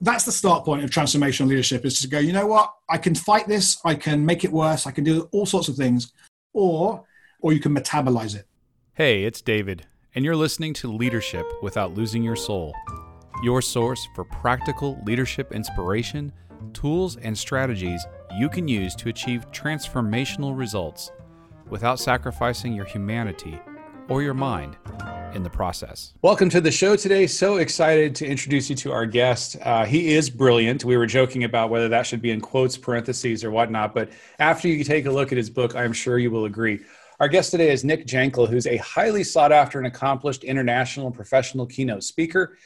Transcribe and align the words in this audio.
that's 0.00 0.24
the 0.24 0.32
start 0.32 0.64
point 0.64 0.84
of 0.84 0.90
transformational 0.90 1.48
leadership 1.48 1.84
is 1.84 2.00
to 2.00 2.08
go, 2.08 2.18
you 2.18 2.32
know 2.32 2.46
what, 2.46 2.72
I 2.88 2.98
can 2.98 3.14
fight 3.14 3.48
this, 3.48 3.78
I 3.84 3.94
can 3.94 4.24
make 4.24 4.44
it 4.44 4.52
worse, 4.52 4.86
I 4.86 4.90
can 4.90 5.04
do 5.04 5.28
all 5.32 5.46
sorts 5.46 5.68
of 5.68 5.76
things, 5.76 6.12
or 6.52 7.04
or 7.40 7.52
you 7.52 7.60
can 7.60 7.74
metabolize 7.74 8.34
it. 8.34 8.46
Hey, 8.94 9.24
it's 9.24 9.40
David, 9.40 9.86
and 10.14 10.24
you're 10.24 10.36
listening 10.36 10.72
to 10.74 10.92
Leadership 10.92 11.46
Without 11.62 11.94
Losing 11.94 12.22
Your 12.22 12.36
Soul, 12.36 12.74
your 13.42 13.62
source 13.62 14.06
for 14.14 14.24
practical 14.24 15.00
leadership 15.06 15.52
inspiration, 15.52 16.32
tools, 16.72 17.16
and 17.16 17.36
strategies 17.36 18.04
you 18.38 18.48
can 18.48 18.68
use 18.68 18.94
to 18.96 19.08
achieve 19.08 19.50
transformational 19.50 20.56
results 20.56 21.10
without 21.68 21.98
sacrificing 21.98 22.72
your 22.72 22.84
humanity 22.84 23.58
or 24.08 24.22
your 24.22 24.34
mind 24.34 24.76
in 25.36 25.42
the 25.42 25.50
process. 25.50 26.14
Welcome 26.22 26.48
to 26.50 26.60
the 26.60 26.72
show 26.72 26.96
today. 26.96 27.26
So 27.26 27.58
excited 27.58 28.14
to 28.16 28.26
introduce 28.26 28.70
you 28.70 28.76
to 28.76 28.92
our 28.92 29.04
guest. 29.06 29.56
Uh, 29.62 29.84
he 29.84 30.14
is 30.14 30.30
brilliant. 30.30 30.82
We 30.82 30.96
were 30.96 31.06
joking 31.06 31.44
about 31.44 31.68
whether 31.70 31.88
that 31.90 32.06
should 32.06 32.22
be 32.22 32.30
in 32.30 32.40
quotes, 32.40 32.76
parentheses, 32.76 33.44
or 33.44 33.50
whatnot, 33.50 33.94
but 33.94 34.08
after 34.38 34.66
you 34.66 34.82
take 34.82 35.04
a 35.06 35.10
look 35.10 35.30
at 35.32 35.38
his 35.38 35.50
book, 35.50 35.76
I'm 35.76 35.92
sure 35.92 36.18
you 36.18 36.30
will 36.30 36.46
agree. 36.46 36.80
Our 37.20 37.28
guest 37.28 37.50
today 37.50 37.70
is 37.70 37.84
Nick 37.84 38.06
Jankel, 38.06 38.48
who's 38.48 38.66
a 38.66 38.78
highly 38.78 39.22
sought 39.22 39.52
after 39.52 39.78
and 39.78 39.86
accomplished 39.86 40.42
international 40.42 41.10
professional 41.10 41.66
keynote 41.66 42.02
speaker. 42.02 42.56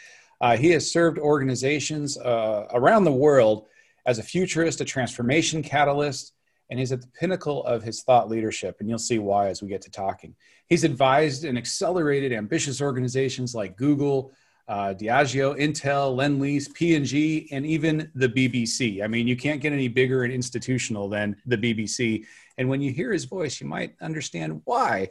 Uh, 0.40 0.56
he 0.56 0.70
has 0.70 0.90
served 0.90 1.18
organizations 1.18 2.16
uh, 2.18 2.66
around 2.72 3.04
the 3.04 3.12
world 3.12 3.66
as 4.06 4.18
a 4.18 4.22
futurist, 4.22 4.80
a 4.80 4.84
transformation 4.84 5.62
catalyst, 5.62 6.32
and 6.70 6.78
he's 6.78 6.92
at 6.92 7.02
the 7.02 7.08
pinnacle 7.08 7.64
of 7.64 7.82
his 7.82 8.02
thought 8.02 8.30
leadership. 8.30 8.76
And 8.78 8.88
you'll 8.88 8.98
see 8.98 9.18
why 9.18 9.48
as 9.48 9.60
we 9.60 9.68
get 9.68 9.82
to 9.82 9.90
talking. 9.90 10.34
He's 10.68 10.84
advised 10.84 11.44
and 11.44 11.58
accelerated 11.58 12.32
ambitious 12.32 12.80
organizations 12.80 13.54
like 13.56 13.76
Google, 13.76 14.32
uh, 14.68 14.94
Diageo, 14.94 15.58
Intel, 15.58 16.14
Lendlease, 16.14 16.72
P&G, 16.72 17.48
and 17.50 17.66
even 17.66 18.08
the 18.14 18.28
BBC. 18.28 19.02
I 19.02 19.08
mean, 19.08 19.26
you 19.26 19.36
can't 19.36 19.60
get 19.60 19.72
any 19.72 19.88
bigger 19.88 20.22
and 20.22 20.32
institutional 20.32 21.08
than 21.08 21.36
the 21.44 21.58
BBC. 21.58 22.24
And 22.56 22.68
when 22.68 22.80
you 22.80 22.92
hear 22.92 23.12
his 23.12 23.24
voice, 23.24 23.60
you 23.60 23.66
might 23.66 23.96
understand 24.00 24.62
why 24.64 25.08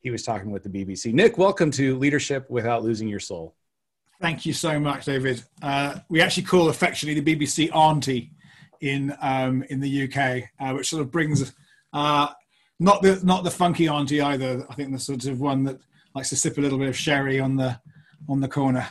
he 0.00 0.10
was 0.10 0.22
talking 0.22 0.50
with 0.50 0.64
the 0.64 0.68
BBC. 0.68 1.14
Nick, 1.14 1.38
welcome 1.38 1.70
to 1.72 1.96
Leadership 1.96 2.50
Without 2.50 2.84
Losing 2.84 3.08
Your 3.08 3.20
Soul. 3.20 3.54
Thank 4.20 4.44
you 4.44 4.52
so 4.52 4.78
much, 4.78 5.06
David. 5.06 5.42
Uh, 5.62 6.00
we 6.10 6.20
actually 6.20 6.42
call 6.42 6.68
affectionately 6.68 7.20
the 7.20 7.36
BBC 7.36 7.74
Auntie 7.74 8.33
in 8.84 9.16
um, 9.22 9.64
in 9.70 9.80
the 9.80 10.04
UK, 10.04 10.44
uh, 10.60 10.74
which 10.74 10.88
sort 10.90 11.00
of 11.00 11.10
brings 11.10 11.52
uh, 11.92 12.28
not 12.78 13.02
the 13.02 13.18
not 13.24 13.42
the 13.42 13.50
funky 13.50 13.88
auntie 13.88 14.20
either. 14.20 14.66
I 14.68 14.74
think 14.74 14.92
the 14.92 14.98
sort 14.98 15.24
of 15.24 15.40
one 15.40 15.64
that 15.64 15.80
likes 16.14 16.28
to 16.28 16.36
sip 16.36 16.58
a 16.58 16.60
little 16.60 16.78
bit 16.78 16.88
of 16.88 16.96
sherry 16.96 17.40
on 17.40 17.56
the 17.56 17.80
on 18.28 18.40
the 18.40 18.48
corner. 18.48 18.86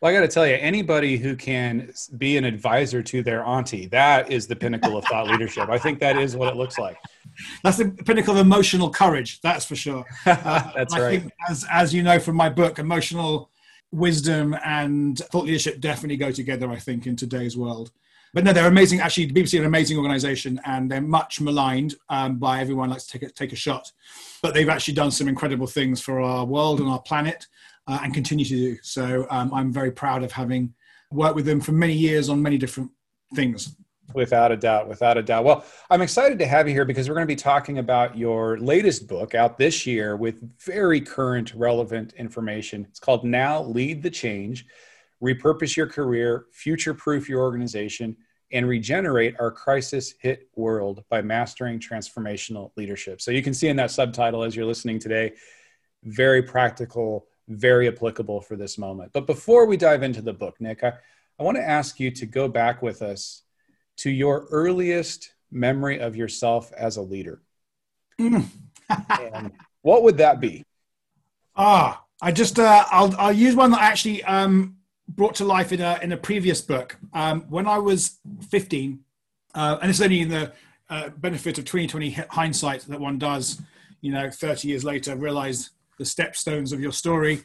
Well, 0.00 0.10
I 0.10 0.14
got 0.14 0.20
to 0.20 0.28
tell 0.28 0.46
you, 0.46 0.54
anybody 0.54 1.16
who 1.16 1.36
can 1.36 1.92
be 2.18 2.36
an 2.36 2.44
advisor 2.44 3.02
to 3.02 3.22
their 3.22 3.42
auntie, 3.44 3.86
that 3.86 4.30
is 4.30 4.46
the 4.46 4.54
pinnacle 4.54 4.96
of 4.96 5.04
thought 5.06 5.26
leadership. 5.26 5.70
I 5.70 5.78
think 5.78 6.00
that 6.00 6.18
is 6.18 6.36
what 6.36 6.48
it 6.52 6.56
looks 6.56 6.78
like. 6.78 6.98
That's 7.64 7.78
the 7.78 7.90
pinnacle 7.90 8.34
of 8.34 8.40
emotional 8.40 8.90
courage. 8.90 9.40
That's 9.42 9.64
for 9.64 9.76
sure. 9.76 10.04
Uh, 10.26 10.70
that's 10.74 10.94
I 10.94 11.00
right. 11.00 11.20
Think 11.20 11.32
as 11.48 11.66
as 11.70 11.92
you 11.92 12.02
know 12.02 12.18
from 12.18 12.36
my 12.36 12.48
book, 12.48 12.78
emotional 12.78 13.50
wisdom 13.92 14.56
and 14.64 15.18
thought 15.18 15.44
leadership 15.44 15.80
definitely 15.80 16.16
go 16.16 16.30
together. 16.30 16.70
I 16.70 16.78
think 16.78 17.06
in 17.06 17.16
today's 17.16 17.56
world 17.56 17.90
but 18.36 18.44
no, 18.44 18.52
they're 18.52 18.68
amazing. 18.68 19.00
Actually, 19.00 19.24
the 19.24 19.32
BBC 19.32 19.56
are 19.56 19.62
an 19.62 19.66
amazing 19.66 19.96
organisation, 19.96 20.60
and 20.66 20.90
they're 20.90 21.00
much 21.00 21.40
maligned 21.40 21.94
um, 22.10 22.36
by 22.36 22.60
everyone. 22.60 22.90
Likes 22.90 23.06
to 23.06 23.18
take 23.18 23.30
a, 23.30 23.32
take 23.32 23.52
a 23.54 23.56
shot, 23.56 23.90
but 24.42 24.52
they've 24.52 24.68
actually 24.68 24.92
done 24.92 25.10
some 25.10 25.26
incredible 25.26 25.66
things 25.66 26.02
for 26.02 26.20
our 26.20 26.44
world 26.44 26.80
and 26.80 26.88
our 26.90 27.00
planet, 27.00 27.46
uh, 27.86 27.98
and 28.02 28.12
continue 28.12 28.44
to 28.44 28.54
do. 28.54 28.76
So 28.82 29.26
um, 29.30 29.54
I'm 29.54 29.72
very 29.72 29.90
proud 29.90 30.22
of 30.22 30.32
having 30.32 30.74
worked 31.10 31.34
with 31.34 31.46
them 31.46 31.62
for 31.62 31.72
many 31.72 31.94
years 31.94 32.28
on 32.28 32.42
many 32.42 32.58
different 32.58 32.90
things. 33.34 33.74
Without 34.12 34.52
a 34.52 34.56
doubt, 34.58 34.86
without 34.86 35.16
a 35.16 35.22
doubt. 35.22 35.44
Well, 35.44 35.64
I'm 35.88 36.02
excited 36.02 36.38
to 36.40 36.46
have 36.46 36.68
you 36.68 36.74
here 36.74 36.84
because 36.84 37.08
we're 37.08 37.14
going 37.14 37.26
to 37.26 37.32
be 37.32 37.36
talking 37.36 37.78
about 37.78 38.18
your 38.18 38.58
latest 38.58 39.08
book 39.08 39.34
out 39.34 39.56
this 39.56 39.86
year 39.86 40.14
with 40.14 40.42
very 40.60 41.00
current, 41.00 41.54
relevant 41.54 42.12
information. 42.18 42.86
It's 42.90 43.00
called 43.00 43.24
Now 43.24 43.62
Lead 43.62 44.02
the 44.02 44.10
Change 44.10 44.66
Repurpose 45.22 45.76
Your 45.76 45.86
Career, 45.86 46.46
Future 46.52 46.94
Proof 46.94 47.28
Your 47.28 47.40
Organization, 47.40 48.16
and 48.52 48.68
regenerate 48.68 49.34
our 49.40 49.50
crisis 49.50 50.14
hit 50.20 50.48
world 50.54 51.04
by 51.08 51.20
mastering 51.22 51.80
transformational 51.80 52.70
leadership. 52.76 53.20
So 53.20 53.30
you 53.30 53.42
can 53.42 53.54
see 53.54 53.68
in 53.68 53.76
that 53.76 53.90
subtitle 53.90 54.42
as 54.42 54.54
you're 54.54 54.66
listening 54.66 54.98
today, 54.98 55.32
very 56.04 56.42
practical, 56.42 57.26
very 57.48 57.88
applicable 57.88 58.40
for 58.40 58.56
this 58.56 58.78
moment. 58.78 59.12
But 59.12 59.26
before 59.26 59.66
we 59.66 59.76
dive 59.76 60.02
into 60.02 60.22
the 60.22 60.32
book, 60.32 60.60
Nick, 60.60 60.84
I, 60.84 60.92
I 61.38 61.42
want 61.42 61.56
to 61.56 61.68
ask 61.68 61.98
you 61.98 62.10
to 62.12 62.26
go 62.26 62.48
back 62.48 62.82
with 62.82 63.02
us 63.02 63.42
to 63.98 64.10
your 64.10 64.46
earliest 64.50 65.32
memory 65.50 65.98
of 65.98 66.16
yourself 66.16 66.72
as 66.72 66.96
a 66.96 67.02
leader. 67.02 67.42
and 68.18 69.52
what 69.82 70.02
would 70.02 70.18
that 70.18 70.40
be? 70.40 70.64
Ah, 71.56 72.04
I 72.20 72.32
just 72.32 72.58
uh, 72.58 72.84
I'll 72.90 73.14
I'll 73.18 73.32
use 73.32 73.54
one 73.54 73.70
that 73.72 73.82
actually 73.82 74.22
um, 74.24 74.75
brought 75.08 75.34
to 75.36 75.44
life 75.44 75.72
in 75.72 75.80
a 75.80 75.98
in 76.02 76.12
a 76.12 76.16
previous 76.16 76.60
book. 76.60 76.96
Um, 77.12 77.42
when 77.48 77.66
I 77.66 77.78
was 77.78 78.18
15, 78.50 79.00
uh, 79.54 79.78
and 79.80 79.90
it's 79.90 80.00
only 80.00 80.20
in 80.20 80.28
the 80.28 80.52
uh, 80.90 81.10
benefit 81.10 81.58
of 81.58 81.64
2020 81.64 82.10
hindsight 82.30 82.82
that 82.82 83.00
one 83.00 83.18
does, 83.18 83.60
you 84.00 84.12
know, 84.12 84.30
30 84.30 84.68
years 84.68 84.84
later, 84.84 85.16
realize 85.16 85.70
the 85.98 86.04
stepstones 86.04 86.72
of 86.72 86.80
your 86.80 86.92
story. 86.92 87.42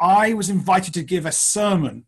I 0.00 0.34
was 0.34 0.50
invited 0.50 0.94
to 0.94 1.02
give 1.02 1.26
a 1.26 1.32
sermon 1.32 2.06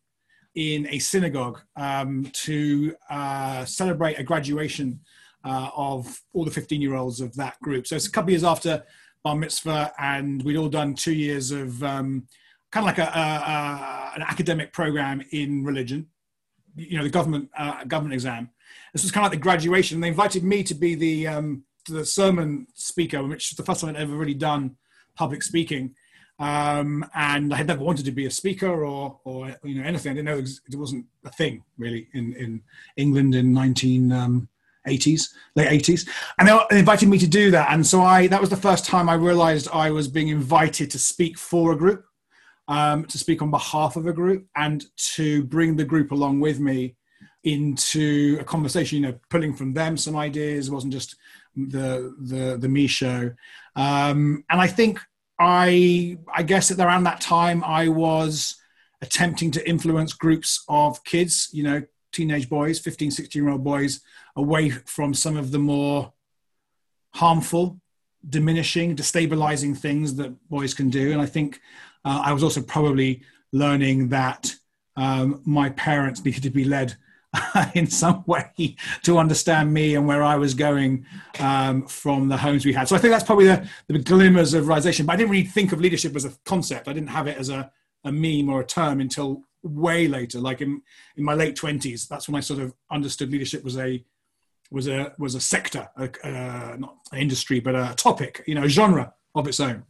in 0.55 0.89
a 0.89 0.99
synagogue 0.99 1.61
um, 1.77 2.29
to 2.33 2.95
uh, 3.11 3.65
celebrate 3.65 4.19
a 4.19 4.23
graduation 4.23 5.01
uh, 5.45 5.71
of 5.77 6.21
all 6.33 6.45
the 6.45 6.51
15 6.51 6.81
year 6.81 6.95
olds 6.95 7.21
of 7.21 7.35
that 7.37 7.61
group. 7.61 7.87
So 7.87 7.97
it's 7.97 8.07
a 8.07 8.11
couple 8.11 8.31
years 8.31 8.45
after 8.45 8.85
bar 9.23 9.37
mitzvah, 9.37 9.93
and 9.99 10.43
we'd 10.43 10.57
all 10.57 10.69
done 10.69 10.95
two 10.95 11.15
years 11.15 11.51
of 11.51 11.83
um, 11.83 12.27
kind 12.75 12.89
of 12.89 12.99
like 12.99 12.99
a, 12.99 13.19
a, 13.19 14.13
an 14.17 14.23
academic 14.23 14.73
program 14.73 15.23
in 15.31 15.63
religion, 15.63 16.09
you 16.75 16.99
know, 16.99 17.05
the 17.05 17.11
government 17.11 17.49
uh, 17.57 17.85
government 17.85 18.13
exam. 18.13 18.51
This 18.93 19.05
was 19.05 19.13
kind 19.13 19.25
of 19.25 19.31
like 19.31 19.39
the 19.39 19.43
graduation. 19.43 20.01
They 20.01 20.09
invited 20.09 20.43
me 20.43 20.65
to 20.65 20.75
be 20.75 20.97
the 20.97 21.29
um, 21.29 21.63
the 21.89 22.05
sermon 22.05 22.67
speaker, 22.75 23.23
which 23.23 23.53
is 23.53 23.57
the 23.57 23.63
first 23.63 23.81
time 23.81 23.91
I'd 23.91 24.03
ever 24.03 24.17
really 24.17 24.35
done 24.35 24.77
public 25.15 25.45
speaking. 25.45 25.95
Um, 26.41 27.09
and 27.15 27.55
I 27.55 27.59
had 27.59 27.69
never 27.69 27.85
wanted 27.85 28.07
to 28.07 28.11
be 28.11 28.27
a 28.27 28.31
speaker 28.31 28.85
or, 28.85 29.21
or 29.23 29.57
you 29.63 29.81
know 29.81 29.87
anything. 29.87 30.11
I 30.11 30.15
didn't 30.17 30.27
know 30.27 30.39
it 30.39 30.77
wasn't 30.77 31.07
a 31.25 31.31
thing 31.31 31.63
really 31.79 32.09
in, 32.13 32.35
in 32.35 32.61
England 32.97 33.37
in 33.37 33.55
1980s, 33.55 34.11
um, 34.13 34.49
late 34.85 35.01
80s. 35.05 36.09
And 36.41 36.49
they 36.49 36.81
invited 36.81 37.09
me 37.09 37.19
to 37.19 37.29
do 37.29 37.53
that. 37.53 37.69
And 37.71 37.87
so 37.87 38.03
I 38.03 38.27
that 38.27 38.41
was 38.41 38.51
the 38.51 38.57
first 38.57 38.85
time 38.85 39.09
I 39.09 39.15
realized 39.15 39.69
I 39.73 39.93
was 39.93 40.09
being 40.09 40.27
invited 40.27 40.91
to 40.91 40.99
speak 40.99 41.39
for 41.39 41.71
a 41.71 41.77
group 41.77 42.05
um, 42.69 43.05
to 43.07 43.19
speak 43.19 43.43
on 43.43 43.51
behalf 43.51 43.97
of 43.97 44.07
a 44.07 44.13
group 44.13 44.47
and 44.57 44.85
to 44.97 45.45
bring 45.45 45.77
the 45.77 45.85
group 45.85 46.13
along 46.13 46.41
with 46.41 46.61
me 46.61 46.97
into 47.45 48.39
a 48.41 48.45
conversation. 48.45 49.03
You 49.03 49.09
know, 49.09 49.19
pulling 49.31 49.55
from 49.55 49.75
them 49.75 49.97
some 49.97 50.17
ideas. 50.17 50.69
It 50.69 50.73
wasn't 50.73 50.93
just 50.93 51.17
the 51.57 52.15
the 52.21 52.57
the 52.59 52.69
me 52.69 52.87
show. 52.87 53.33
Um, 53.77 54.45
and 54.51 54.61
I 54.61 54.67
think 54.67 55.01
I 55.39 56.19
I 56.33 56.43
guess 56.43 56.71
at 56.71 56.79
around 56.79 57.05
that 57.05 57.21
time 57.21 57.63
I 57.65 57.89
was 57.89 58.57
attempting 59.03 59.51
to 59.53 59.69
influence 59.69 60.13
groups 60.13 60.65
of 60.69 61.05
kids. 61.05 61.49
You 61.53 61.65
know, 61.65 61.83
teenage 62.13 62.49
boys, 62.49 62.79
15, 62.79 63.11
16 63.11 63.43
year 63.43 63.53
old 63.53 63.65
boys, 63.65 64.01
away 64.37 64.71
from 64.71 65.13
some 65.13 65.37
of 65.37 65.51
the 65.51 65.59
more 65.59 66.13
harmful 67.15 67.81
diminishing, 68.29 68.97
destabilizing 68.97 69.77
things 69.77 70.15
that 70.17 70.49
boys 70.49 70.75
can 70.75 70.89
do. 70.91 71.13
And 71.13 71.21
I 71.21 71.27
think 71.27 71.61
uh, 72.05 72.23
I 72.25 72.33
was 72.33 72.43
also 72.43 72.63
probably 72.63 73.23
learning 73.53 74.09
that 74.09 74.55
um, 74.97 75.41
my 75.45 75.71
parents 75.71 76.25
needed 76.25 76.43
to 76.43 76.51
be 76.51 76.65
led 76.65 76.97
in 77.75 77.87
some 77.87 78.23
way 78.27 78.77
to 79.03 79.19
understand 79.19 79.73
me 79.73 79.97
and 79.97 80.07
where 80.07 80.23
I 80.23 80.37
was 80.37 80.55
going 80.55 81.05
um, 81.41 81.87
from 81.87 82.29
the 82.29 82.37
homes 82.37 82.65
we 82.65 82.73
had. 82.73 82.89
So 82.89 82.97
I 82.97 82.99
think 82.99 83.13
that's 83.13 83.25
probably 83.25 83.47
the, 83.47 83.69
the, 83.89 83.99
glimmers 83.99 84.55
of 84.55 84.69
realization. 84.69 85.07
But 85.07 85.15
I 85.15 85.17
didn't 85.17 85.31
really 85.31 85.45
think 85.45 85.73
of 85.73 85.81
leadership 85.81 86.15
as 86.15 86.25
a 86.25 86.33
concept. 86.45 86.89
I 86.89 86.93
didn't 86.93 87.09
have 87.09 87.27
it 87.27 87.39
as 87.39 87.49
a, 87.49 87.71
a 88.05 88.13
meme 88.13 88.49
or 88.49 88.61
a 88.61 88.67
term 88.67 89.01
until 89.01 89.43
way 89.63 90.07
later, 90.07 90.39
like 90.39 90.61
in, 90.61 90.83
in 91.17 91.25
my 91.25 91.35
late 91.35 91.57
twenties. 91.57 92.07
That's 92.07 92.29
when 92.29 92.37
I 92.37 92.41
sort 92.41 92.61
of 92.61 92.75
understood 92.91 93.33
leadership 93.33 93.65
was 93.65 93.79
a 93.79 94.05
was 94.71 94.89
a 94.89 95.13
was 95.19 95.35
a 95.35 95.41
sector, 95.41 95.89
a, 95.97 96.05
uh, 96.27 96.77
not 96.77 96.97
an 97.13 97.19
industry, 97.19 97.61
but 97.61 97.75
a 97.75 97.95
topic, 97.97 98.43
you 98.47 98.55
know, 98.55 98.65
a 98.65 98.69
genre 98.69 99.15
of 99.35 99.49
its 99.49 99.61
own 99.61 99.85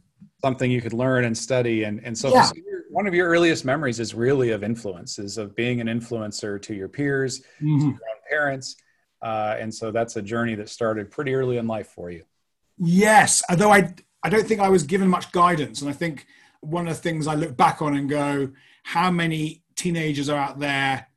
something 0.45 0.69
you 0.69 0.81
could 0.81 0.93
learn 0.93 1.25
and 1.25 1.35
study. 1.35 1.85
And 1.85 1.95
and 2.05 2.15
so, 2.15 2.27
yeah. 2.31 2.43
so 2.43 2.53
one 2.89 3.07
of 3.07 3.13
your 3.15 3.27
earliest 3.27 3.65
memories 3.65 3.99
is 3.99 4.13
really 4.13 4.51
of 4.51 4.63
influences 4.63 5.39
of 5.39 5.55
being 5.55 5.81
an 5.81 5.87
influencer 5.87 6.61
to 6.61 6.73
your 6.75 6.87
peers 6.87 7.41
mm-hmm. 7.61 7.79
to 7.79 7.85
your 7.85 7.93
own 7.93 8.21
parents. 8.29 8.75
Uh, 9.21 9.55
and 9.59 9.73
so 9.73 9.91
that's 9.91 10.17
a 10.17 10.21
journey 10.21 10.53
that 10.55 10.69
started 10.69 11.09
pretty 11.09 11.33
early 11.33 11.57
in 11.57 11.65
life 11.65 11.87
for 11.87 12.11
you. 12.11 12.23
Yes. 12.77 13.41
Although 13.49 13.71
i 13.71 13.81
i 14.23 14.29
don't 14.29 14.47
think 14.47 14.61
i 14.61 14.69
was 14.69 14.83
given 14.83 15.07
much 15.07 15.31
guidance. 15.31 15.81
And 15.81 15.89
i 15.89 15.93
think 15.93 16.27
one 16.61 16.87
of 16.87 16.95
the 16.95 17.01
things 17.01 17.25
i 17.27 17.35
look 17.35 17.57
back 17.57 17.81
on 17.81 17.95
and 17.95 18.07
go 18.09 18.51
how 18.83 19.09
many 19.09 19.63
teenagers 19.75 20.29
are 20.29 20.37
out 20.37 20.59
there 20.59 21.07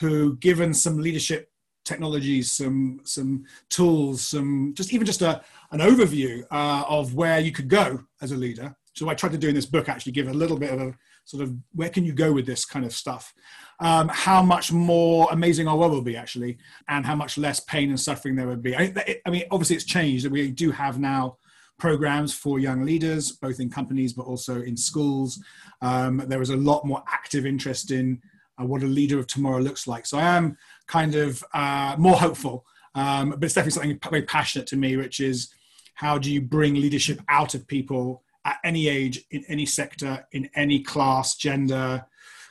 who, 0.00 0.36
given 0.36 0.74
some 0.74 0.98
leadership 0.98 1.50
technologies, 1.84 2.52
some 2.52 3.00
some 3.04 3.44
tools, 3.68 4.22
some 4.22 4.72
just 4.74 4.92
even 4.92 5.06
just 5.06 5.22
a 5.22 5.42
an 5.72 5.80
overview 5.80 6.42
uh, 6.50 6.84
of 6.88 7.14
where 7.14 7.40
you 7.40 7.52
could 7.52 7.68
go 7.68 8.04
as 8.22 8.32
a 8.32 8.36
leader. 8.36 8.74
So 8.94 9.08
I 9.08 9.14
tried 9.14 9.32
to 9.32 9.38
do 9.38 9.48
in 9.48 9.54
this 9.54 9.66
book 9.66 9.88
actually 9.88 10.12
give 10.12 10.28
a 10.28 10.34
little 10.34 10.56
bit 10.56 10.70
of 10.70 10.80
a 10.80 10.94
sort 11.24 11.42
of 11.42 11.54
where 11.72 11.88
can 11.88 12.04
you 12.04 12.12
go 12.12 12.32
with 12.32 12.46
this 12.46 12.64
kind 12.64 12.84
of 12.84 12.92
stuff. 12.92 13.34
Um, 13.80 14.08
how 14.08 14.42
much 14.42 14.70
more 14.72 15.28
amazing 15.32 15.66
our 15.66 15.76
world 15.76 15.92
will 15.92 16.02
be 16.02 16.16
actually, 16.16 16.58
and 16.88 17.04
how 17.04 17.16
much 17.16 17.36
less 17.38 17.60
pain 17.60 17.90
and 17.90 17.98
suffering 17.98 18.36
there 18.36 18.46
would 18.46 18.62
be. 18.62 18.76
I, 18.76 19.20
I 19.26 19.30
mean, 19.30 19.44
obviously 19.50 19.76
it's 19.76 19.84
changed. 19.84 20.26
We 20.28 20.50
do 20.50 20.70
have 20.70 21.00
now 21.00 21.38
programs 21.78 22.32
for 22.32 22.60
young 22.60 22.84
leaders, 22.84 23.32
both 23.32 23.58
in 23.58 23.68
companies 23.68 24.12
but 24.12 24.26
also 24.26 24.62
in 24.62 24.76
schools. 24.76 25.42
Um, 25.82 26.22
there 26.28 26.42
is 26.42 26.50
a 26.50 26.56
lot 26.56 26.86
more 26.86 27.02
active 27.08 27.46
interest 27.46 27.90
in 27.90 28.20
uh, 28.60 28.64
what 28.64 28.82
a 28.82 28.86
leader 28.86 29.18
of 29.18 29.26
tomorrow 29.26 29.58
looks 29.58 29.88
like. 29.88 30.06
So 30.06 30.18
I 30.18 30.36
am 30.36 30.56
kind 30.86 31.14
of 31.14 31.42
uh, 31.52 31.96
more 31.98 32.16
hopeful, 32.16 32.64
um, 32.94 33.30
but 33.30 33.44
it's 33.44 33.54
definitely 33.54 33.72
something 33.72 33.98
very 34.10 34.22
passionate 34.22 34.66
to 34.68 34.76
me, 34.76 34.96
which 34.96 35.20
is 35.20 35.52
how 35.94 36.18
do 36.18 36.32
you 36.32 36.40
bring 36.40 36.74
leadership 36.74 37.20
out 37.28 37.54
of 37.54 37.66
people 37.66 38.22
at 38.44 38.58
any 38.64 38.88
age, 38.88 39.24
in 39.30 39.44
any 39.48 39.66
sector, 39.66 40.26
in 40.32 40.50
any 40.54 40.82
class, 40.82 41.36
gender, 41.36 42.04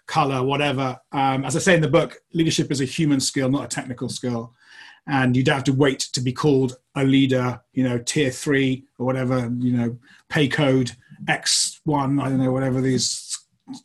color, 0.08 0.44
whatever. 0.44 1.00
Um, 1.12 1.46
as 1.46 1.56
I 1.56 1.60
say 1.60 1.76
in 1.76 1.82
the 1.82 1.90
book, 1.90 2.18
leadership 2.34 2.72
is 2.72 2.82
a 2.82 2.86
human 2.86 3.20
skill, 3.20 3.50
not 3.50 3.66
a 3.66 3.68
technical 3.68 4.10
skill. 4.10 4.54
And 5.06 5.36
you 5.36 5.44
don't 5.44 5.56
have 5.56 5.64
to 5.66 5.74
wait 5.74 6.00
to 6.14 6.22
be 6.22 6.32
called 6.32 6.78
a 6.96 7.04
leader, 7.04 7.62
you 7.74 7.84
know, 7.84 7.98
tier 7.98 8.32
three 8.32 8.86
or 8.98 9.06
whatever, 9.06 9.52
you 9.58 9.74
know, 9.74 9.98
pay 10.30 10.48
code 10.48 10.92
X1, 11.26 12.22
I 12.22 12.30
don't 12.30 12.38
know, 12.38 12.52
whatever 12.52 12.80
these 12.80 13.38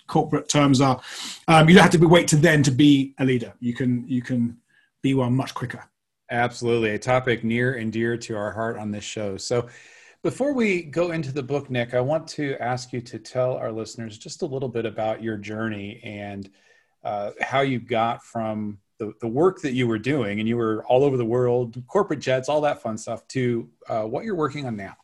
corporate 0.06 0.48
terms 0.48 0.80
are. 0.80 1.00
Um, 1.46 1.68
you 1.68 1.74
don't 1.74 1.82
have 1.82 1.92
to 1.92 1.98
be, 1.98 2.06
wait 2.06 2.28
to 2.28 2.36
then 2.36 2.62
to 2.64 2.70
be 2.70 3.14
a 3.18 3.24
leader. 3.24 3.52
You 3.60 3.74
can 3.74 4.06
you 4.08 4.22
can 4.22 4.58
be 5.02 5.14
one 5.14 5.34
much 5.34 5.54
quicker. 5.54 5.84
Absolutely, 6.30 6.90
a 6.90 6.98
topic 6.98 7.44
near 7.44 7.74
and 7.74 7.92
dear 7.92 8.16
to 8.18 8.36
our 8.36 8.52
heart 8.52 8.76
on 8.76 8.90
this 8.90 9.04
show. 9.04 9.36
So, 9.36 9.68
before 10.22 10.52
we 10.52 10.82
go 10.82 11.12
into 11.12 11.32
the 11.32 11.42
book, 11.42 11.70
Nick, 11.70 11.94
I 11.94 12.00
want 12.00 12.28
to 12.28 12.56
ask 12.60 12.92
you 12.92 13.00
to 13.00 13.18
tell 13.18 13.54
our 13.54 13.72
listeners 13.72 14.18
just 14.18 14.42
a 14.42 14.46
little 14.46 14.68
bit 14.68 14.84
about 14.84 15.22
your 15.22 15.36
journey 15.36 16.00
and 16.04 16.50
uh, 17.04 17.30
how 17.40 17.60
you 17.60 17.78
got 17.78 18.22
from 18.22 18.78
the, 18.98 19.14
the 19.20 19.28
work 19.28 19.62
that 19.62 19.72
you 19.72 19.86
were 19.86 19.98
doing, 19.98 20.40
and 20.40 20.48
you 20.48 20.56
were 20.56 20.84
all 20.86 21.04
over 21.04 21.16
the 21.16 21.24
world, 21.24 21.80
corporate 21.86 22.20
jets, 22.20 22.48
all 22.48 22.60
that 22.62 22.82
fun 22.82 22.98
stuff, 22.98 23.26
to 23.28 23.68
uh, 23.88 24.02
what 24.02 24.24
you're 24.24 24.34
working 24.34 24.66
on 24.66 24.76
now. 24.76 24.96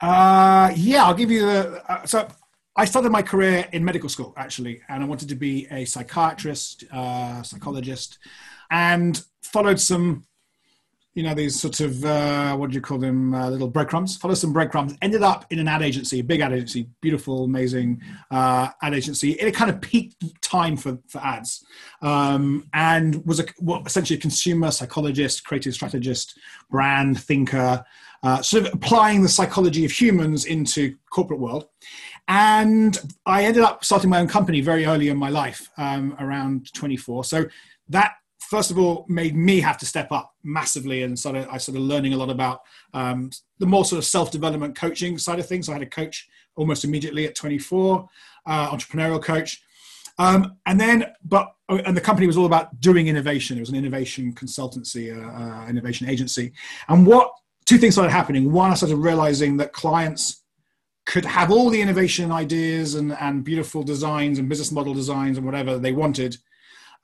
Uh, 0.00 0.70
yeah, 0.76 1.04
I'll 1.04 1.14
give 1.14 1.30
you 1.30 1.40
the. 1.46 1.82
Uh, 1.90 2.04
so 2.04 2.28
I 2.76 2.84
started 2.84 3.10
my 3.10 3.22
career 3.22 3.66
in 3.72 3.84
medical 3.84 4.08
school 4.08 4.34
actually, 4.36 4.82
and 4.88 5.02
I 5.02 5.06
wanted 5.06 5.28
to 5.30 5.34
be 5.34 5.66
a 5.70 5.86
psychiatrist, 5.86 6.84
uh, 6.92 7.42
psychologist, 7.42 8.18
and 8.70 9.24
followed 9.42 9.80
some, 9.80 10.24
you 11.14 11.22
know, 11.22 11.32
these 11.32 11.58
sort 11.58 11.80
of 11.80 12.04
uh, 12.04 12.54
what 12.54 12.70
do 12.70 12.74
you 12.74 12.82
call 12.82 12.98
them, 12.98 13.34
uh, 13.34 13.48
little 13.48 13.68
breadcrumbs. 13.68 14.18
Followed 14.18 14.34
some 14.34 14.52
breadcrumbs. 14.52 14.94
Ended 15.00 15.22
up 15.22 15.46
in 15.50 15.58
an 15.58 15.68
ad 15.68 15.80
agency, 15.80 16.20
big 16.20 16.42
ad 16.42 16.52
agency, 16.52 16.90
beautiful, 17.00 17.44
amazing 17.44 18.02
uh, 18.30 18.68
ad 18.82 18.92
agency. 18.92 19.32
It 19.32 19.54
kind 19.54 19.70
of 19.70 19.80
peaked 19.80 20.42
time 20.42 20.76
for 20.76 20.98
for 21.08 21.22
ads, 21.22 21.64
um, 22.02 22.68
and 22.74 23.24
was 23.24 23.40
a 23.40 23.46
well, 23.58 23.82
essentially 23.86 24.18
a 24.18 24.20
consumer 24.20 24.70
psychologist, 24.70 25.44
creative 25.44 25.72
strategist, 25.72 26.38
brand 26.70 27.18
thinker. 27.18 27.82
Uh, 28.26 28.42
sort 28.42 28.66
of 28.66 28.74
applying 28.74 29.22
the 29.22 29.28
psychology 29.28 29.84
of 29.84 29.92
humans 29.92 30.46
into 30.46 30.96
corporate 31.10 31.38
world 31.38 31.68
and 32.26 32.98
I 33.24 33.44
ended 33.44 33.62
up 33.62 33.84
starting 33.84 34.10
my 34.10 34.18
own 34.18 34.26
company 34.26 34.60
very 34.60 34.84
early 34.84 35.10
in 35.10 35.16
my 35.16 35.28
life, 35.28 35.70
um, 35.78 36.16
around 36.18 36.72
24. 36.72 37.22
So 37.22 37.44
that 37.88 38.14
first 38.40 38.72
of 38.72 38.80
all 38.80 39.06
made 39.08 39.36
me 39.36 39.60
have 39.60 39.78
to 39.78 39.86
step 39.86 40.10
up 40.10 40.34
massively 40.42 41.04
and 41.04 41.16
sort 41.16 41.36
of 41.36 41.46
I 41.48 41.58
started 41.58 41.82
learning 41.82 42.14
a 42.14 42.16
lot 42.16 42.28
about 42.28 42.62
um, 42.94 43.30
the 43.60 43.66
more 43.66 43.84
sort 43.84 43.98
of 43.98 44.04
self-development 44.04 44.76
coaching 44.76 45.18
side 45.18 45.38
of 45.38 45.46
things. 45.46 45.68
I 45.68 45.74
had 45.74 45.82
a 45.82 45.86
coach 45.86 46.28
almost 46.56 46.82
immediately 46.84 47.26
at 47.26 47.36
24, 47.36 48.08
uh, 48.46 48.70
entrepreneurial 48.70 49.22
coach. 49.22 49.62
Um, 50.18 50.56
and 50.66 50.80
then, 50.80 51.12
but 51.24 51.52
and 51.68 51.96
the 51.96 52.00
company 52.00 52.26
was 52.26 52.36
all 52.36 52.46
about 52.46 52.80
doing 52.80 53.06
innovation. 53.06 53.56
It 53.56 53.60
was 53.60 53.68
an 53.68 53.76
innovation 53.76 54.32
consultancy, 54.32 55.14
uh, 55.14 55.62
uh, 55.62 55.68
innovation 55.68 56.08
agency. 56.08 56.52
And 56.88 57.06
what 57.06 57.30
two 57.66 57.78
things 57.78 57.94
started 57.94 58.12
happening? 58.12 58.52
One, 58.52 58.70
I 58.70 58.74
started 58.74 58.96
realizing 58.96 59.58
that 59.58 59.72
clients 59.72 60.42
could 61.04 61.24
have 61.24 61.52
all 61.52 61.70
the 61.70 61.80
innovation 61.80 62.32
ideas 62.32 62.94
and, 62.94 63.12
and 63.12 63.44
beautiful 63.44 63.82
designs 63.82 64.38
and 64.38 64.48
business 64.48 64.72
model 64.72 64.94
designs 64.94 65.36
and 65.36 65.46
whatever 65.46 65.78
they 65.78 65.92
wanted. 65.92 66.36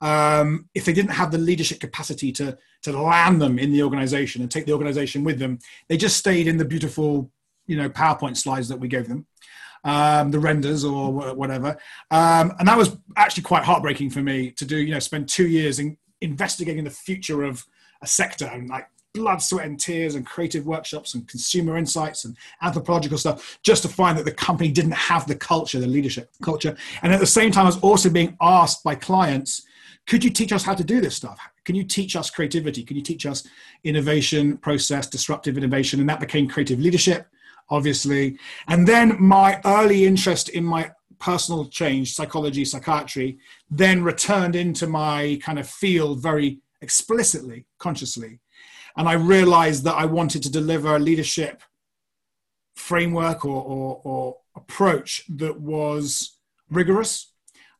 Um, 0.01 0.67
if 0.73 0.83
they 0.83 0.91
didn't 0.91 1.11
have 1.11 1.31
the 1.31 1.37
leadership 1.37 1.79
capacity 1.79 2.31
to, 2.33 2.57
to 2.81 3.01
land 3.01 3.41
them 3.41 3.57
in 3.57 3.71
the 3.71 3.83
organization 3.83 4.41
and 4.41 4.51
take 4.51 4.65
the 4.65 4.73
organization 4.73 5.23
with 5.23 5.39
them, 5.39 5.59
they 5.87 5.95
just 5.95 6.17
stayed 6.17 6.47
in 6.47 6.57
the 6.57 6.65
beautiful, 6.65 7.31
you 7.67 7.77
know, 7.77 7.89
PowerPoint 7.89 8.35
slides 8.35 8.67
that 8.67 8.79
we 8.79 8.89
gave 8.89 9.07
them, 9.07 9.25
um, 9.85 10.31
the 10.31 10.39
renders 10.39 10.83
or 10.83 11.33
whatever. 11.33 11.77
Um, 12.11 12.53
and 12.59 12.67
that 12.67 12.77
was 12.77 12.97
actually 13.15 13.43
quite 13.43 13.63
heartbreaking 13.63 14.09
for 14.09 14.21
me 14.21 14.51
to 14.51 14.65
do, 14.65 14.77
you 14.77 14.91
know, 14.91 14.99
spend 14.99 15.29
two 15.29 15.47
years 15.47 15.79
in 15.79 15.97
investigating 16.19 16.83
the 16.83 16.89
future 16.89 17.43
of 17.43 17.65
a 18.01 18.07
sector 18.07 18.45
and 18.45 18.69
like 18.69 18.87
blood, 19.13 19.41
sweat, 19.41 19.65
and 19.65 19.79
tears 19.79 20.15
and 20.15 20.25
creative 20.25 20.65
workshops 20.65 21.13
and 21.13 21.27
consumer 21.27 21.77
insights 21.77 22.25
and 22.25 22.35
anthropological 22.61 23.17
stuff 23.17 23.59
just 23.63 23.83
to 23.83 23.87
find 23.87 24.17
that 24.17 24.25
the 24.25 24.31
company 24.31 24.71
didn't 24.71 24.91
have 24.91 25.27
the 25.27 25.35
culture, 25.35 25.79
the 25.79 25.87
leadership 25.87 26.31
culture. 26.41 26.75
And 27.03 27.13
at 27.13 27.19
the 27.19 27.25
same 27.25 27.51
time, 27.51 27.65
I 27.65 27.69
was 27.69 27.79
also 27.81 28.09
being 28.09 28.35
asked 28.41 28.83
by 28.83 28.95
clients, 28.95 29.63
could 30.07 30.23
you 30.23 30.31
teach 30.31 30.51
us 30.51 30.63
how 30.63 30.73
to 30.73 30.83
do 30.83 30.99
this 30.99 31.15
stuff? 31.15 31.39
Can 31.63 31.75
you 31.75 31.83
teach 31.83 32.15
us 32.15 32.29
creativity? 32.29 32.83
Can 32.83 32.97
you 32.97 33.03
teach 33.03 33.25
us 33.25 33.47
innovation, 33.83 34.57
process, 34.57 35.07
disruptive 35.07 35.57
innovation? 35.57 35.99
And 35.99 36.09
that 36.09 36.19
became 36.19 36.47
creative 36.47 36.79
leadership, 36.79 37.27
obviously. 37.69 38.37
And 38.67 38.87
then 38.87 39.15
my 39.21 39.61
early 39.63 40.05
interest 40.05 40.49
in 40.49 40.65
my 40.65 40.91
personal 41.19 41.65
change, 41.67 42.15
psychology, 42.15 42.65
psychiatry, 42.65 43.37
then 43.69 44.03
returned 44.03 44.57
into 44.57 44.87
my 44.87 45.39
kind 45.41 45.57
of 45.57 45.69
field 45.69 46.21
very 46.21 46.59
explicitly, 46.81 47.65
consciously 47.77 48.39
and 48.95 49.07
I 49.07 49.13
realized 49.13 49.83
that 49.85 49.95
I 49.95 50.05
wanted 50.05 50.43
to 50.43 50.51
deliver 50.51 50.95
a 50.95 50.99
leadership 50.99 51.63
framework 52.75 53.45
or, 53.45 53.63
or, 53.63 54.01
or 54.03 54.37
approach 54.55 55.23
that 55.29 55.59
was 55.59 56.37
rigorous, 56.69 57.31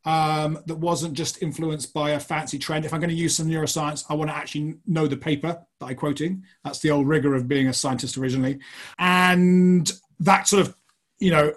um, 0.05 0.59
that 0.65 0.75
wasn't 0.75 1.13
just 1.13 1.41
influenced 1.41 1.93
by 1.93 2.11
a 2.11 2.19
fancy 2.19 2.59
trend. 2.59 2.85
If 2.85 2.93
I'm 2.93 2.99
going 2.99 3.09
to 3.09 3.15
use 3.15 3.35
some 3.35 3.47
neuroscience, 3.47 4.05
I 4.09 4.15
want 4.15 4.29
to 4.29 4.35
actually 4.35 4.75
know 4.85 5.07
the 5.07 5.17
paper 5.17 5.65
that 5.79 5.85
I'm 5.85 5.95
quoting. 5.95 6.43
That's 6.63 6.79
the 6.79 6.91
old 6.91 7.07
rigor 7.07 7.35
of 7.35 7.47
being 7.47 7.67
a 7.67 7.73
scientist 7.73 8.17
originally. 8.17 8.59
And 8.99 9.91
that 10.19 10.47
sort 10.47 10.67
of, 10.67 10.75
you 11.19 11.31
know, 11.31 11.53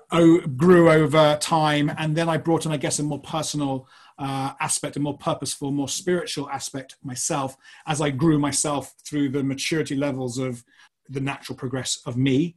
grew 0.57 0.91
over 0.91 1.37
time. 1.41 1.91
And 1.99 2.15
then 2.15 2.29
I 2.29 2.37
brought 2.37 2.67
in, 2.67 2.73
I 2.73 2.77
guess, 2.77 3.01
a 3.01 3.03
more 3.03 3.21
personal 3.21 3.89
uh, 4.19 4.53
aspect, 4.61 4.97
a 4.97 5.01
more 5.01 5.19
purposeful, 5.19 5.71
more 5.71 5.89
spiritual 5.89 6.49
aspect 6.51 6.97
myself 7.03 7.57
as 7.87 8.01
I 8.01 8.11
grew 8.11 8.39
myself 8.39 8.95
through 9.05 9.31
the 9.31 9.43
maturity 9.43 9.95
levels 9.95 10.39
of 10.39 10.65
the 11.09 11.21
natural 11.21 11.57
progress 11.57 12.01
of 12.07 12.17
me. 12.17 12.57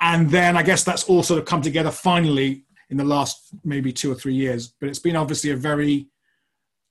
And 0.00 0.30
then 0.30 0.56
I 0.56 0.62
guess 0.62 0.84
that's 0.84 1.04
all 1.04 1.22
sort 1.22 1.40
of 1.40 1.46
come 1.46 1.62
together 1.62 1.90
finally 1.90 2.64
in 2.90 2.96
the 2.96 3.04
last 3.04 3.54
maybe 3.64 3.92
two 3.92 4.10
or 4.10 4.14
three 4.14 4.34
years. 4.34 4.68
But 4.68 4.88
it's 4.88 4.98
been 4.98 5.16
obviously 5.16 5.50
a 5.50 5.56
very, 5.56 6.08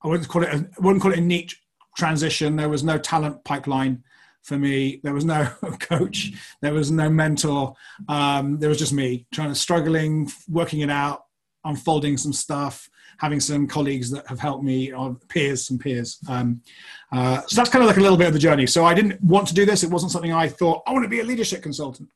I 0.03 0.07
wouldn't 0.07 0.27
call 0.27 0.43
it, 0.43 0.49
a, 0.49 0.57
I 0.57 0.81
wouldn't 0.81 1.01
call 1.01 1.11
it 1.11 1.19
a 1.19 1.21
neat 1.21 1.55
transition. 1.95 2.55
There 2.55 2.69
was 2.69 2.83
no 2.83 2.97
talent 2.97 3.43
pipeline 3.43 4.03
for 4.41 4.57
me. 4.57 4.99
There 5.03 5.13
was 5.13 5.25
no 5.25 5.45
coach. 5.79 6.33
There 6.61 6.73
was 6.73 6.91
no 6.91 7.09
mentor. 7.09 7.75
Um, 8.07 8.59
there 8.59 8.69
was 8.69 8.79
just 8.79 8.93
me 8.93 9.27
trying 9.33 9.49
to 9.49 9.55
struggling, 9.55 10.31
working 10.49 10.81
it 10.81 10.89
out, 10.89 11.23
unfolding 11.63 12.17
some 12.17 12.33
stuff, 12.33 12.89
having 13.23 13.39
some 13.39 13.65
colleagues 13.65 14.11
that 14.11 14.27
have 14.27 14.41
helped 14.41 14.65
me, 14.65 14.91
or 14.91 15.15
peers, 15.29 15.65
some 15.65 15.77
peers. 15.77 16.19
Um, 16.27 16.61
uh, 17.09 17.41
so 17.47 17.55
that's 17.55 17.69
kind 17.69 17.81
of 17.81 17.87
like 17.87 17.95
a 17.95 18.01
little 18.01 18.17
bit 18.17 18.27
of 18.27 18.33
the 18.33 18.39
journey. 18.39 18.67
So 18.67 18.83
I 18.83 18.93
didn't 18.93 19.23
want 19.23 19.47
to 19.47 19.53
do 19.53 19.65
this. 19.65 19.81
It 19.81 19.89
wasn't 19.89 20.11
something 20.11 20.33
I 20.33 20.49
thought, 20.49 20.83
I 20.85 20.91
want 20.91 21.05
to 21.05 21.09
be 21.09 21.21
a 21.21 21.23
leadership 21.23 21.63
consultant. 21.63 22.09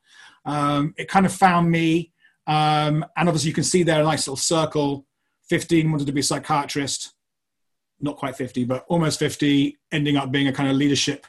Um, 0.44 0.94
it 0.98 1.08
kind 1.08 1.26
of 1.26 1.34
found 1.34 1.72
me. 1.72 2.12
Um, 2.46 3.06
and 3.16 3.30
obviously, 3.30 3.48
you 3.48 3.54
can 3.54 3.64
see 3.64 3.84
there 3.84 4.02
a 4.02 4.04
nice 4.04 4.28
little 4.28 4.36
circle. 4.36 5.06
15 5.48 5.90
wanted 5.90 6.08
to 6.08 6.14
be 6.14 6.20
a 6.20 6.24
psychiatrist, 6.24 7.14
not 8.02 8.18
quite 8.18 8.36
50, 8.36 8.66
but 8.66 8.86
almost 8.90 9.18
50, 9.18 9.78
ending 9.94 10.18
up 10.18 10.30
being 10.30 10.50
a 10.50 10.54
kind 10.54 10.70
of 10.70 10.76
leadership. 10.76 11.26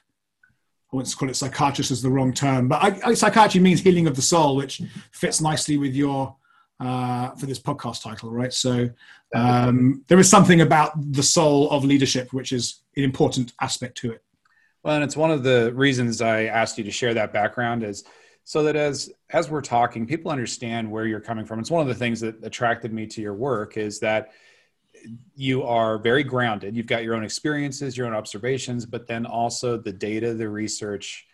I 0.92 0.96
wouldn't 0.96 1.16
call 1.16 1.30
it 1.30 1.36
psychiatrist 1.36 1.92
is 1.92 2.02
the 2.02 2.10
wrong 2.10 2.32
term, 2.32 2.66
but 2.66 2.82
I, 2.82 3.10
I, 3.10 3.14
psychiatry 3.14 3.60
means 3.60 3.80
healing 3.80 4.08
of 4.08 4.16
the 4.16 4.22
soul, 4.22 4.56
which 4.56 4.82
fits 5.12 5.40
nicely 5.40 5.76
with 5.76 5.94
your 5.94 6.34
uh, 6.80 7.30
for 7.32 7.46
this 7.46 7.58
podcast 7.58 8.02
title, 8.02 8.30
right? 8.30 8.52
So 8.52 8.90
um, 9.34 10.04
there 10.08 10.18
is 10.18 10.28
something 10.28 10.60
about 10.60 10.92
the 11.12 11.22
soul 11.22 11.70
of 11.70 11.84
leadership, 11.84 12.32
which 12.32 12.52
is 12.52 12.82
an 12.96 13.04
important 13.04 13.52
aspect 13.60 13.96
to 13.98 14.12
it. 14.12 14.22
Well, 14.82 14.94
and 14.94 15.04
it's 15.04 15.16
one 15.16 15.30
of 15.30 15.42
the 15.42 15.72
reasons 15.74 16.22
I 16.22 16.44
asked 16.44 16.78
you 16.78 16.84
to 16.84 16.90
share 16.90 17.14
that 17.14 17.32
background 17.32 17.82
is 17.82 18.04
so 18.44 18.62
that 18.62 18.76
as 18.76 19.10
as 19.30 19.50
we're 19.50 19.60
talking, 19.60 20.06
people 20.06 20.30
understand 20.30 20.90
where 20.90 21.04
you're 21.04 21.20
coming 21.20 21.44
from. 21.44 21.58
It's 21.58 21.70
one 21.70 21.82
of 21.82 21.88
the 21.88 21.94
things 21.94 22.20
that 22.20 22.42
attracted 22.42 22.92
me 22.92 23.06
to 23.08 23.20
your 23.20 23.34
work 23.34 23.76
is 23.76 24.00
that 24.00 24.30
you 25.34 25.64
are 25.64 25.98
very 25.98 26.22
grounded. 26.22 26.74
You've 26.74 26.86
got 26.86 27.04
your 27.04 27.14
own 27.14 27.24
experiences, 27.24 27.96
your 27.96 28.06
own 28.06 28.14
observations, 28.14 28.86
but 28.86 29.06
then 29.06 29.26
also 29.26 29.76
the 29.76 29.92
data, 29.92 30.34
the 30.34 30.48
research. 30.48 31.26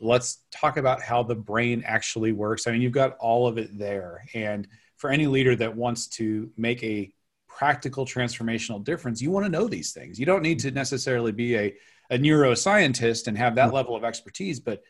Let's 0.00 0.44
talk 0.50 0.76
about 0.76 1.02
how 1.02 1.22
the 1.22 1.34
brain 1.34 1.82
actually 1.84 2.32
works. 2.32 2.66
I 2.66 2.70
mean, 2.70 2.80
you've 2.80 2.92
got 2.92 3.16
all 3.18 3.46
of 3.46 3.58
it 3.58 3.76
there. 3.76 4.24
And 4.34 4.68
for 5.00 5.08
any 5.08 5.26
leader 5.26 5.56
that 5.56 5.74
wants 5.74 6.06
to 6.06 6.50
make 6.58 6.84
a 6.84 7.10
practical 7.48 8.04
transformational 8.04 8.84
difference, 8.84 9.22
you 9.22 9.30
want 9.30 9.46
to 9.46 9.50
know 9.50 9.66
these 9.66 9.92
things. 9.92 10.20
You 10.20 10.26
don't 10.26 10.42
need 10.42 10.58
to 10.58 10.70
necessarily 10.70 11.32
be 11.32 11.56
a, 11.56 11.74
a 12.10 12.18
neuroscientist 12.18 13.26
and 13.26 13.36
have 13.38 13.54
that 13.54 13.68
mm-hmm. 13.68 13.76
level 13.76 13.96
of 13.96 14.04
expertise, 14.04 14.60
but 14.60 14.82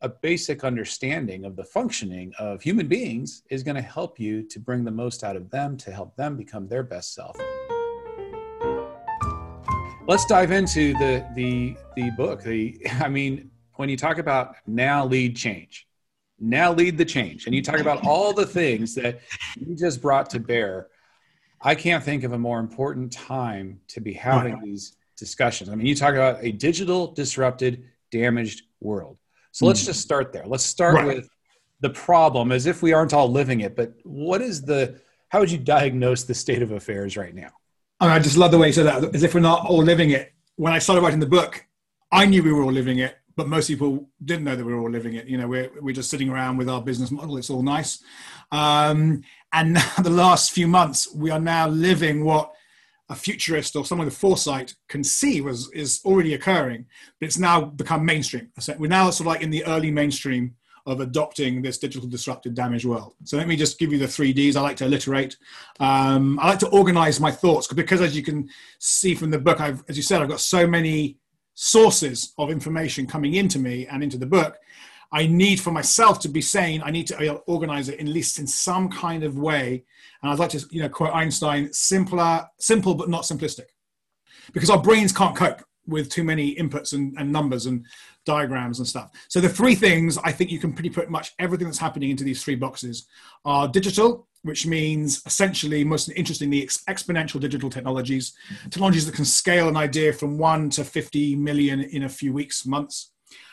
a 0.00 0.08
basic 0.08 0.64
understanding 0.64 1.44
of 1.44 1.54
the 1.54 1.62
functioning 1.62 2.32
of 2.40 2.60
human 2.60 2.88
beings 2.88 3.44
is 3.50 3.62
going 3.62 3.76
to 3.76 3.82
help 3.82 4.18
you 4.18 4.42
to 4.48 4.58
bring 4.58 4.82
the 4.82 4.90
most 4.90 5.22
out 5.22 5.36
of 5.36 5.48
them 5.50 5.76
to 5.76 5.92
help 5.92 6.16
them 6.16 6.36
become 6.36 6.66
their 6.66 6.82
best 6.82 7.14
self. 7.14 7.36
Let's 10.08 10.26
dive 10.26 10.50
into 10.50 10.92
the 10.94 11.24
the 11.36 11.76
the 11.94 12.10
book. 12.10 12.42
The 12.42 12.84
I 13.00 13.08
mean, 13.08 13.52
when 13.74 13.88
you 13.88 13.96
talk 13.96 14.18
about 14.18 14.56
now 14.66 15.06
lead 15.06 15.36
change, 15.36 15.86
now 16.42 16.72
lead 16.72 16.98
the 16.98 17.04
change, 17.04 17.46
and 17.46 17.54
you 17.54 17.62
talk 17.62 17.78
about 17.78 18.04
all 18.04 18.32
the 18.32 18.46
things 18.46 18.94
that 18.96 19.20
you 19.58 19.74
just 19.76 20.02
brought 20.02 20.30
to 20.30 20.40
bear, 20.40 20.88
I 21.60 21.74
can't 21.74 22.02
think 22.02 22.24
of 22.24 22.32
a 22.32 22.38
more 22.38 22.58
important 22.58 23.12
time 23.12 23.80
to 23.88 24.00
be 24.00 24.12
having 24.12 24.60
these 24.60 24.96
discussions. 25.16 25.70
I 25.70 25.74
mean, 25.74 25.86
you 25.86 25.94
talk 25.94 26.14
about 26.14 26.42
a 26.42 26.52
digital 26.52 27.12
disrupted, 27.12 27.84
damaged 28.10 28.62
world 28.80 29.16
so 29.52 29.66
let's 29.66 29.82
hmm. 29.82 29.86
just 29.86 30.00
start 30.00 30.32
there. 30.32 30.44
Let's 30.46 30.64
start 30.64 30.96
right. 30.96 31.06
with 31.06 31.28
the 31.80 31.90
problem 31.90 32.52
as 32.52 32.66
if 32.66 32.82
we 32.82 32.92
aren't 32.92 33.12
all 33.12 33.30
living 33.30 33.60
it. 33.60 33.76
But 33.76 33.94
what 34.02 34.40
is 34.40 34.62
the, 34.62 35.00
how 35.28 35.40
would 35.40 35.50
you 35.50 35.58
diagnose 35.58 36.24
the 36.24 36.34
state 36.34 36.62
of 36.62 36.72
affairs 36.72 37.16
right 37.16 37.34
now? 37.34 37.50
I 38.00 38.18
just 38.18 38.36
love 38.36 38.50
the 38.50 38.58
way 38.58 38.68
you 38.68 38.72
said 38.72 38.86
that, 38.86 39.14
as 39.14 39.22
if 39.22 39.34
we're 39.34 39.40
not 39.40 39.64
all 39.66 39.82
living 39.82 40.10
it. 40.10 40.32
When 40.56 40.72
I 40.72 40.80
started 40.80 41.02
writing 41.02 41.20
the 41.20 41.26
book, 41.26 41.64
I 42.10 42.26
knew 42.26 42.42
we 42.42 42.52
were 42.52 42.62
all 42.62 42.72
living 42.72 42.98
it, 42.98 43.16
but 43.36 43.48
most 43.48 43.68
people 43.68 44.08
didn't 44.24 44.44
know 44.44 44.56
that 44.56 44.64
we 44.64 44.72
were 44.72 44.80
all 44.80 44.90
living 44.90 45.14
it. 45.14 45.26
You 45.26 45.38
know, 45.38 45.48
we're, 45.48 45.70
we're 45.80 45.94
just 45.94 46.10
sitting 46.10 46.28
around 46.28 46.56
with 46.56 46.68
our 46.68 46.82
business 46.82 47.10
model. 47.10 47.36
It's 47.36 47.50
all 47.50 47.62
nice. 47.62 48.02
Um, 48.50 49.22
and 49.52 49.74
now 49.74 49.94
the 50.02 50.10
last 50.10 50.52
few 50.52 50.66
months, 50.66 51.12
we 51.14 51.30
are 51.30 51.40
now 51.40 51.68
living 51.68 52.24
what 52.24 52.52
a 53.08 53.14
futurist 53.14 53.76
or 53.76 53.84
someone 53.84 54.06
with 54.06 54.16
foresight 54.16 54.74
can 54.88 55.04
see 55.04 55.40
was 55.40 55.70
is 55.72 56.00
already 56.04 56.34
occurring, 56.34 56.86
but 57.20 57.26
it's 57.26 57.38
now 57.38 57.60
become 57.60 58.04
mainstream. 58.04 58.50
We're 58.78 58.88
now 58.88 59.10
sort 59.10 59.20
of 59.20 59.26
like 59.26 59.42
in 59.42 59.50
the 59.50 59.64
early 59.66 59.90
mainstream 59.90 60.54
of 60.86 61.00
adopting 61.00 61.62
this 61.62 61.78
digital 61.78 62.08
disrupted 62.08 62.54
damaged 62.54 62.84
world. 62.84 63.14
So 63.24 63.36
let 63.36 63.46
me 63.46 63.54
just 63.54 63.78
give 63.78 63.92
you 63.92 63.98
the 63.98 64.08
three 64.08 64.32
Ds. 64.32 64.56
I 64.56 64.62
like 64.62 64.76
to 64.78 64.84
alliterate. 64.84 65.36
Um, 65.78 66.38
I 66.40 66.48
like 66.48 66.58
to 66.60 66.68
organize 66.70 67.20
my 67.20 67.30
thoughts 67.30 67.72
because, 67.72 68.00
as 68.00 68.16
you 68.16 68.22
can 68.22 68.48
see 68.78 69.14
from 69.14 69.30
the 69.30 69.38
book, 69.38 69.60
I've, 69.60 69.84
as 69.88 69.96
you 69.96 70.02
said, 70.02 70.22
I've 70.22 70.28
got 70.28 70.40
so 70.40 70.66
many 70.66 71.18
sources 71.54 72.32
of 72.38 72.50
information 72.50 73.06
coming 73.06 73.34
into 73.34 73.58
me 73.58 73.86
and 73.86 74.02
into 74.02 74.18
the 74.18 74.26
book. 74.26 74.56
I 75.12 75.26
need 75.26 75.60
for 75.60 75.70
myself 75.70 76.20
to 76.20 76.28
be 76.28 76.40
saying 76.40 76.82
I 76.82 76.90
need 76.90 77.06
to 77.08 77.34
organize 77.46 77.88
it 77.88 78.00
at 78.00 78.06
least 78.06 78.38
in 78.38 78.46
some 78.46 78.88
kind 78.88 79.24
of 79.24 79.38
way 79.38 79.84
and 80.22 80.30
I'd 80.30 80.38
like 80.38 80.50
to, 80.50 80.64
you 80.70 80.80
know, 80.82 80.88
quote 80.88 81.14
Einstein: 81.14 81.72
"Simpler, 81.72 82.46
simple 82.58 82.94
but 82.94 83.08
not 83.08 83.22
simplistic," 83.22 83.66
because 84.52 84.70
our 84.70 84.80
brains 84.80 85.12
can't 85.12 85.36
cope 85.36 85.62
with 85.86 86.08
too 86.08 86.24
many 86.24 86.54
inputs 86.54 86.92
and, 86.92 87.14
and 87.18 87.30
numbers 87.32 87.66
and 87.66 87.84
diagrams 88.24 88.78
and 88.78 88.88
stuff. 88.88 89.10
So 89.28 89.40
the 89.40 89.48
three 89.48 89.74
things 89.74 90.18
I 90.18 90.32
think 90.32 90.50
you 90.50 90.58
can 90.58 90.72
pretty 90.72 90.90
put 90.90 91.10
much 91.10 91.34
everything 91.38 91.66
that's 91.66 91.78
happening 91.78 92.10
into 92.10 92.24
these 92.24 92.42
three 92.42 92.54
boxes 92.54 93.06
are 93.44 93.68
digital, 93.68 94.26
which 94.42 94.66
means 94.66 95.22
essentially, 95.26 95.84
most 95.84 96.08
interestingly, 96.10 96.62
ex- 96.62 96.84
exponential 96.88 97.40
digital 97.40 97.70
technologies, 97.70 98.32
technologies 98.70 99.06
that 99.06 99.14
can 99.14 99.24
scale 99.24 99.68
an 99.68 99.76
idea 99.76 100.12
from 100.12 100.38
one 100.38 100.70
to 100.70 100.84
50 100.84 101.36
million 101.36 101.80
in 101.80 102.04
a 102.04 102.08
few 102.08 102.32
weeks, 102.32 102.66
months. 102.66 103.10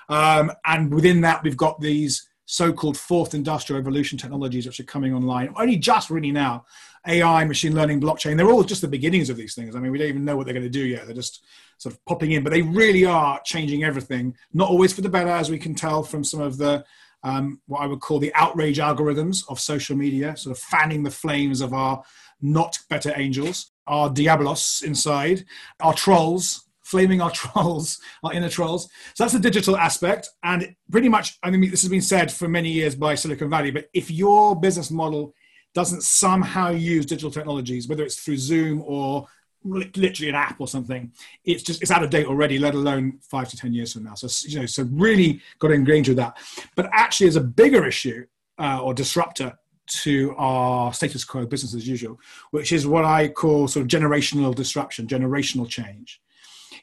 Um, 0.10 0.52
and 0.66 0.94
within 0.94 1.22
that, 1.22 1.44
we've 1.44 1.58
got 1.58 1.80
these 1.80 2.28
so-called 2.46 2.98
fourth 2.98 3.36
industrial 3.36 3.80
revolution 3.80 4.18
technologies 4.18 4.66
which 4.66 4.80
are 4.80 4.86
coming 4.86 5.14
online 5.14 5.54
only 5.56 5.78
just 5.78 6.10
really 6.10 6.32
now 6.32 6.66
ai 7.08 7.44
machine 7.46 7.74
learning 7.74 8.00
blockchain 8.00 8.36
they're 8.36 8.50
all 8.50 8.64
just 8.64 8.82
the 8.82 8.88
beginnings 8.88 9.30
of 9.30 9.38
these 9.38 9.56
things 9.56 9.76
i 9.76 9.80
mean 9.80 9.92
we 9.92 9.98
don't 9.98 10.08
even 10.08 10.26
know 10.26 10.36
what 10.36 10.46
they're 10.46 10.54
going 10.54 10.64
to 10.64 10.70
do 10.70 10.86
yet 10.86 11.06
they're 11.06 11.16
just 11.16 11.46
sort 11.78 11.94
of 11.94 12.06
popping 12.06 12.32
in 12.32 12.44
but 12.44 12.52
they 12.52 12.62
really 12.62 13.06
are 13.06 13.40
changing 13.46 13.84
everything 13.84 14.36
not 14.54 14.70
always 14.70 14.94
for 14.94 15.02
the 15.02 15.10
better 15.10 15.30
as 15.30 15.50
we 15.50 15.58
can 15.58 15.76
tell 15.76 16.04
from 16.04 16.24
some 16.24 16.42
of 16.42 16.58
the 16.58 16.84
um, 17.24 17.60
what 17.68 17.82
i 17.82 17.86
would 17.86 18.00
call 18.00 18.20
the 18.20 18.34
outrage 18.36 18.78
algorithms 18.78 19.44
of 19.50 19.60
social 19.60 19.96
media 19.96 20.36
sort 20.38 20.56
of 20.56 20.62
fanning 20.62 21.04
the 21.04 21.12
flames 21.12 21.62
of 21.62 21.74
our 21.74 22.02
not 22.42 22.78
better 22.90 23.14
angels 23.16 23.72
our 23.88 24.10
diabolos 24.10 24.84
inside 24.84 25.44
our 25.82 25.94
trolls 25.94 26.70
flaming 26.90 27.22
our 27.22 27.32
trolls, 27.42 28.00
our 28.24 28.34
inner 28.34 28.50
trolls. 28.50 28.90
So 29.14 29.24
that's 29.24 29.34
the 29.34 29.40
digital 29.40 29.78
aspect. 29.78 30.30
And 30.44 30.76
pretty 30.92 31.08
much, 31.08 31.38
I 31.44 31.52
mean, 31.52 31.70
this 31.70 31.82
has 31.82 31.90
been 31.90 32.02
said 32.02 32.32
for 32.32 32.48
many 32.48 32.72
years 32.72 32.96
by 32.96 33.16
Silicon 33.16 33.50
Valley, 33.50 33.72
but 33.72 33.90
if 33.94 34.10
your 34.10 34.60
business 34.60 34.90
model 34.90 35.34
doesn't 35.74 36.04
somehow 36.04 36.70
use 36.70 37.06
digital 37.06 37.32
technologies, 37.32 37.88
whether 37.88 38.04
it's 38.04 38.16
through 38.16 38.38
Zoom 38.38 38.82
or 38.86 39.28
literally 39.64 40.30
an 40.30 40.36
app 40.36 40.60
or 40.60 40.68
something, 40.68 41.12
it's 41.44 41.64
just 41.64 41.82
it's 41.82 41.92
out 41.92 42.04
of 42.04 42.10
date 42.10 42.26
already. 42.26 42.58
Let 42.60 42.76
alone 42.76 43.20
five 43.22 43.50
to 43.50 43.58
ten 43.58 43.74
years 43.74 43.94
from 43.94 44.04
now. 44.04 44.16
So 44.16 44.28
you 44.48 44.60
know, 44.60 44.66
so 44.66 44.88
really 44.92 45.42
got 45.60 45.70
to 45.70 45.74
engage 45.74 46.08
with 46.08 46.18
that. 46.18 46.38
But 46.76 46.90
actually, 46.92 47.28
as 47.28 47.36
a 47.36 47.42
bigger 47.42 47.86
issue 47.86 48.26
uh, 48.58 48.80
or 48.82 48.94
disruptor 48.94 49.58
to 49.88 50.36
our 50.38 50.94
status 50.94 51.24
quo, 51.24 51.46
business 51.46 51.74
as 51.74 51.88
usual, 51.88 52.20
which 52.52 52.72
is 52.72 52.86
what 52.86 53.06
I 53.06 53.28
call 53.28 53.68
sort 53.68 53.82
of 53.82 53.88
generational 53.88 54.54
disruption, 54.54 55.08
generational 55.08 55.68
change 55.68 56.22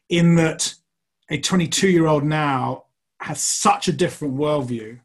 in 0.08 0.34
that 0.36 0.74
a 1.30 1.38
22 1.38 1.88
year 1.88 2.06
old 2.06 2.24
now 2.24 2.84
has 3.20 3.42
such 3.42 3.88
a 3.88 3.92
different 3.92 4.36
worldview 4.36 5.00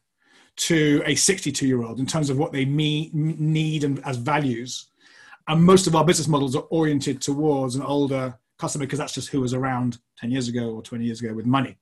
to 0.62 1.02
a 1.06 1.16
62 1.16 1.68
year 1.68 1.84
old 1.84 2.00
in 2.00 2.06
terms 2.06 2.30
of 2.30 2.38
what 2.38 2.52
they 2.52 2.66
mean, 2.66 3.10
need 3.14 3.84
and 3.84 4.04
as 4.06 4.18
values. 4.18 4.88
And 5.48 5.64
most 5.64 5.88
of 5.88 5.96
our 5.96 6.06
business 6.06 6.28
models 6.28 6.56
are 6.56 6.68
oriented 6.70 7.20
towards 7.20 7.76
an 7.76 7.82
older 7.82 8.38
customer 8.60 8.86
because 8.86 9.00
that's 9.00 9.14
just 9.14 9.30
who 9.30 9.42
was 9.42 9.56
around 9.56 9.98
10 10.20 10.30
years 10.30 10.48
ago 10.48 10.70
or 10.70 10.84
20 10.84 11.04
years 11.04 11.20
ago 11.20 11.34
with 11.34 11.48
money. 11.48 11.78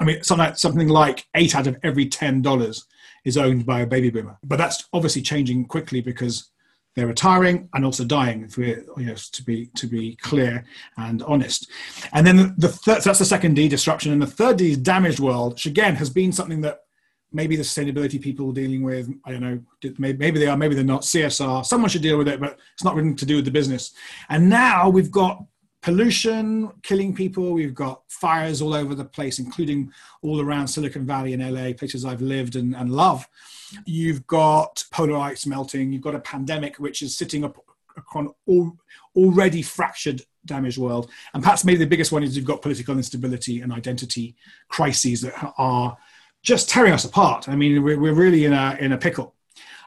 I 0.00 0.04
mean, 0.04 0.22
something 0.22 0.88
like 0.88 1.26
eight 1.34 1.54
out 1.54 1.68
of 1.68 1.78
every 1.82 2.06
$10 2.06 2.82
is 3.24 3.38
owned 3.38 3.64
by 3.64 3.80
a 3.80 3.86
baby 3.86 4.10
boomer. 4.10 4.36
But 4.42 4.56
that's 4.56 4.88
obviously 4.92 5.22
changing 5.22 5.64
quickly 5.66 6.00
because 6.00 6.50
they're 6.96 7.06
retiring 7.06 7.68
and 7.74 7.84
also 7.84 8.04
dying. 8.04 8.42
If 8.42 8.58
we're 8.58 8.84
you 8.96 9.06
know, 9.06 9.14
to 9.14 9.42
be 9.44 9.66
to 9.76 9.86
be 9.86 10.16
clear 10.16 10.64
and 10.96 11.22
honest, 11.22 11.70
and 12.12 12.26
then 12.26 12.54
the, 12.56 12.68
so 12.68 12.94
that's 12.94 13.18
the 13.18 13.24
second 13.24 13.54
D 13.54 13.68
disruption, 13.68 14.12
and 14.12 14.20
the 14.20 14.26
third 14.26 14.56
D 14.56 14.72
is 14.72 14.78
damaged 14.78 15.20
world, 15.20 15.52
which 15.52 15.66
again 15.66 15.94
has 15.96 16.08
been 16.08 16.32
something 16.32 16.62
that 16.62 16.85
maybe 17.36 17.54
the 17.54 17.62
sustainability 17.62 18.20
people 18.20 18.50
dealing 18.50 18.82
with. 18.82 19.08
I 19.24 19.30
don't 19.30 19.42
know. 19.42 19.60
Maybe 19.98 20.40
they 20.40 20.46
are. 20.46 20.56
Maybe 20.56 20.74
they're 20.74 20.84
not. 20.84 21.02
CSR. 21.02 21.64
Someone 21.66 21.90
should 21.90 22.02
deal 22.02 22.16
with 22.16 22.28
it, 22.28 22.40
but 22.40 22.58
it's 22.72 22.82
not 22.82 22.94
really 22.94 23.14
to 23.14 23.26
do 23.26 23.36
with 23.36 23.44
the 23.44 23.50
business. 23.50 23.92
And 24.30 24.48
now 24.48 24.88
we've 24.88 25.10
got 25.10 25.44
pollution 25.82 26.72
killing 26.82 27.14
people. 27.14 27.52
We've 27.52 27.74
got 27.74 28.02
fires 28.08 28.62
all 28.62 28.74
over 28.74 28.94
the 28.94 29.04
place, 29.04 29.38
including 29.38 29.92
all 30.22 30.40
around 30.40 30.66
Silicon 30.66 31.04
Valley 31.06 31.34
and 31.34 31.54
LA, 31.54 31.74
places 31.74 32.06
I've 32.06 32.22
lived 32.22 32.56
and, 32.56 32.74
and 32.74 32.90
love. 32.90 33.28
You've 33.84 34.26
got 34.26 34.82
polar 34.90 35.18
ice 35.18 35.44
melting. 35.44 35.92
You've 35.92 36.02
got 36.02 36.14
a 36.14 36.20
pandemic 36.20 36.76
which 36.76 37.02
is 37.02 37.16
sitting 37.16 37.44
up 37.44 37.62
on 38.14 38.32
all, 38.46 38.76
already 39.14 39.60
fractured, 39.60 40.22
damaged 40.46 40.78
world. 40.78 41.10
And 41.34 41.42
perhaps 41.42 41.64
maybe 41.64 41.78
the 41.78 41.86
biggest 41.86 42.12
one 42.12 42.22
is 42.22 42.34
you've 42.34 42.46
got 42.46 42.62
political 42.62 42.96
instability 42.96 43.60
and 43.60 43.72
identity 43.72 44.36
crises 44.68 45.20
that 45.20 45.52
are 45.58 45.96
just 46.46 46.70
tearing 46.70 46.92
us 46.92 47.04
apart. 47.04 47.48
I 47.48 47.56
mean, 47.56 47.82
we're, 47.82 47.98
we're 47.98 48.14
really 48.14 48.44
in 48.44 48.52
a, 48.52 48.76
in 48.80 48.92
a 48.92 48.98
pickle. 48.98 49.34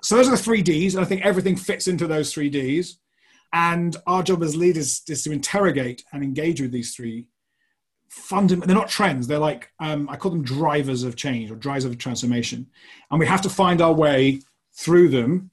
So 0.04 0.16
those 0.16 0.28
are 0.28 0.32
the 0.32 0.38
three 0.38 0.62
Ds, 0.62 0.94
and 0.94 1.04
I 1.04 1.08
think 1.08 1.25
everything 1.25 1.56
fits 1.56 1.88
into 1.88 2.06
those 2.06 2.34
three 2.34 2.50
Ds. 2.50 2.98
And 3.54 3.96
our 4.06 4.22
job 4.22 4.44
as 4.44 4.56
leaders 4.56 5.01
is 5.08 5.24
to 5.24 5.32
interrogate 5.32 6.04
and 6.12 6.22
engage 6.22 6.62
with 6.62 6.72
these 6.72 6.94
three 6.94 7.28
fundamental 8.10 8.66
they're 8.66 8.75
not 8.75 8.89
trends 8.89 9.28
they're 9.28 9.38
like 9.38 9.72
um, 9.80 10.10
i 10.10 10.16
call 10.16 10.32
them 10.32 10.42
drivers 10.42 11.04
of 11.04 11.16
change 11.16 11.51
or 11.51 11.56
drivers 11.56 11.86
of 11.86 11.96
transformation 12.00 12.66
and 13.12 13.20
we 13.20 13.25
have 13.28 13.39
to 13.39 13.50
find 13.50 13.82
our 13.82 13.94
way 13.94 14.42
through 14.75 15.08
them 15.10 15.51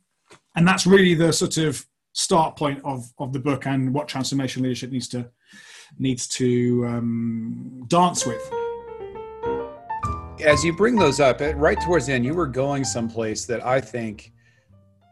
and 0.55 0.67
that's 0.67 0.87
really 0.87 1.13
the 1.13 1.31
sort 1.35 1.59
of 1.59 1.85
start 2.15 2.57
point 2.57 2.81
of, 2.83 3.13
of 3.19 3.35
the 3.35 3.39
book 3.39 3.67
and 3.67 3.93
what 3.93 4.09
transformation 4.09 4.63
leadership 4.63 4.91
needs 4.91 5.07
to 5.07 5.29
needs 5.99 6.27
to 6.27 6.83
um, 6.87 7.85
dance 7.89 8.25
with 8.25 8.56
as 10.45 10.65
you 10.65 10.75
bring 10.75 10.97
those 10.97 11.21
up 11.21 11.41
right 11.57 11.81
towards 11.81 12.07
the 12.07 12.13
end 12.13 12.25
you 12.25 12.35
were 12.35 12.47
going 12.47 12.85
someplace 12.85 13.47
that 13.47 13.65
i 13.65 13.81
think 13.81 14.33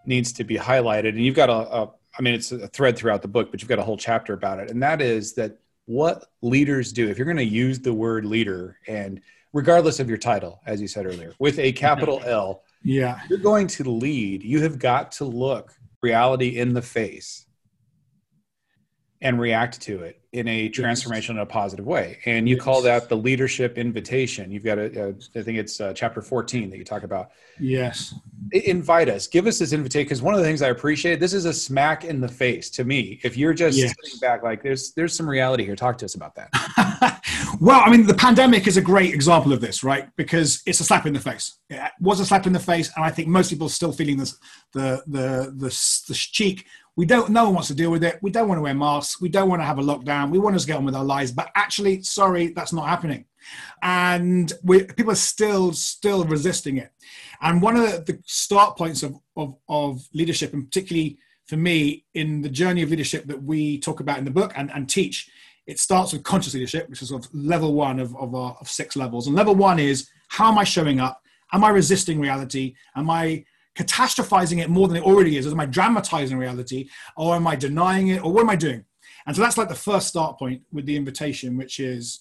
needs 0.07 0.33
to 0.33 0.45
be 0.45 0.57
highlighted. 0.57 1.11
And 1.11 1.25
you've 1.25 1.35
got 1.35 1.51
a, 1.51 1.53
a 1.53 1.93
I 2.17 2.23
mean 2.23 2.35
it's 2.35 2.53
a 2.53 2.69
thread 2.69 2.97
throughout 2.97 3.23
the 3.23 3.29
book 3.29 3.51
but 3.51 3.61
you've 3.61 3.69
got 3.69 3.79
a 3.79 3.83
whole 3.83 3.97
chapter 3.97 4.33
about 4.33 4.61
it. 4.61 4.71
And 4.71 4.83
that 4.83 5.01
is 5.01 5.35
that 5.35 5.59
what 5.87 6.27
leaders 6.43 6.93
do 6.93 7.09
if 7.09 7.19
you're 7.19 7.27
going 7.27 7.37
to 7.37 7.45
use 7.45 7.79
the 7.81 7.93
word 7.93 8.25
leader 8.25 8.79
and 8.87 9.21
regardless 9.53 10.01
of 10.01 10.09
your 10.09 10.19
title 10.19 10.61
as 10.67 10.81
you 10.81 10.89
said 10.89 11.07
earlier 11.07 11.35
with 11.39 11.59
a 11.59 11.73
capital 11.73 12.23
l 12.25 12.63
yeah. 12.83 13.21
you're 13.29 13.39
going 13.39 13.67
to 13.69 13.85
lead. 13.85 14.43
You 14.43 14.63
have 14.63 14.79
got 14.79 15.13
to 15.13 15.25
look 15.25 15.75
reality 16.03 16.59
in 16.59 16.75
the 16.75 16.83
face 16.83 17.44
and 19.21 19.41
react 19.41 19.81
to 19.81 20.03
it 20.03 20.21
in 20.33 20.49
a 20.49 20.69
transformational 20.69 21.31
and 21.31 21.39
a 21.41 21.47
positive 21.47 21.87
way. 21.87 22.19
And 22.27 22.49
you 22.49 22.57
call 22.57 22.83
that 22.83 23.09
the 23.09 23.17
leadership 23.17 23.79
invitation. 23.79 24.51
You've 24.51 24.65
got 24.65 24.79
a, 24.79 25.09
a 25.09 25.09
I 25.39 25.43
think 25.43 25.59
it's 25.59 25.81
uh, 25.81 25.93
chapter 25.95 26.21
14 26.21 26.71
that 26.71 26.77
you 26.77 26.85
talk 26.85 27.05
about. 27.05 27.31
Yes. 27.61 28.15
invite 28.51 29.09
us, 29.09 29.29
give 29.29 29.47
us 29.47 29.61
this 29.61 29.73
invitation. 29.73 30.09
Cause 30.09 30.23
one 30.23 30.35
of 30.35 30.41
the 30.41 30.47
things 30.47 30.61
I 30.61 30.71
appreciate, 30.71 31.21
this 31.21 31.33
is 31.33 31.45
a 31.45 31.53
smack 31.53 32.05
in 32.05 32.21
the 32.21 32.29
face 32.29 32.69
to 32.71 32.85
me. 32.85 33.21
If 33.23 33.37
you're 33.37 33.55
just 33.55 33.79
yes. 33.79 33.95
sitting 34.03 34.19
back, 34.19 34.43
like 34.43 34.63
there's, 34.63 34.93
there's 34.93 35.17
some 35.17 35.29
reality 35.29 35.65
here. 35.65 35.77
Talk 35.77 35.99
to 35.99 36.05
us 36.05 36.17
about 36.17 36.35
that. 36.35 37.23
well, 37.61 37.81
I 37.85 37.91
mean, 37.91 38.05
the 38.07 38.15
pandemic 38.15 38.67
is 38.67 38.77
a 38.77 38.83
great 38.83 39.15
example 39.15 39.53
of 39.53 39.61
this, 39.61 39.85
right? 39.85 40.09
Because 40.17 40.63
it's 40.67 40.81
a 40.81 40.85
slap 40.85 41.07
in 41.07 41.13
the 41.13 41.21
face. 41.21 41.59
It 41.71 41.93
was 42.01 42.19
a 42.19 42.27
slap 42.27 42.49
in 42.49 42.53
the 42.53 42.59
face. 42.59 42.91
And 42.97 43.05
I 43.05 43.11
think 43.11 43.29
most 43.29 43.51
people 43.51 43.69
are 43.69 43.71
still 43.71 43.93
feeling 43.93 44.17
this, 44.17 44.37
the, 44.73 45.01
the, 45.07 45.55
the, 45.57 45.69
the 46.09 46.15
cheek 46.15 46.67
we 46.97 47.07
don't 47.07 47.31
no 47.31 47.45
one 47.45 47.55
wants 47.55 47.69
to 47.69 47.75
deal 47.75 47.91
with 47.91 48.05
it. 48.05 48.19
We 48.23 48.31
don't 48.31 48.49
want 48.49 48.59
to 48.59 48.63
wear 48.63 48.75
masks. 48.75 49.21
We 49.21 49.29
don't 49.29 49.49
want 49.49 49.61
to 49.63 49.67
have 49.67 49.79
a 49.79 49.83
lockdown. 49.83 50.31
We 50.31 50.39
want 50.39 50.55
us 50.55 50.63
to 50.63 50.69
get 50.69 50.77
on 50.77 50.85
with 50.85 50.95
our 50.95 51.05
lives. 51.05 51.33
But 51.33 51.51
actually 51.55 52.03
sorry 52.03 52.49
that's 52.49 52.73
not 52.73 52.89
happening. 52.89 53.25
And 53.83 54.53
we, 54.63 54.85
people 54.85 55.13
are 55.13 55.17
still 55.17 55.73
still 55.73 56.25
resisting 56.25 56.79
it. 56.79 56.91
And 57.41 57.61
one 57.61 57.77
of 57.77 58.07
the, 58.07 58.19
start 58.27 58.79
points 58.79 59.03
of, 59.03 59.17
of, 59.37 59.57
of 59.69 60.07
leadership 60.15 60.53
and 60.53 60.67
particularly 60.67 61.19
for 61.47 61.57
me 61.57 62.05
in 62.15 62.41
the 62.41 62.49
journey 62.49 62.83
of 62.83 62.91
leadership 62.91 63.27
that 63.27 63.43
we 63.43 63.79
talk 63.79 64.01
about 64.01 64.19
in 64.19 64.25
the 64.25 64.31
book 64.31 64.53
and, 64.57 64.71
and 64.73 64.89
teach 64.89 65.29
it 65.67 65.79
starts 65.79 66.13
with 66.13 66.23
conscious 66.23 66.55
leadership 66.55 66.89
which 66.89 67.03
is 67.03 67.09
sort 67.09 67.25
of 67.25 67.35
level 67.35 67.75
one 67.75 67.99
of, 67.99 68.15
of, 68.17 68.35
our, 68.35 68.57
of 68.61 68.69
six 68.69 68.97
levels. 68.97 69.27
And 69.27 69.35
level 69.35 69.55
one 69.55 69.79
is 69.79 70.09
how 70.29 70.51
am 70.51 70.59
i 70.59 70.65
showing 70.65 71.01
up? 71.01 71.21
Am 71.53 71.65
i 71.65 71.71
resisting 71.71 72.21
reality? 72.21 72.75
Am 72.97 73.11
i 73.11 73.45
catastrophizing 73.77 74.63
it 74.63 74.71
more 74.71 74.89
than 74.89 74.97
it 74.97 75.03
already 75.03 75.37
is? 75.37 75.47
Am 75.47 75.61
I 75.61 75.67
dramatizing 75.67 76.39
reality 76.39 76.89
or 77.17 77.35
am 77.35 77.47
I 77.47 77.57
denying 77.57 78.09
it 78.09 78.25
or 78.25 78.33
what 78.33 78.43
am 78.43 78.51
I 78.51 78.57
doing? 78.57 78.85
And 79.27 79.35
so 79.35 79.43
that's 79.43 79.59
like 79.59 79.69
the 79.69 79.75
first 79.75 80.09
start 80.09 80.39
point 80.39 80.63
with 80.73 80.87
the 80.87 80.97
invitation, 80.97 81.57
which 81.57 81.81
is 81.81 82.21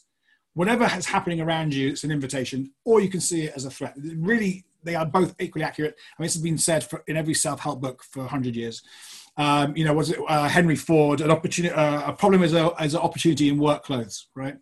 whatever 0.53 0.89
is 0.97 1.05
happening 1.05 1.41
around 1.41 1.73
you, 1.73 1.89
it's 1.89 2.03
an 2.03 2.11
invitation, 2.11 2.71
or 2.85 3.01
you 3.01 3.09
can 3.09 3.19
see 3.19 3.43
it 3.43 3.53
as 3.55 3.65
a 3.65 3.71
threat. 3.71 3.93
Really, 3.97 4.65
they 4.83 4.95
are 4.95 5.05
both 5.05 5.35
equally 5.39 5.65
accurate. 5.65 5.95
I 5.97 6.21
mean, 6.21 6.25
this 6.25 6.33
has 6.33 6.43
been 6.43 6.57
said 6.57 6.83
for, 6.83 7.03
in 7.07 7.17
every 7.17 7.33
self-help 7.33 7.81
book 7.81 8.03
for 8.03 8.19
100 8.19 8.55
years. 8.55 8.81
Um, 9.35 9.75
you 9.75 9.83
know, 9.83 9.93
was 9.93 10.11
it 10.11 10.19
uh, 10.27 10.47
Henry 10.47 10.75
Ford? 10.75 11.21
An 11.21 11.31
opportunity, 11.31 11.73
uh, 11.73 12.09
a 12.11 12.13
problem 12.13 12.43
is, 12.43 12.53
a, 12.53 12.71
is 12.81 12.93
an 12.93 13.01
opportunity 13.01 13.49
in 13.49 13.57
work 13.57 13.83
clothes, 13.83 14.27
right? 14.35 14.57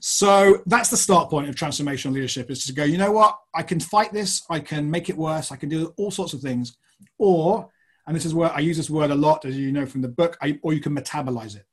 So 0.00 0.62
that's 0.66 0.90
the 0.90 0.96
start 0.96 1.30
point 1.30 1.48
of 1.48 1.54
transformational 1.54 2.12
leadership: 2.12 2.50
is 2.50 2.66
to 2.66 2.74
go, 2.74 2.84
you 2.84 2.98
know 2.98 3.12
what, 3.12 3.38
I 3.54 3.62
can 3.62 3.80
fight 3.80 4.12
this, 4.12 4.42
I 4.50 4.60
can 4.60 4.90
make 4.90 5.08
it 5.08 5.16
worse, 5.16 5.50
I 5.50 5.56
can 5.56 5.70
do 5.70 5.94
all 5.96 6.10
sorts 6.10 6.34
of 6.34 6.40
things, 6.40 6.76
or, 7.18 7.70
and 8.06 8.14
this 8.14 8.26
is 8.26 8.34
where 8.34 8.52
I 8.52 8.58
use 8.58 8.76
this 8.76 8.90
word 8.90 9.10
a 9.10 9.14
lot, 9.14 9.44
as 9.46 9.56
you 9.56 9.72
know 9.72 9.86
from 9.86 10.02
the 10.02 10.08
book, 10.08 10.36
I, 10.42 10.58
or 10.62 10.74
you 10.74 10.80
can 10.80 10.94
metabolize 10.94 11.56
it. 11.56 11.64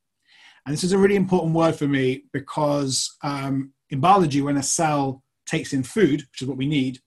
And 0.66 0.74
this 0.74 0.84
is 0.84 0.94
a 0.94 0.98
really 0.98 1.16
important 1.16 1.54
word 1.54 1.76
for 1.76 1.88
me 1.88 2.24
because 2.34 3.18
um, 3.24 3.74
in 3.90 4.00
biology, 4.00 4.42
when 4.42 4.58
a 4.58 4.64
cell 4.64 5.24
takes 5.46 5.74
in 5.74 5.84
food, 5.84 6.22
which 6.22 6.42
is 6.42 6.48
what 6.48 6.58
we 6.58 6.68
need, 6.68 7.00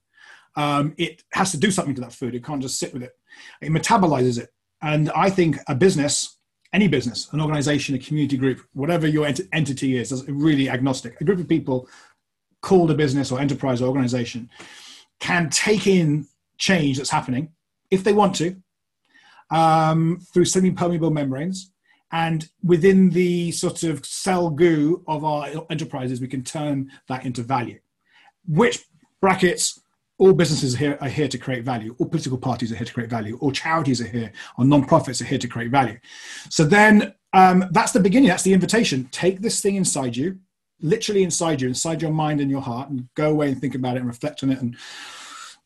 um, 0.56 0.94
it 0.98 1.22
has 1.32 1.50
to 1.52 1.58
do 1.58 1.70
something 1.70 1.94
to 1.94 2.00
that 2.00 2.12
food. 2.12 2.34
It 2.34 2.44
can't 2.44 2.62
just 2.62 2.78
sit 2.78 2.92
with 2.92 3.02
it. 3.02 3.12
It 3.60 3.70
metabolizes 3.70 4.38
it. 4.38 4.50
And 4.82 5.10
I 5.10 5.30
think 5.30 5.58
a 5.68 5.74
business, 5.74 6.36
any 6.72 6.88
business, 6.88 7.28
an 7.32 7.40
organization, 7.40 7.94
a 7.94 7.98
community 7.98 8.36
group, 8.36 8.60
whatever 8.72 9.06
your 9.06 9.26
ent- 9.26 9.40
entity 9.52 9.96
is, 9.96 10.12
is 10.12 10.26
really 10.28 10.68
agnostic. 10.68 11.20
A 11.20 11.24
group 11.24 11.38
of 11.38 11.48
people 11.48 11.88
called 12.62 12.90
a 12.90 12.94
business 12.94 13.32
or 13.32 13.40
enterprise 13.40 13.80
or 13.80 13.88
organization 13.88 14.48
can 15.18 15.50
take 15.50 15.86
in 15.86 16.26
change 16.58 16.96
that's 16.96 17.10
happening 17.10 17.50
if 17.90 18.04
they 18.04 18.12
want 18.12 18.34
to 18.36 18.56
um, 19.50 20.20
through 20.32 20.44
semi-permeable 20.44 21.10
membranes. 21.10 21.72
And 22.12 22.48
within 22.62 23.10
the 23.10 23.52
sort 23.52 23.82
of 23.84 24.04
cell 24.04 24.50
goo 24.50 25.04
of 25.06 25.24
our 25.24 25.66
enterprises, 25.70 26.20
we 26.20 26.28
can 26.28 26.42
turn 26.42 26.90
that 27.08 27.24
into 27.24 27.42
value, 27.42 27.78
which 28.48 28.84
brackets 29.20 29.80
all 30.20 30.34
businesses 30.34 30.74
are 30.74 30.78
here, 30.78 30.98
are 31.00 31.08
here 31.08 31.28
to 31.28 31.38
create 31.38 31.64
value. 31.64 31.96
All 31.98 32.06
political 32.06 32.36
parties 32.36 32.70
are 32.70 32.76
here 32.76 32.84
to 32.84 32.92
create 32.92 33.08
value. 33.08 33.38
All 33.40 33.50
charities 33.50 34.02
are 34.02 34.06
here, 34.06 34.30
or 34.58 34.66
non-profits 34.66 35.22
are 35.22 35.24
here 35.24 35.38
to 35.38 35.48
create 35.48 35.70
value. 35.70 35.98
So 36.50 36.62
then 36.64 37.14
um, 37.32 37.64
that's 37.70 37.92
the 37.92 38.00
beginning. 38.00 38.28
That's 38.28 38.42
the 38.42 38.52
invitation. 38.52 39.08
Take 39.10 39.40
this 39.40 39.62
thing 39.62 39.76
inside 39.76 40.16
you, 40.16 40.38
literally 40.80 41.22
inside 41.22 41.62
you, 41.62 41.68
inside 41.68 42.02
your 42.02 42.10
mind 42.10 42.40
and 42.42 42.50
your 42.50 42.60
heart, 42.60 42.90
and 42.90 43.08
go 43.14 43.30
away 43.30 43.48
and 43.48 43.58
think 43.58 43.74
about 43.74 43.96
it 43.96 44.00
and 44.00 44.06
reflect 44.06 44.42
on 44.42 44.50
it 44.50 44.60
and 44.60 44.76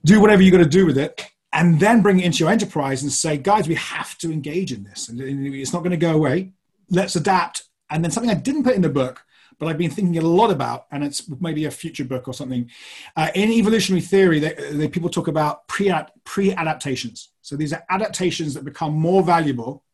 do 0.04 0.20
whatever 0.20 0.42
you 0.42 0.52
got 0.52 0.58
to 0.58 0.66
do 0.66 0.86
with 0.86 0.98
it. 0.98 1.26
And 1.52 1.80
then 1.80 2.00
bring 2.02 2.20
it 2.20 2.24
into 2.24 2.38
your 2.38 2.50
enterprise 2.50 3.02
and 3.02 3.12
say, 3.12 3.36
guys, 3.36 3.68
we 3.68 3.74
have 3.74 4.16
to 4.18 4.32
engage 4.32 4.72
in 4.72 4.84
this. 4.84 5.08
And 5.08 5.20
it's 5.20 5.72
not 5.72 5.80
going 5.80 5.90
to 5.90 5.96
go 5.96 6.14
away. 6.14 6.52
Let's 6.90 7.16
adapt. 7.16 7.64
And 7.90 8.02
then 8.02 8.10
something 8.10 8.30
I 8.30 8.34
didn't 8.34 8.64
put 8.64 8.74
in 8.74 8.82
the 8.82 8.88
book 8.88 9.24
but 9.58 9.66
I've 9.66 9.78
been 9.78 9.90
thinking 9.90 10.18
a 10.18 10.26
lot 10.26 10.50
about, 10.50 10.86
and 10.90 11.04
it's 11.04 11.28
maybe 11.40 11.64
a 11.64 11.70
future 11.70 12.04
book 12.04 12.28
or 12.28 12.34
something. 12.34 12.70
Uh, 13.16 13.30
in 13.34 13.50
evolutionary 13.50 14.00
theory, 14.00 14.38
they, 14.38 14.54
they, 14.72 14.88
people 14.88 15.08
talk 15.08 15.28
about 15.28 15.66
pre 15.68 15.92
pre-adaptations. 16.24 17.30
So 17.42 17.56
these 17.56 17.72
are 17.72 17.84
adaptations 17.90 18.54
that 18.54 18.64
become 18.64 18.94
more 18.94 19.22
valuable 19.22 19.84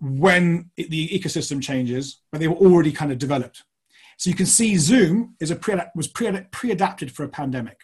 when 0.00 0.70
it, 0.76 0.90
the 0.90 1.08
ecosystem 1.08 1.62
changes, 1.62 2.18
but 2.30 2.40
they 2.40 2.48
were 2.48 2.56
already 2.56 2.92
kind 2.92 3.12
of 3.12 3.18
developed. 3.18 3.62
So 4.18 4.30
you 4.30 4.36
can 4.36 4.46
see 4.46 4.76
Zoom 4.76 5.36
is 5.40 5.50
a 5.50 5.56
pre 5.56 5.76
was 5.94 6.08
pre 6.08 6.30
pre-adapted 6.50 7.12
for 7.12 7.24
a 7.24 7.28
pandemic. 7.28 7.80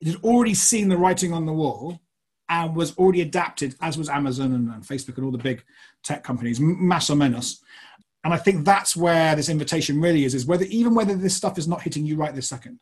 It 0.00 0.08
had 0.08 0.22
already 0.22 0.54
seen 0.54 0.88
the 0.88 0.98
writing 0.98 1.32
on 1.32 1.46
the 1.46 1.52
wall 1.52 2.00
and 2.48 2.76
was 2.76 2.96
already 2.98 3.22
adapted, 3.22 3.74
as 3.80 3.96
was 3.96 4.08
Amazon 4.08 4.52
and, 4.52 4.68
and 4.68 4.82
Facebook 4.82 5.16
and 5.16 5.24
all 5.24 5.32
the 5.32 5.38
big 5.38 5.64
tech 6.02 6.22
companies, 6.22 6.60
más 6.60 7.08
o 7.10 7.14
menos 7.14 7.60
and 8.24 8.32
I 8.32 8.38
think 8.38 8.64
that's 8.64 8.96
where 8.96 9.36
this 9.36 9.50
invitation 9.50 10.00
really 10.00 10.24
is, 10.24 10.34
is 10.34 10.46
whether 10.46 10.64
even 10.64 10.94
whether 10.94 11.14
this 11.14 11.36
stuff 11.36 11.58
is 11.58 11.68
not 11.68 11.82
hitting 11.82 12.06
you 12.06 12.16
right 12.16 12.34
this 12.34 12.48
second. 12.48 12.80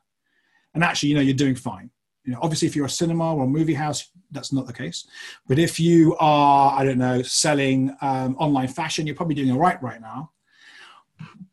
And 0.72 0.85
actually, 0.85 1.11
you 1.11 1.14
know, 1.16 1.20
you're 1.20 1.35
doing 1.35 1.57
fine. 1.57 1.90
You 2.24 2.33
know, 2.33 2.38
obviously 2.40 2.68
if 2.68 2.76
you're 2.76 2.87
a 2.87 2.90
cinema 2.90 3.35
or 3.35 3.44
a 3.44 3.48
movie 3.48 3.74
house, 3.74 4.09
that's 4.31 4.52
not 4.52 4.68
the 4.68 4.72
case. 4.72 5.07
But 5.48 5.59
if 5.59 5.81
you 5.81 6.16
are, 6.20 6.78
I 6.78 6.85
don't 6.85 6.98
know, 6.98 7.22
selling 7.22 7.94
um, 8.00 8.37
online 8.37 8.68
fashion, 8.68 9.05
you're 9.05 9.16
probably 9.16 9.35
doing 9.35 9.50
all 9.50 9.59
right 9.59 9.83
right 9.83 10.00
now. 10.00 10.31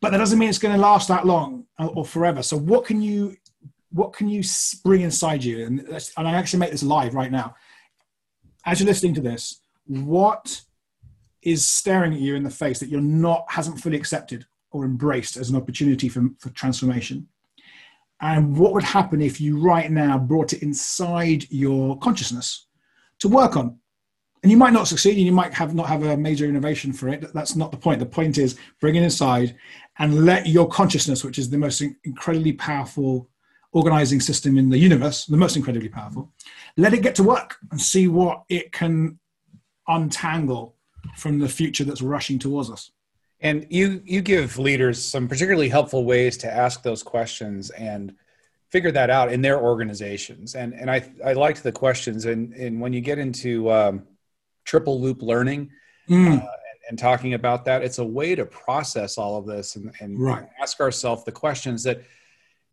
But 0.00 0.12
that 0.12 0.18
doesn't 0.18 0.38
mean 0.38 0.48
it's 0.48 0.58
going 0.58 0.74
to 0.74 0.80
last 0.80 1.08
that 1.08 1.26
long 1.26 1.66
or 1.78 2.04
forever. 2.04 2.42
So 2.42 2.56
what 2.56 2.84
can 2.86 3.02
you 3.02 3.36
what 3.92 4.12
can 4.12 4.28
you 4.28 4.44
bring 4.84 5.00
inside 5.00 5.42
you? 5.42 5.66
And, 5.66 5.80
and 5.80 6.28
I 6.28 6.32
actually 6.34 6.60
make 6.60 6.70
this 6.70 6.84
live 6.84 7.14
right 7.14 7.32
now. 7.32 7.56
As 8.64 8.78
you're 8.78 8.86
listening 8.86 9.14
to 9.14 9.20
this, 9.20 9.62
what 9.86 10.62
is 11.42 11.68
staring 11.68 12.12
at 12.12 12.20
you 12.20 12.34
in 12.34 12.42
the 12.42 12.50
face 12.50 12.78
that 12.80 12.88
you're 12.88 13.00
not 13.00 13.44
hasn't 13.48 13.80
fully 13.80 13.96
accepted 13.96 14.44
or 14.72 14.84
embraced 14.84 15.36
as 15.36 15.50
an 15.50 15.56
opportunity 15.56 16.08
for, 16.08 16.28
for 16.38 16.50
transformation. 16.50 17.26
And 18.20 18.56
what 18.56 18.72
would 18.74 18.84
happen 18.84 19.22
if 19.22 19.40
you 19.40 19.58
right 19.58 19.90
now 19.90 20.18
brought 20.18 20.52
it 20.52 20.62
inside 20.62 21.46
your 21.50 21.98
consciousness 21.98 22.66
to 23.20 23.28
work 23.28 23.56
on? 23.56 23.78
And 24.42 24.50
you 24.50 24.58
might 24.58 24.72
not 24.72 24.88
succeed 24.88 25.16
and 25.16 25.26
you 25.26 25.32
might 25.32 25.52
have 25.54 25.74
not 25.74 25.86
have 25.86 26.02
a 26.02 26.16
major 26.16 26.46
innovation 26.46 26.92
for 26.92 27.08
it. 27.08 27.32
That's 27.34 27.56
not 27.56 27.70
the 27.70 27.76
point. 27.76 28.00
The 28.00 28.06
point 28.06 28.38
is 28.38 28.58
bring 28.80 28.94
it 28.94 29.02
inside 29.02 29.56
and 29.98 30.24
let 30.24 30.46
your 30.46 30.68
consciousness 30.68 31.22
which 31.22 31.38
is 31.38 31.48
the 31.48 31.58
most 31.58 31.82
incredibly 32.04 32.52
powerful 32.54 33.28
organizing 33.72 34.18
system 34.18 34.58
in 34.58 34.68
the 34.68 34.78
universe 34.78 35.26
the 35.26 35.36
most 35.36 35.56
incredibly 35.56 35.88
powerful 35.88 36.32
let 36.76 36.92
it 36.92 37.02
get 37.02 37.14
to 37.14 37.22
work 37.22 37.56
and 37.70 37.80
see 37.80 38.08
what 38.08 38.42
it 38.48 38.72
can 38.72 39.18
untangle 39.86 40.74
from 41.16 41.38
the 41.38 41.48
future 41.48 41.84
that's 41.84 42.02
rushing 42.02 42.38
towards 42.38 42.70
us. 42.70 42.90
And 43.40 43.66
you 43.70 44.02
you 44.04 44.20
give 44.20 44.58
leaders 44.58 45.02
some 45.02 45.26
particularly 45.26 45.68
helpful 45.68 46.04
ways 46.04 46.36
to 46.38 46.52
ask 46.52 46.82
those 46.82 47.02
questions 47.02 47.70
and 47.70 48.14
figure 48.70 48.92
that 48.92 49.10
out 49.10 49.32
in 49.32 49.40
their 49.40 49.60
organizations. 49.60 50.54
And 50.54 50.74
and 50.74 50.90
I 50.90 51.10
I 51.24 51.32
liked 51.32 51.62
the 51.62 51.72
questions. 51.72 52.26
And 52.26 52.52
and 52.52 52.80
when 52.80 52.92
you 52.92 53.00
get 53.00 53.18
into 53.18 53.70
um, 53.70 54.02
triple 54.64 55.00
loop 55.00 55.22
learning 55.22 55.70
mm. 56.08 56.26
uh, 56.26 56.32
and, 56.32 56.42
and, 56.90 56.98
talking 56.98 57.32
about 57.34 57.64
that, 57.64 57.82
it's 57.82 57.98
a 57.98 58.04
way 58.04 58.34
to 58.34 58.44
process 58.44 59.16
all 59.16 59.38
of 59.38 59.46
this 59.46 59.76
and, 59.76 59.92
and 60.00 60.20
right. 60.20 60.46
ask 60.60 60.78
ourselves 60.80 61.24
the 61.24 61.32
questions 61.32 61.82
that 61.84 62.02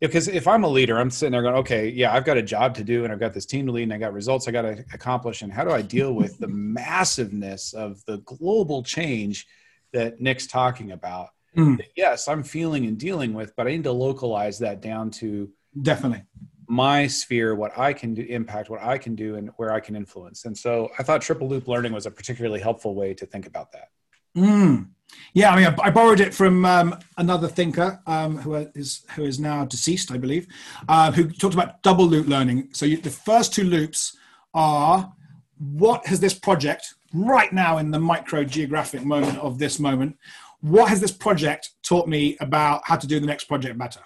because 0.00 0.28
if 0.28 0.46
I'm 0.46 0.64
a 0.64 0.68
leader, 0.68 0.98
I'm 0.98 1.10
sitting 1.10 1.32
there 1.32 1.42
going, 1.42 1.56
okay, 1.56 1.88
yeah, 1.88 2.12
I've 2.14 2.24
got 2.24 2.36
a 2.36 2.42
job 2.42 2.74
to 2.76 2.84
do 2.84 3.04
and 3.04 3.12
I've 3.12 3.18
got 3.18 3.34
this 3.34 3.46
team 3.46 3.66
to 3.66 3.72
lead 3.72 3.84
and 3.84 3.92
I 3.92 3.98
got 3.98 4.12
results 4.12 4.46
I 4.46 4.52
got 4.52 4.62
to 4.62 4.84
accomplish. 4.92 5.42
And 5.42 5.52
how 5.52 5.64
do 5.64 5.70
I 5.70 5.82
deal 5.82 6.12
with 6.12 6.38
the 6.38 6.48
massiveness 6.48 7.74
of 7.74 8.04
the 8.04 8.18
global 8.18 8.82
change 8.82 9.46
that 9.92 10.20
Nick's 10.20 10.46
talking 10.46 10.92
about? 10.92 11.28
Mm. 11.56 11.80
Yes, 11.96 12.28
I'm 12.28 12.44
feeling 12.44 12.86
and 12.86 12.98
dealing 12.98 13.34
with, 13.34 13.56
but 13.56 13.66
I 13.66 13.70
need 13.70 13.84
to 13.84 13.92
localize 13.92 14.60
that 14.60 14.80
down 14.80 15.10
to 15.12 15.50
definitely 15.82 16.22
my 16.68 17.06
sphere, 17.06 17.54
what 17.54 17.76
I 17.78 17.92
can 17.92 18.14
do, 18.14 18.22
impact, 18.22 18.68
what 18.68 18.82
I 18.82 18.98
can 18.98 19.14
do, 19.14 19.36
and 19.36 19.50
where 19.56 19.72
I 19.72 19.80
can 19.80 19.96
influence. 19.96 20.44
And 20.44 20.56
so 20.56 20.90
I 20.98 21.02
thought 21.02 21.22
triple 21.22 21.48
loop 21.48 21.66
learning 21.66 21.92
was 21.92 22.06
a 22.06 22.10
particularly 22.10 22.60
helpful 22.60 22.94
way 22.94 23.14
to 23.14 23.26
think 23.26 23.46
about 23.46 23.72
that. 23.72 23.88
Mm. 24.36 24.90
Yeah, 25.34 25.52
I 25.52 25.56
mean, 25.56 25.66
I, 25.66 25.88
I 25.88 25.90
borrowed 25.90 26.20
it 26.20 26.34
from 26.34 26.64
um, 26.64 26.98
another 27.16 27.48
thinker 27.48 28.00
um, 28.06 28.38
who 28.38 28.54
is 28.54 29.02
who 29.14 29.24
is 29.24 29.38
now 29.38 29.64
deceased, 29.64 30.10
I 30.10 30.18
believe, 30.18 30.46
uh, 30.88 31.12
who 31.12 31.30
talked 31.30 31.54
about 31.54 31.82
double 31.82 32.06
loop 32.06 32.26
learning. 32.26 32.70
So 32.72 32.86
you, 32.86 32.96
the 32.96 33.10
first 33.10 33.52
two 33.54 33.64
loops 33.64 34.16
are 34.54 35.12
what 35.58 36.06
has 36.06 36.20
this 36.20 36.34
project 36.34 36.94
right 37.12 37.52
now 37.52 37.78
in 37.78 37.90
the 37.90 37.98
micro 37.98 38.44
geographic 38.44 39.04
moment 39.04 39.38
of 39.38 39.58
this 39.58 39.78
moment? 39.78 40.16
what 40.60 40.88
has 40.88 41.00
this 41.00 41.12
project 41.12 41.70
taught 41.82 42.08
me 42.08 42.36
about 42.40 42.82
how 42.84 42.96
to 42.96 43.06
do 43.06 43.20
the 43.20 43.26
next 43.26 43.44
project 43.44 43.78
better? 43.78 44.00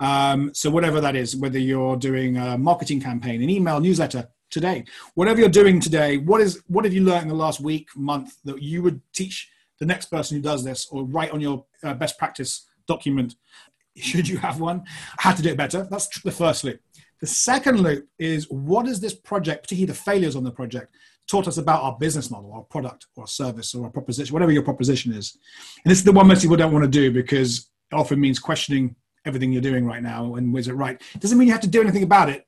Um, 0.00 0.52
so 0.54 0.70
whatever 0.70 1.00
that 1.00 1.14
is, 1.14 1.36
whether 1.36 1.58
you're 1.58 1.96
doing 1.96 2.36
a 2.36 2.58
marketing 2.58 3.00
campaign, 3.00 3.42
an 3.42 3.50
email 3.50 3.78
newsletter 3.80 4.28
today, 4.50 4.84
whatever 5.14 5.40
you're 5.40 5.48
doing 5.48 5.80
today, 5.80 6.16
what 6.16 6.40
is 6.40 6.62
what 6.66 6.84
have 6.84 6.94
you 6.94 7.02
learned 7.02 7.24
in 7.24 7.28
the 7.28 7.34
last 7.34 7.60
week, 7.60 7.88
month 7.94 8.36
that 8.44 8.60
you 8.62 8.82
would 8.82 9.00
teach 9.12 9.48
the 9.82 9.86
next 9.86 10.06
person 10.06 10.36
who 10.36 10.42
does 10.42 10.62
this, 10.62 10.86
or 10.92 11.02
write 11.02 11.32
on 11.32 11.40
your 11.40 11.64
uh, 11.82 11.92
best 11.92 12.16
practice 12.16 12.68
document, 12.86 13.34
should 13.96 14.28
you 14.28 14.38
have 14.38 14.60
one, 14.60 14.84
how 15.18 15.32
to 15.32 15.42
do 15.42 15.48
it 15.48 15.56
better? 15.56 15.88
That's 15.90 16.20
the 16.20 16.30
first 16.30 16.62
loop. 16.62 16.80
The 17.20 17.26
second 17.26 17.80
loop 17.80 18.06
is 18.16 18.48
what 18.48 18.86
is 18.86 19.00
this 19.00 19.12
project, 19.12 19.64
particularly 19.64 19.86
the 19.86 19.98
failures 19.98 20.36
on 20.36 20.44
the 20.44 20.52
project, 20.52 20.94
taught 21.26 21.48
us 21.48 21.58
about 21.58 21.82
our 21.82 21.96
business 21.98 22.30
model, 22.30 22.52
our 22.52 22.62
product, 22.62 23.06
or 23.16 23.26
service, 23.26 23.74
or 23.74 23.84
our 23.84 23.90
proposition, 23.90 24.32
whatever 24.32 24.52
your 24.52 24.62
proposition 24.62 25.12
is. 25.12 25.36
And 25.84 25.90
this 25.90 25.98
is 25.98 26.04
the 26.04 26.12
one 26.12 26.28
most 26.28 26.42
people 26.42 26.56
don't 26.56 26.72
want 26.72 26.84
to 26.84 26.90
do 26.90 27.10
because 27.10 27.68
it 27.90 27.94
often 27.96 28.20
means 28.20 28.38
questioning 28.38 28.94
everything 29.24 29.52
you're 29.52 29.62
doing 29.62 29.84
right 29.84 30.02
now 30.02 30.36
and 30.36 30.56
is 30.56 30.68
it 30.68 30.74
right. 30.74 31.02
Doesn't 31.18 31.38
mean 31.38 31.48
you 31.48 31.54
have 31.54 31.60
to 31.62 31.68
do 31.68 31.80
anything 31.80 32.04
about 32.04 32.28
it. 32.28 32.46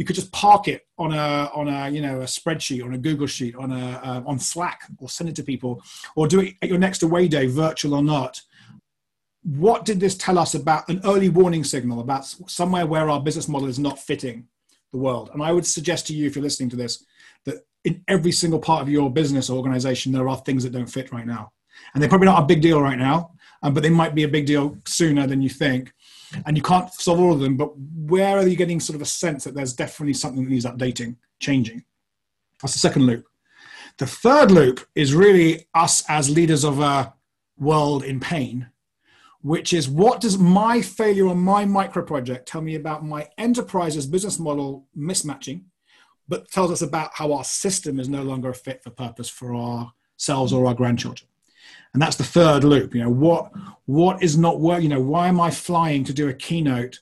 You 0.00 0.06
could 0.06 0.16
just 0.16 0.32
park 0.32 0.66
it 0.66 0.86
on 0.96 1.12
a 1.12 1.50
on 1.54 1.68
a 1.68 1.90
you 1.90 2.00
know 2.00 2.22
a 2.22 2.24
spreadsheet, 2.24 2.82
on 2.82 2.94
a 2.94 2.98
Google 2.98 3.26
sheet, 3.26 3.54
on 3.54 3.70
a 3.70 4.00
uh, 4.02 4.22
on 4.24 4.38
Slack, 4.38 4.84
or 4.96 5.10
send 5.10 5.28
it 5.28 5.36
to 5.36 5.42
people, 5.42 5.82
or 6.16 6.26
do 6.26 6.40
it 6.40 6.54
at 6.62 6.70
your 6.70 6.78
next 6.78 7.02
away 7.02 7.28
day, 7.28 7.44
virtual 7.44 7.92
or 7.92 8.02
not. 8.02 8.40
What 9.42 9.84
did 9.84 10.00
this 10.00 10.16
tell 10.16 10.38
us 10.38 10.54
about 10.54 10.88
an 10.88 11.02
early 11.04 11.28
warning 11.28 11.64
signal 11.64 12.00
about 12.00 12.24
somewhere 12.24 12.86
where 12.86 13.10
our 13.10 13.20
business 13.20 13.46
model 13.46 13.68
is 13.68 13.78
not 13.78 13.98
fitting 13.98 14.48
the 14.90 14.96
world? 14.96 15.28
And 15.34 15.42
I 15.42 15.52
would 15.52 15.66
suggest 15.66 16.06
to 16.06 16.14
you, 16.14 16.26
if 16.26 16.34
you're 16.34 16.42
listening 16.42 16.70
to 16.70 16.76
this, 16.76 17.04
that 17.44 17.66
in 17.84 18.02
every 18.08 18.32
single 18.32 18.58
part 18.58 18.80
of 18.80 18.88
your 18.88 19.12
business 19.12 19.50
or 19.50 19.58
organization, 19.58 20.12
there 20.12 20.30
are 20.30 20.38
things 20.38 20.62
that 20.62 20.72
don't 20.72 20.86
fit 20.86 21.12
right 21.12 21.26
now. 21.26 21.52
And 21.92 22.02
they're 22.02 22.08
probably 22.08 22.28
not 22.28 22.42
a 22.42 22.46
big 22.46 22.62
deal 22.62 22.80
right 22.80 22.98
now, 22.98 23.32
um, 23.62 23.74
but 23.74 23.82
they 23.82 23.90
might 23.90 24.14
be 24.14 24.22
a 24.22 24.28
big 24.28 24.46
deal 24.46 24.78
sooner 24.86 25.26
than 25.26 25.42
you 25.42 25.50
think. 25.50 25.92
And 26.46 26.56
you 26.56 26.62
can't 26.62 26.92
solve 26.92 27.20
all 27.20 27.32
of 27.32 27.40
them, 27.40 27.56
but 27.56 27.76
where 27.76 28.38
are 28.38 28.46
you 28.46 28.56
getting 28.56 28.80
sort 28.80 28.96
of 28.96 29.02
a 29.02 29.06
sense 29.06 29.44
that 29.44 29.54
there's 29.54 29.72
definitely 29.72 30.14
something 30.14 30.44
that 30.44 30.50
needs 30.50 30.64
updating, 30.64 31.16
changing? 31.40 31.84
That's 32.62 32.74
the 32.74 32.78
second 32.78 33.06
loop. 33.06 33.26
The 33.98 34.06
third 34.06 34.50
loop 34.50 34.86
is 34.94 35.14
really 35.14 35.66
us 35.74 36.04
as 36.08 36.30
leaders 36.30 36.64
of 36.64 36.80
a 36.80 37.14
world 37.58 38.04
in 38.04 38.20
pain, 38.20 38.70
which 39.42 39.72
is 39.72 39.88
what 39.88 40.20
does 40.20 40.38
my 40.38 40.80
failure 40.80 41.28
on 41.28 41.38
my 41.38 41.64
micro 41.64 42.04
project 42.04 42.48
tell 42.48 42.60
me 42.60 42.76
about 42.76 43.04
my 43.04 43.28
enterprise's 43.38 44.06
business 44.06 44.38
model 44.38 44.86
mismatching 44.96 45.64
but 46.30 46.48
tells 46.48 46.70
us 46.70 46.80
about 46.80 47.10
how 47.12 47.32
our 47.32 47.42
system 47.42 47.98
is 47.98 48.08
no 48.08 48.22
longer 48.22 48.50
a 48.50 48.54
fit 48.54 48.82
for 48.84 48.90
purpose 48.90 49.28
for 49.28 49.54
ourselves 49.54 50.52
or 50.52 50.64
our 50.64 50.74
grandchildren. 50.74 51.28
And 51.92 52.02
that's 52.02 52.16
the 52.16 52.24
third 52.24 52.64
loop. 52.64 52.94
You 52.94 53.02
know, 53.02 53.10
what 53.10 53.52
what 53.86 54.22
is 54.22 54.38
not 54.38 54.60
work? 54.60 54.82
You 54.82 54.88
know, 54.88 55.00
why 55.00 55.28
am 55.28 55.40
I 55.40 55.50
flying 55.50 56.04
to 56.04 56.12
do 56.12 56.28
a 56.28 56.34
keynote? 56.34 57.00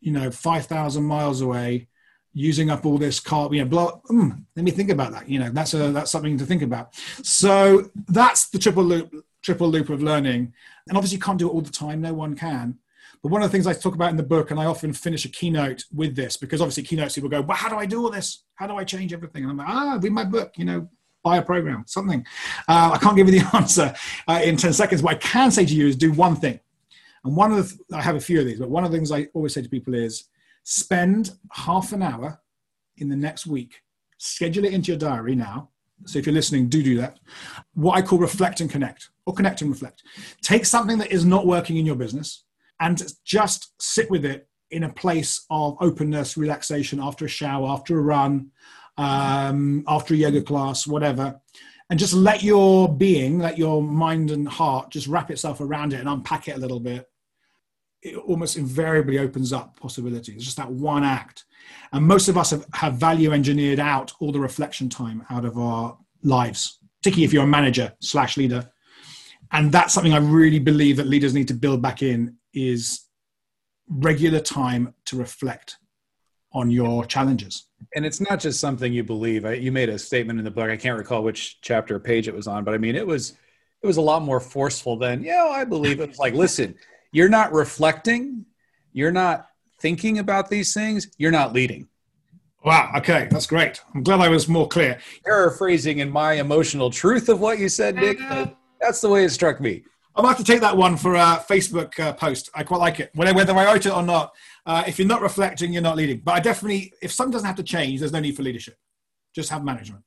You 0.00 0.12
know, 0.12 0.30
five 0.30 0.66
thousand 0.66 1.04
miles 1.04 1.40
away, 1.40 1.88
using 2.32 2.70
up 2.70 2.84
all 2.84 2.98
this 2.98 3.18
car. 3.18 3.52
You 3.52 3.64
know, 3.64 4.00
mm, 4.10 4.44
let 4.54 4.64
me 4.64 4.70
think 4.70 4.90
about 4.90 5.12
that. 5.12 5.28
You 5.28 5.38
know, 5.38 5.50
that's 5.50 5.74
a 5.74 5.90
that's 5.90 6.10
something 6.10 6.36
to 6.38 6.46
think 6.46 6.62
about. 6.62 6.94
So 7.22 7.90
that's 8.08 8.48
the 8.50 8.58
triple 8.58 8.84
loop 8.84 9.24
triple 9.42 9.70
loop 9.70 9.88
of 9.88 10.02
learning. 10.02 10.52
And 10.88 10.96
obviously, 10.96 11.16
you 11.16 11.22
can't 11.22 11.38
do 11.38 11.48
it 11.48 11.52
all 11.52 11.62
the 11.62 11.70
time. 11.70 12.00
No 12.00 12.12
one 12.12 12.36
can. 12.36 12.78
But 13.22 13.32
one 13.32 13.42
of 13.42 13.48
the 13.50 13.52
things 13.52 13.66
I 13.66 13.72
talk 13.72 13.94
about 13.94 14.10
in 14.10 14.16
the 14.16 14.22
book, 14.22 14.50
and 14.50 14.60
I 14.60 14.66
often 14.66 14.92
finish 14.92 15.24
a 15.24 15.28
keynote 15.28 15.84
with 15.92 16.14
this, 16.14 16.36
because 16.36 16.60
obviously 16.60 16.82
keynotes 16.82 17.14
people 17.14 17.30
go, 17.30 17.40
well, 17.40 17.56
how 17.56 17.68
do 17.68 17.76
I 17.76 17.86
do 17.86 18.02
all 18.02 18.10
this? 18.10 18.44
How 18.56 18.66
do 18.66 18.76
I 18.76 18.84
change 18.84 19.12
everything? 19.12 19.42
And 19.42 19.50
I'm 19.50 19.56
like, 19.56 19.68
ah, 19.68 19.98
read 20.00 20.12
my 20.12 20.24
book, 20.24 20.52
you 20.56 20.64
know, 20.64 20.88
buy 21.26 21.38
a 21.38 21.42
program, 21.42 21.82
something. 21.88 22.24
Uh, 22.68 22.92
I 22.94 22.98
can't 22.98 23.16
give 23.16 23.28
you 23.28 23.40
the 23.40 23.50
answer 23.56 23.92
uh, 24.28 24.40
in 24.44 24.56
10 24.56 24.72
seconds. 24.72 25.02
What 25.02 25.16
I 25.16 25.18
can 25.18 25.50
say 25.50 25.66
to 25.66 25.74
you 25.74 25.88
is 25.88 25.96
do 25.96 26.12
one 26.12 26.36
thing. 26.36 26.60
And 27.24 27.36
one 27.36 27.50
of 27.50 27.56
the, 27.56 27.64
th- 27.64 27.80
I 27.92 28.00
have 28.00 28.14
a 28.14 28.20
few 28.20 28.38
of 28.38 28.46
these, 28.46 28.60
but 28.60 28.70
one 28.70 28.84
of 28.84 28.92
the 28.92 28.96
things 28.96 29.10
I 29.10 29.26
always 29.34 29.52
say 29.52 29.62
to 29.62 29.68
people 29.68 29.94
is 29.94 30.28
spend 30.62 31.32
half 31.52 31.92
an 31.92 32.02
hour 32.02 32.40
in 32.98 33.08
the 33.08 33.16
next 33.16 33.44
week, 33.44 33.82
schedule 34.18 34.64
it 34.64 34.72
into 34.72 34.92
your 34.92 34.98
diary 34.98 35.34
now. 35.34 35.70
So 36.04 36.20
if 36.20 36.26
you're 36.26 36.34
listening, 36.34 36.68
do 36.68 36.80
do 36.80 36.96
that. 36.98 37.18
What 37.74 37.96
I 37.96 38.02
call 38.02 38.20
reflect 38.20 38.60
and 38.60 38.70
connect, 38.70 39.10
or 39.26 39.34
connect 39.34 39.62
and 39.62 39.70
reflect. 39.70 40.04
Take 40.42 40.64
something 40.64 40.98
that 40.98 41.10
is 41.10 41.24
not 41.24 41.44
working 41.44 41.76
in 41.76 41.86
your 41.86 41.96
business 41.96 42.44
and 42.78 43.02
just 43.24 43.72
sit 43.82 44.08
with 44.10 44.24
it 44.24 44.48
in 44.70 44.84
a 44.84 44.92
place 44.92 45.44
of 45.50 45.76
openness, 45.80 46.36
relaxation 46.36 47.00
after 47.00 47.24
a 47.24 47.28
shower, 47.28 47.68
after 47.68 47.98
a 47.98 48.02
run, 48.02 48.52
um, 48.96 49.84
after 49.86 50.14
a 50.14 50.16
yoga 50.16 50.42
class, 50.42 50.86
whatever. 50.86 51.40
And 51.88 51.98
just 51.98 52.14
let 52.14 52.42
your 52.42 52.92
being, 52.92 53.38
let 53.38 53.58
your 53.58 53.82
mind 53.82 54.30
and 54.30 54.48
heart 54.48 54.90
just 54.90 55.06
wrap 55.06 55.30
itself 55.30 55.60
around 55.60 55.92
it 55.92 56.00
and 56.00 56.08
unpack 56.08 56.48
it 56.48 56.56
a 56.56 56.60
little 56.60 56.80
bit. 56.80 57.06
It 58.02 58.16
almost 58.16 58.56
invariably 58.56 59.18
opens 59.18 59.52
up 59.52 59.78
possibilities. 59.78 60.36
It's 60.36 60.44
just 60.44 60.56
that 60.56 60.70
one 60.70 61.04
act. 61.04 61.44
And 61.92 62.06
most 62.06 62.28
of 62.28 62.36
us 62.36 62.50
have, 62.50 62.66
have 62.74 62.94
value 62.94 63.32
engineered 63.32 63.80
out 63.80 64.12
all 64.20 64.32
the 64.32 64.40
reflection 64.40 64.88
time 64.88 65.24
out 65.30 65.44
of 65.44 65.58
our 65.58 65.96
lives, 66.22 66.78
particularly 67.00 67.24
if 67.24 67.32
you're 67.32 67.44
a 67.44 67.48
manager 67.48 67.92
slash 68.00 68.36
leader. 68.36 68.68
And 69.52 69.70
that's 69.70 69.94
something 69.94 70.12
I 70.12 70.18
really 70.18 70.58
believe 70.58 70.96
that 70.96 71.06
leaders 71.06 71.34
need 71.34 71.48
to 71.48 71.54
build 71.54 71.80
back 71.80 72.02
in 72.02 72.36
is 72.52 73.06
regular 73.88 74.40
time 74.40 74.92
to 75.06 75.16
reflect 75.16 75.76
on 76.52 76.70
your 76.70 77.04
challenges. 77.04 77.65
And 77.94 78.04
it's 78.04 78.20
not 78.20 78.40
just 78.40 78.60
something 78.60 78.92
you 78.92 79.04
believe. 79.04 79.44
I, 79.44 79.54
you 79.54 79.72
made 79.72 79.88
a 79.88 79.98
statement 79.98 80.38
in 80.38 80.44
the 80.44 80.50
book. 80.50 80.70
I 80.70 80.76
can't 80.76 80.98
recall 80.98 81.22
which 81.22 81.60
chapter 81.60 81.96
or 81.96 82.00
page 82.00 82.28
it 82.28 82.34
was 82.34 82.46
on, 82.46 82.64
but 82.64 82.74
I 82.74 82.78
mean, 82.78 82.96
it 82.96 83.06
was 83.06 83.36
it 83.82 83.86
was 83.86 83.96
a 83.98 84.02
lot 84.02 84.22
more 84.22 84.40
forceful 84.40 84.96
than 84.96 85.22
yeah. 85.22 85.44
I 85.44 85.64
believe 85.64 86.00
it 86.00 86.08
was 86.08 86.18
like, 86.18 86.34
listen, 86.34 86.74
you're 87.12 87.28
not 87.28 87.52
reflecting, 87.52 88.44
you're 88.92 89.12
not 89.12 89.48
thinking 89.80 90.18
about 90.18 90.48
these 90.48 90.74
things, 90.74 91.08
you're 91.18 91.30
not 91.30 91.52
leading. 91.52 91.88
Wow. 92.64 92.90
Okay, 92.96 93.28
that's 93.30 93.46
great. 93.46 93.80
I'm 93.94 94.02
glad 94.02 94.20
I 94.20 94.28
was 94.28 94.48
more 94.48 94.66
clear. 94.66 94.98
Paraphrasing 95.24 95.98
in 95.98 96.10
my 96.10 96.32
emotional 96.32 96.90
truth 96.90 97.28
of 97.28 97.40
what 97.40 97.60
you 97.60 97.68
said, 97.68 97.94
Nick. 97.94 98.20
Uh-huh. 98.20 98.46
That's 98.80 99.00
the 99.00 99.08
way 99.08 99.24
it 99.24 99.30
struck 99.30 99.60
me. 99.60 99.84
I 100.16 100.22
might 100.22 100.28
have 100.28 100.38
to 100.38 100.44
take 100.44 100.62
that 100.62 100.76
one 100.76 100.96
for 100.96 101.14
a 101.14 101.44
Facebook 101.46 102.00
uh, 102.00 102.14
post. 102.14 102.48
I 102.54 102.62
quite 102.62 102.80
like 102.80 103.00
it, 103.00 103.10
whether, 103.14 103.34
whether 103.34 103.52
I 103.54 103.66
wrote 103.66 103.84
it 103.84 103.92
or 103.92 104.02
not. 104.02 104.34
Uh, 104.64 104.82
if 104.86 104.98
you're 104.98 105.06
not 105.06 105.20
reflecting, 105.20 105.74
you're 105.74 105.82
not 105.82 105.96
leading. 105.96 106.20
But 106.20 106.32
I 106.36 106.40
definitely, 106.40 106.92
if 107.02 107.12
something 107.12 107.32
doesn't 107.32 107.46
have 107.46 107.56
to 107.56 107.62
change, 107.62 108.00
there's 108.00 108.12
no 108.12 108.20
need 108.20 108.34
for 108.34 108.42
leadership. 108.42 108.78
Just 109.34 109.50
have 109.50 109.62
management. 109.62 110.02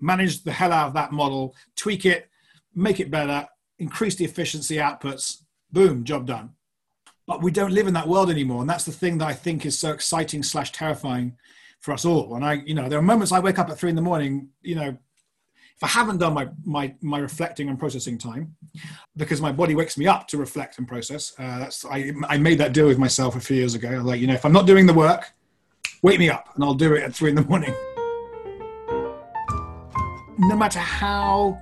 Manage 0.00 0.44
the 0.44 0.52
hell 0.52 0.72
out 0.72 0.86
of 0.86 0.94
that 0.94 1.10
model, 1.10 1.56
tweak 1.74 2.06
it, 2.06 2.28
make 2.72 3.00
it 3.00 3.10
better, 3.10 3.48
increase 3.80 4.14
the 4.14 4.24
efficiency 4.24 4.76
outputs. 4.76 5.42
Boom, 5.72 6.04
job 6.04 6.26
done. 6.26 6.50
But 7.26 7.42
we 7.42 7.50
don't 7.50 7.72
live 7.72 7.88
in 7.88 7.94
that 7.94 8.08
world 8.08 8.30
anymore, 8.30 8.60
and 8.60 8.70
that's 8.70 8.84
the 8.84 8.92
thing 8.92 9.18
that 9.18 9.28
I 9.28 9.34
think 9.34 9.66
is 9.66 9.76
so 9.76 9.90
exciting 9.90 10.44
slash 10.44 10.70
terrifying 10.70 11.36
for 11.80 11.92
us 11.92 12.04
all. 12.04 12.36
And 12.36 12.44
I, 12.44 12.54
you 12.64 12.74
know, 12.74 12.88
there 12.88 12.98
are 12.98 13.02
moments 13.02 13.32
I 13.32 13.40
wake 13.40 13.58
up 13.58 13.68
at 13.70 13.78
three 13.78 13.90
in 13.90 13.96
the 13.96 14.02
morning, 14.02 14.50
you 14.62 14.76
know, 14.76 14.96
if 15.78 15.84
I 15.84 15.86
haven't 15.86 16.18
done 16.18 16.34
my, 16.34 16.48
my, 16.64 16.92
my 17.00 17.20
reflecting 17.20 17.68
and 17.68 17.78
processing 17.78 18.18
time, 18.18 18.56
because 19.16 19.40
my 19.40 19.52
body 19.52 19.76
wakes 19.76 19.96
me 19.96 20.08
up 20.08 20.26
to 20.26 20.36
reflect 20.36 20.76
and 20.78 20.88
process, 20.88 21.32
uh, 21.38 21.60
that's 21.60 21.84
I, 21.84 22.12
I 22.28 22.36
made 22.36 22.58
that 22.58 22.72
deal 22.72 22.88
with 22.88 22.98
myself 22.98 23.36
a 23.36 23.40
few 23.40 23.56
years 23.56 23.76
ago. 23.76 24.02
Like, 24.02 24.20
you 24.20 24.26
know, 24.26 24.34
if 24.34 24.44
I'm 24.44 24.52
not 24.52 24.66
doing 24.66 24.86
the 24.86 24.92
work, 24.92 25.32
wake 26.02 26.18
me 26.18 26.30
up 26.30 26.48
and 26.56 26.64
I'll 26.64 26.74
do 26.74 26.94
it 26.94 27.04
at 27.04 27.14
three 27.14 27.30
in 27.30 27.36
the 27.36 27.42
morning. 27.42 27.72
No 30.36 30.56
matter 30.56 30.80
how 30.80 31.60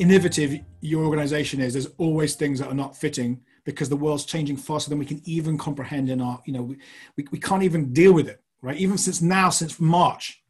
innovative 0.00 0.60
your 0.80 1.04
organization 1.04 1.60
is, 1.60 1.74
there's 1.74 1.86
always 1.98 2.34
things 2.34 2.58
that 2.58 2.66
are 2.66 2.74
not 2.74 2.96
fitting 2.96 3.42
because 3.64 3.88
the 3.88 3.96
world's 3.96 4.24
changing 4.24 4.56
faster 4.56 4.90
than 4.90 4.98
we 4.98 5.06
can 5.06 5.22
even 5.24 5.56
comprehend 5.56 6.10
in 6.10 6.20
our, 6.20 6.42
you 6.46 6.52
know, 6.52 6.62
we, 6.62 6.78
we, 7.16 7.26
we 7.30 7.38
can't 7.38 7.62
even 7.62 7.92
deal 7.92 8.12
with 8.12 8.26
it, 8.26 8.42
right? 8.60 8.76
Even 8.78 8.98
since 8.98 9.22
now, 9.22 9.50
since 9.50 9.78
March, 9.78 10.42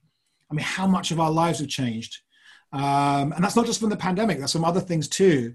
I 0.51 0.55
mean, 0.55 0.64
how 0.64 0.87
much 0.87 1.11
of 1.11 1.20
our 1.20 1.31
lives 1.31 1.59
have 1.59 1.68
changed? 1.68 2.22
Um, 2.72 3.32
and 3.32 3.44
that's 3.44 3.56
not 3.56 3.66
just 3.66 3.80
from 3.80 3.90
the 3.90 3.96
pandemic, 3.96 4.38
there's 4.38 4.52
some 4.52 4.64
other 4.64 4.80
things 4.80 5.08
too. 5.08 5.54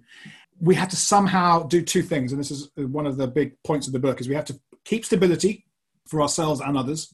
We 0.59 0.75
had 0.75 0.89
to 0.91 0.95
somehow 0.95 1.63
do 1.63 1.81
two 1.81 2.01
things, 2.01 2.31
and 2.31 2.39
this 2.39 2.51
is 2.51 2.69
one 2.75 3.05
of 3.05 3.17
the 3.17 3.27
big 3.27 3.61
points 3.63 3.87
of 3.87 3.93
the 3.93 3.99
book, 3.99 4.21
is 4.21 4.29
we 4.29 4.35
have 4.35 4.45
to 4.45 4.59
keep 4.85 5.05
stability 5.05 5.65
for 6.07 6.21
ourselves 6.21 6.61
and 6.61 6.77
others, 6.77 7.13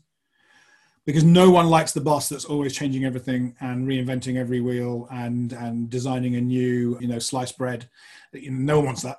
because 1.05 1.23
no 1.23 1.51
one 1.51 1.67
likes 1.67 1.91
the 1.91 2.01
boss 2.01 2.29
that's 2.29 2.45
always 2.45 2.75
changing 2.75 3.05
everything 3.05 3.55
and 3.59 3.87
reinventing 3.87 4.37
every 4.37 4.61
wheel 4.61 5.07
and 5.11 5.53
and 5.53 5.89
designing 5.89 6.35
a 6.35 6.41
new 6.41 6.97
you 6.99 7.07
know 7.07 7.19
sliced 7.19 7.57
bread. 7.57 7.89
No 8.33 8.77
one 8.77 8.85
wants 8.87 9.01
that. 9.03 9.17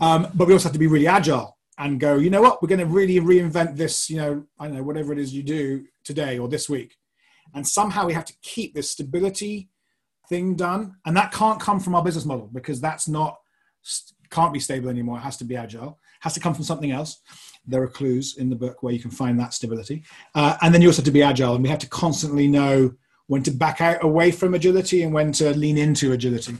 Um, 0.00 0.28
but 0.34 0.46
we 0.46 0.54
also 0.54 0.68
have 0.68 0.72
to 0.72 0.78
be 0.78 0.86
really 0.86 1.06
agile 1.06 1.56
and 1.78 2.00
go. 2.00 2.16
You 2.16 2.30
know 2.30 2.42
what? 2.42 2.62
We're 2.62 2.68
going 2.68 2.80
to 2.80 2.86
really 2.86 3.20
reinvent 3.20 3.76
this. 3.76 4.08
You 4.08 4.16
know, 4.16 4.44
I 4.58 4.66
don't 4.66 4.76
know 4.76 4.82
whatever 4.82 5.12
it 5.12 5.18
is 5.18 5.34
you 5.34 5.42
do 5.42 5.86
today 6.04 6.38
or 6.38 6.48
this 6.48 6.68
week, 6.68 6.96
and 7.54 7.66
somehow 7.66 8.06
we 8.06 8.14
have 8.14 8.24
to 8.26 8.34
keep 8.42 8.74
this 8.74 8.90
stability 8.90 9.68
thing 10.28 10.54
done. 10.54 10.96
And 11.04 11.16
that 11.16 11.32
can't 11.32 11.60
come 11.60 11.80
from 11.80 11.94
our 11.94 12.02
business 12.02 12.24
model 12.24 12.50
because 12.52 12.80
that's 12.80 13.08
not 13.08 13.38
can't 14.30 14.52
be 14.52 14.60
stable 14.60 14.88
anymore. 14.88 15.18
It 15.18 15.22
has 15.22 15.36
to 15.38 15.44
be 15.44 15.56
agile. 15.56 15.98
Has 16.20 16.34
to 16.34 16.40
come 16.40 16.54
from 16.54 16.64
something 16.64 16.90
else. 16.90 17.20
There 17.66 17.82
are 17.82 17.88
clues 17.88 18.36
in 18.36 18.50
the 18.50 18.56
book 18.56 18.82
where 18.82 18.92
you 18.92 19.00
can 19.00 19.10
find 19.10 19.38
that 19.40 19.54
stability. 19.54 20.04
Uh, 20.34 20.56
and 20.62 20.74
then 20.74 20.82
you 20.82 20.88
also 20.88 20.98
have 20.98 21.06
to 21.06 21.10
be 21.10 21.22
agile 21.22 21.54
and 21.54 21.62
we 21.62 21.68
have 21.68 21.78
to 21.80 21.88
constantly 21.88 22.48
know 22.48 22.94
when 23.26 23.42
to 23.42 23.50
back 23.50 23.80
out 23.80 24.04
away 24.04 24.30
from 24.30 24.54
agility 24.54 25.02
and 25.02 25.12
when 25.12 25.32
to 25.32 25.50
lean 25.56 25.78
into 25.78 26.12
agility. 26.12 26.54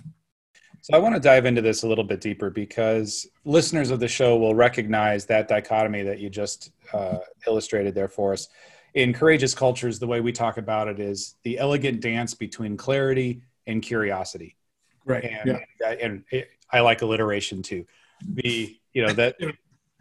So 0.82 0.96
I 0.96 0.98
want 0.98 1.14
to 1.14 1.20
dive 1.20 1.46
into 1.46 1.62
this 1.62 1.82
a 1.82 1.88
little 1.88 2.04
bit 2.04 2.20
deeper 2.20 2.50
because 2.50 3.26
listeners 3.44 3.90
of 3.90 3.98
the 3.98 4.08
show 4.08 4.36
will 4.36 4.54
recognize 4.54 5.26
that 5.26 5.48
dichotomy 5.48 6.02
that 6.02 6.20
you 6.20 6.30
just 6.30 6.70
uh, 6.92 7.18
illustrated 7.46 7.94
there 7.94 8.08
for 8.08 8.32
us. 8.32 8.48
In 8.94 9.12
courageous 9.12 9.52
cultures, 9.52 9.98
the 9.98 10.06
way 10.06 10.20
we 10.20 10.32
talk 10.32 10.58
about 10.58 10.88
it 10.88 11.00
is 11.00 11.34
the 11.42 11.58
elegant 11.58 12.00
dance 12.00 12.34
between 12.34 12.76
clarity 12.76 13.42
and 13.66 13.82
curiosity. 13.82 14.56
Right. 15.04 15.24
And, 15.24 15.60
yeah. 15.80 15.90
and 15.90 16.24
it, 16.30 16.50
I 16.70 16.80
like 16.80 17.02
alliteration 17.02 17.62
too. 17.62 17.86
The 18.34 18.76
you 18.92 19.06
know 19.06 19.12
that 19.12 19.36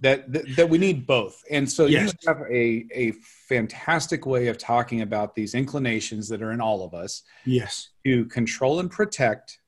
that 0.01 0.31
that, 0.31 0.55
that 0.55 0.69
we 0.69 0.77
need 0.77 1.05
both. 1.05 1.43
And 1.51 1.69
so 1.69 1.85
yes. 1.85 2.13
you 2.21 2.27
have 2.27 2.41
a 2.49 2.85
a 2.93 3.11
fantastic 3.47 4.25
way 4.25 4.47
of 4.47 4.57
talking 4.57 5.01
about 5.01 5.35
these 5.35 5.53
inclinations 5.53 6.27
that 6.29 6.41
are 6.41 6.51
in 6.51 6.61
all 6.61 6.83
of 6.83 6.93
us. 6.93 7.23
Yes. 7.45 7.89
To 8.05 8.25
control 8.25 8.79
and 8.79 8.89
protect 8.89 9.59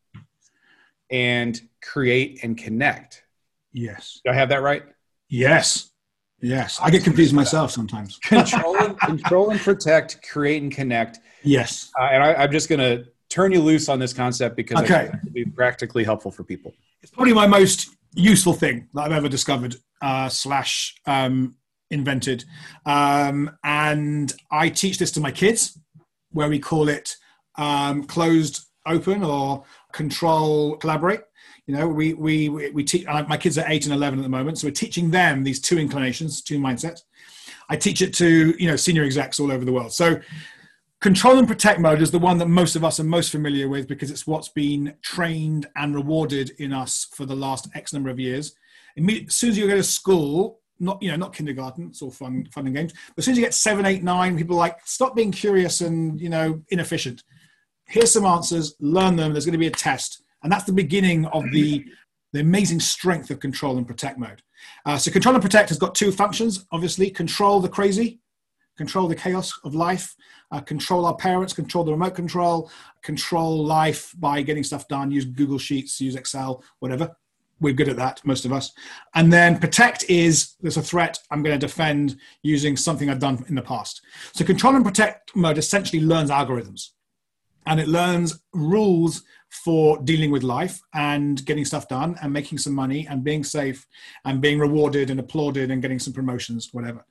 and 1.10 1.60
create 1.82 2.40
and 2.44 2.58
connect. 2.58 3.24
Yes. 3.74 4.22
Do 4.26 4.32
I 4.32 4.34
have 4.34 4.50
that 4.50 4.62
right? 4.62 4.84
Yes. 5.30 5.92
Yes. 6.42 6.80
I 6.82 6.90
get 6.90 7.04
confused 7.04 7.34
myself 7.34 7.72
sometimes. 7.72 8.18
control, 8.24 8.78
and, 8.78 9.00
control 9.00 9.50
and 9.50 9.60
protect, 9.60 10.28
create 10.30 10.62
and 10.62 10.72
connect. 10.72 11.20
Yes. 11.44 11.92
Uh, 12.00 12.04
and 12.06 12.24
I, 12.24 12.44
am 12.44 12.52
just 12.52 12.70
going 12.70 12.80
to 12.80 13.06
turn 13.30 13.52
you 13.52 13.62
loose 13.62 13.90
on 13.90 14.00
this 14.00 14.14
concept 14.14 14.56
because 14.56 14.82
okay. 14.82 15.06
it 15.06 15.24
will 15.24 15.32
be 15.32 15.46
practically 15.46 16.04
helpful 16.04 16.32
for 16.32 16.44
people. 16.44 16.74
It's 17.02 17.12
probably 17.12 17.34
my 17.34 17.48
most 17.48 17.90
useful 18.16 18.54
thing 18.54 18.88
that 18.94 19.04
I've 19.04 19.12
ever 19.12 19.30
discovered 19.30 19.76
uh, 20.02 20.30
slash 20.30 20.96
um, 21.06 21.56
invented. 21.92 22.46
Um, 22.86 23.52
and 23.64 24.34
I 24.52 24.70
teach 24.70 24.98
this 24.98 25.12
to 25.12 25.20
my 25.20 25.32
kids 25.32 25.78
where 26.32 26.50
we 26.50 26.60
call 26.60 26.90
it 26.90 27.16
um, 27.58 28.04
closed 28.04 28.66
open 28.86 29.24
or 29.24 29.64
control, 29.92 30.78
collaborate. 30.78 31.22
You 31.66 31.76
know, 31.76 31.88
we 31.88 32.14
we 32.14 32.48
we 32.50 32.84
teach. 32.84 33.06
Uh, 33.06 33.26
my 33.28 33.36
kids 33.36 33.58
are 33.58 33.66
eight 33.68 33.86
and 33.86 33.94
eleven 33.94 34.20
at 34.20 34.24
the 34.24 34.30
moment, 34.30 34.58
so 34.58 34.68
we're 34.68 34.72
teaching 34.72 35.12
them 35.12 35.44
these 35.44 35.60
two 35.60 35.78
inclinations, 35.78 36.42
two 36.42 36.60
mindsets. 36.60 37.02
I 37.70 37.76
teach 37.76 38.02
it 38.02 38.14
to 38.16 38.56
you 38.58 38.68
know 38.68 38.78
senior 38.78 39.04
execs 39.04 39.38
all 39.40 39.52
over 39.52 39.66
the 39.66 39.74
world. 39.74 39.92
So, 39.92 40.22
control 41.08 41.38
and 41.40 41.48
protect 41.48 41.80
mode 41.80 42.02
is 42.02 42.12
the 42.12 42.20
one 42.20 42.38
that 42.38 42.48
most 42.48 42.76
of 42.76 42.84
us 42.84 43.00
are 43.00 43.04
most 43.04 43.32
familiar 43.32 43.68
with 43.70 43.88
because 43.88 44.12
it's 44.12 44.28
what's 44.28 44.50
been 44.50 44.94
trained 45.02 45.68
and 45.76 45.96
rewarded 45.96 46.52
in 46.60 46.74
us 46.74 47.08
for 47.14 47.26
the 47.26 47.36
last 47.36 47.68
X 47.76 47.94
number 47.94 48.10
of 48.10 48.20
years. 48.20 48.54
As 48.98 49.36
soon 49.36 49.52
as 49.52 49.58
you 49.58 49.68
go 49.68 49.76
to 49.76 49.84
school, 49.84 50.60
not 50.80 51.02
you 51.02 51.10
know 51.10 51.16
not 51.16 51.34
kindergarten, 51.34 51.88
it's 51.88 52.02
all 52.02 52.12
fun 52.12 52.48
fun 52.52 52.68
and 52.68 52.76
games. 52.76 52.94
But 52.94 53.20
as 53.20 53.26
soon 53.26 53.32
as 53.32 53.38
you 53.38 53.44
get 53.44 53.54
seven, 53.54 53.86
eight, 53.86 54.04
nine, 54.04 54.38
people 54.38 54.56
are 54.58 54.60
like 54.60 54.80
stop 54.86 55.16
being 55.16 55.32
curious 55.32 55.82
and 55.82 56.20
you 56.20 56.30
know 56.30 56.62
inefficient 56.70 57.24
here's 57.88 58.12
some 58.12 58.26
answers, 58.26 58.76
learn 58.80 59.16
them. 59.16 59.34
There's 59.34 59.46
going 59.46 59.54
to 59.54 59.60
be 59.60 59.68
a 59.68 59.72
test. 59.72 60.22
And 60.44 60.52
that's 60.52 60.66
the 60.66 60.74
beginning 60.74 61.26
of 61.28 61.44
the, 61.52 61.86
the 62.34 62.42
amazing 62.42 62.80
strength 62.80 63.32
of 63.32 63.40
control 63.40 63.78
and 63.78 63.88
protect 63.88 64.20
mode. 64.20 64.42
Uh, 64.86 64.98
so 64.98 65.12
control 65.12 65.36
and 65.36 65.42
protect 65.42 65.70
has 65.70 65.78
got 65.78 65.96
two 65.96 66.12
functions, 66.12 66.66
obviously. 66.72 67.10
Control 67.10 67.60
the 67.60 67.70
crazy, 67.70 68.20
control 68.78 69.08
the 69.08 69.16
chaos 69.16 69.52
of 69.64 69.76
life, 69.76 70.16
uh, 70.52 70.62
control 70.62 71.06
our 71.06 71.16
parents, 71.16 71.54
control 71.54 71.84
the 71.84 71.92
remote 71.92 72.16
control, 72.16 72.72
control 73.02 73.66
life 73.66 74.14
by 74.18 74.42
getting 74.42 74.64
stuff 74.64 74.88
done, 74.88 75.12
use 75.12 75.26
Google 75.26 75.58
Sheets, 75.58 76.00
use 76.00 76.16
Excel, 76.16 76.64
whatever. 76.80 77.16
We're 77.60 77.74
good 77.74 77.90
at 77.90 77.96
that, 77.96 78.24
most 78.24 78.46
of 78.46 78.54
us. 78.54 78.72
And 79.16 79.34
then 79.34 79.58
protect 79.58 80.06
is 80.10 80.56
there's 80.62 80.78
a 80.78 80.82
threat, 80.82 81.18
I'm 81.32 81.42
going 81.42 81.60
to 81.60 81.66
defend 81.66 82.18
using 82.44 82.78
something 82.78 83.10
I've 83.10 83.20
done 83.20 83.44
in 83.50 83.56
the 83.56 83.64
past. 83.64 84.02
So 84.34 84.46
control 84.46 84.76
and 84.76 84.86
protect 84.86 85.36
mode 85.36 85.58
essentially 85.58 86.02
learns 86.02 86.30
algorithms 86.30 86.92
and 87.66 87.80
it 87.80 87.88
learns 87.88 88.40
rules 88.54 89.24
for 89.50 89.98
dealing 90.04 90.32
with 90.32 90.44
life 90.44 90.82
and 90.94 91.44
getting 91.46 91.66
stuff 91.66 91.88
done 91.88 92.16
and 92.22 92.32
making 92.32 92.58
some 92.58 92.74
money 92.74 93.08
and 93.10 93.24
being 93.24 93.44
safe 93.44 93.86
and 94.26 94.42
being 94.42 94.60
rewarded 94.60 95.10
and 95.10 95.20
applauded 95.20 95.72
and 95.72 95.82
getting 95.82 96.00
some 96.00 96.14
promotions, 96.14 96.70
whatever. 96.74 97.06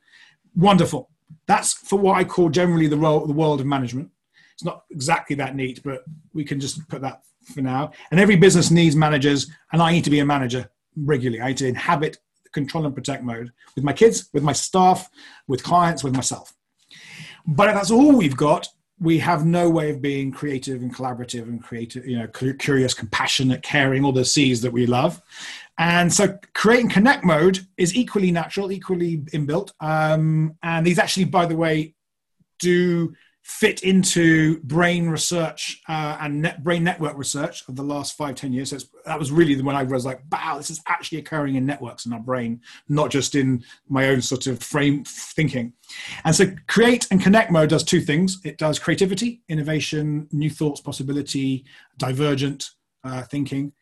Wonderful. 0.55 1.11
That's 1.46 1.72
for 1.74 1.98
what 1.98 2.16
I 2.16 2.24
call 2.24 2.48
generally 2.48 2.86
the 2.86 2.96
role, 2.96 3.26
the 3.26 3.32
world 3.32 3.60
of 3.60 3.66
management. 3.66 4.10
It's 4.54 4.64
not 4.64 4.84
exactly 4.90 5.36
that 5.36 5.54
neat, 5.54 5.82
but 5.82 6.02
we 6.32 6.44
can 6.44 6.58
just 6.60 6.88
put 6.88 7.02
that 7.02 7.22
for 7.54 7.60
now. 7.60 7.92
And 8.10 8.18
every 8.18 8.36
business 8.36 8.70
needs 8.70 8.96
managers, 8.96 9.50
and 9.72 9.82
I 9.82 9.92
need 9.92 10.04
to 10.04 10.10
be 10.10 10.20
a 10.20 10.26
manager 10.26 10.70
regularly. 10.96 11.42
I 11.42 11.48
need 11.48 11.58
to 11.58 11.68
inhabit 11.68 12.18
control 12.52 12.86
and 12.86 12.94
protect 12.94 13.22
mode 13.22 13.52
with 13.74 13.84
my 13.84 13.92
kids, 13.92 14.30
with 14.32 14.42
my 14.42 14.52
staff, 14.52 15.10
with 15.46 15.62
clients, 15.62 16.02
with 16.02 16.14
myself. 16.14 16.54
But 17.46 17.68
if 17.68 17.74
that's 17.74 17.90
all 17.90 18.16
we've 18.16 18.36
got, 18.36 18.68
we 18.98 19.18
have 19.18 19.44
no 19.44 19.68
way 19.68 19.90
of 19.90 20.00
being 20.00 20.32
creative 20.32 20.80
and 20.80 20.94
collaborative 20.94 21.42
and 21.42 21.62
creative, 21.62 22.06
you 22.06 22.18
know, 22.18 22.26
curious, 22.58 22.94
compassionate, 22.94 23.62
caring, 23.62 24.04
all 24.04 24.12
the 24.12 24.24
C's 24.24 24.62
that 24.62 24.72
we 24.72 24.86
love. 24.86 25.20
And 25.78 26.12
so 26.12 26.38
create 26.54 26.80
and 26.80 26.90
connect 26.90 27.24
mode 27.24 27.60
is 27.76 27.94
equally 27.94 28.30
natural, 28.30 28.72
equally 28.72 29.18
inbuilt. 29.32 29.72
Um, 29.80 30.56
and 30.62 30.86
these 30.86 30.98
actually, 30.98 31.24
by 31.24 31.46
the 31.46 31.56
way, 31.56 31.94
do 32.58 33.14
fit 33.42 33.84
into 33.84 34.58
brain 34.62 35.08
research 35.08 35.80
uh, 35.88 36.16
and 36.20 36.42
net, 36.42 36.64
brain 36.64 36.82
network 36.82 37.16
research 37.16 37.62
of 37.68 37.76
the 37.76 37.82
last 37.82 38.16
five 38.16 38.34
ten 38.34 38.52
years. 38.52 38.70
So 38.70 38.78
that 39.04 39.18
was 39.18 39.30
really 39.30 39.60
when 39.62 39.76
I 39.76 39.84
was 39.84 40.04
like, 40.04 40.20
wow, 40.32 40.56
this 40.56 40.68
is 40.68 40.80
actually 40.88 41.18
occurring 41.18 41.54
in 41.54 41.64
networks 41.64 42.06
in 42.06 42.12
our 42.12 42.18
brain, 42.18 42.60
not 42.88 43.10
just 43.10 43.36
in 43.36 43.62
my 43.88 44.08
own 44.08 44.20
sort 44.20 44.48
of 44.48 44.60
frame 44.60 45.04
thinking. 45.04 45.74
And 46.24 46.34
so 46.34 46.46
create 46.66 47.06
and 47.12 47.22
connect 47.22 47.52
mode 47.52 47.68
does 47.68 47.84
two 47.84 48.00
things. 48.00 48.40
It 48.44 48.58
does 48.58 48.80
creativity, 48.80 49.42
innovation, 49.48 50.26
new 50.32 50.50
thoughts, 50.50 50.80
possibility, 50.80 51.66
divergent 51.98 52.70
uh, 53.06 53.22
thinking. 53.22 53.72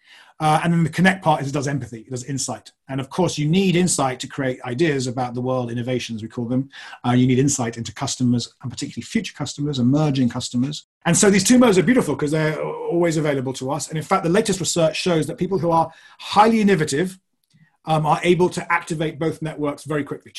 Uh, 0.40 0.60
and 0.64 0.72
then 0.72 0.82
the 0.82 0.90
connect 0.90 1.22
part 1.22 1.40
is 1.40 1.48
it 1.48 1.52
does 1.52 1.68
empathy, 1.68 2.00
it 2.00 2.10
does 2.10 2.24
insight. 2.24 2.72
And 2.88 3.00
of 3.00 3.08
course, 3.08 3.38
you 3.38 3.48
need 3.48 3.76
insight 3.76 4.18
to 4.20 4.26
create 4.26 4.60
ideas 4.64 5.06
about 5.06 5.34
the 5.34 5.40
world, 5.40 5.70
innovations, 5.70 6.22
we 6.22 6.28
call 6.28 6.46
them. 6.46 6.68
Uh, 7.06 7.12
you 7.12 7.26
need 7.26 7.38
insight 7.38 7.78
into 7.78 7.94
customers, 7.94 8.52
and 8.62 8.70
particularly 8.70 9.04
future 9.04 9.32
customers, 9.32 9.78
emerging 9.78 10.28
customers. 10.28 10.86
And 11.06 11.16
so 11.16 11.30
these 11.30 11.44
two 11.44 11.58
modes 11.58 11.78
are 11.78 11.84
beautiful 11.84 12.16
because 12.16 12.32
they're 12.32 12.60
always 12.60 13.16
available 13.16 13.52
to 13.54 13.70
us. 13.70 13.88
And 13.88 13.96
in 13.96 14.02
fact, 14.02 14.24
the 14.24 14.30
latest 14.30 14.58
research 14.58 14.96
shows 14.96 15.26
that 15.28 15.38
people 15.38 15.58
who 15.58 15.70
are 15.70 15.92
highly 16.18 16.60
innovative 16.60 17.18
um, 17.84 18.04
are 18.04 18.20
able 18.24 18.48
to 18.50 18.72
activate 18.72 19.18
both 19.18 19.40
networks 19.40 19.84
very 19.84 20.02
quickly. 20.02 20.32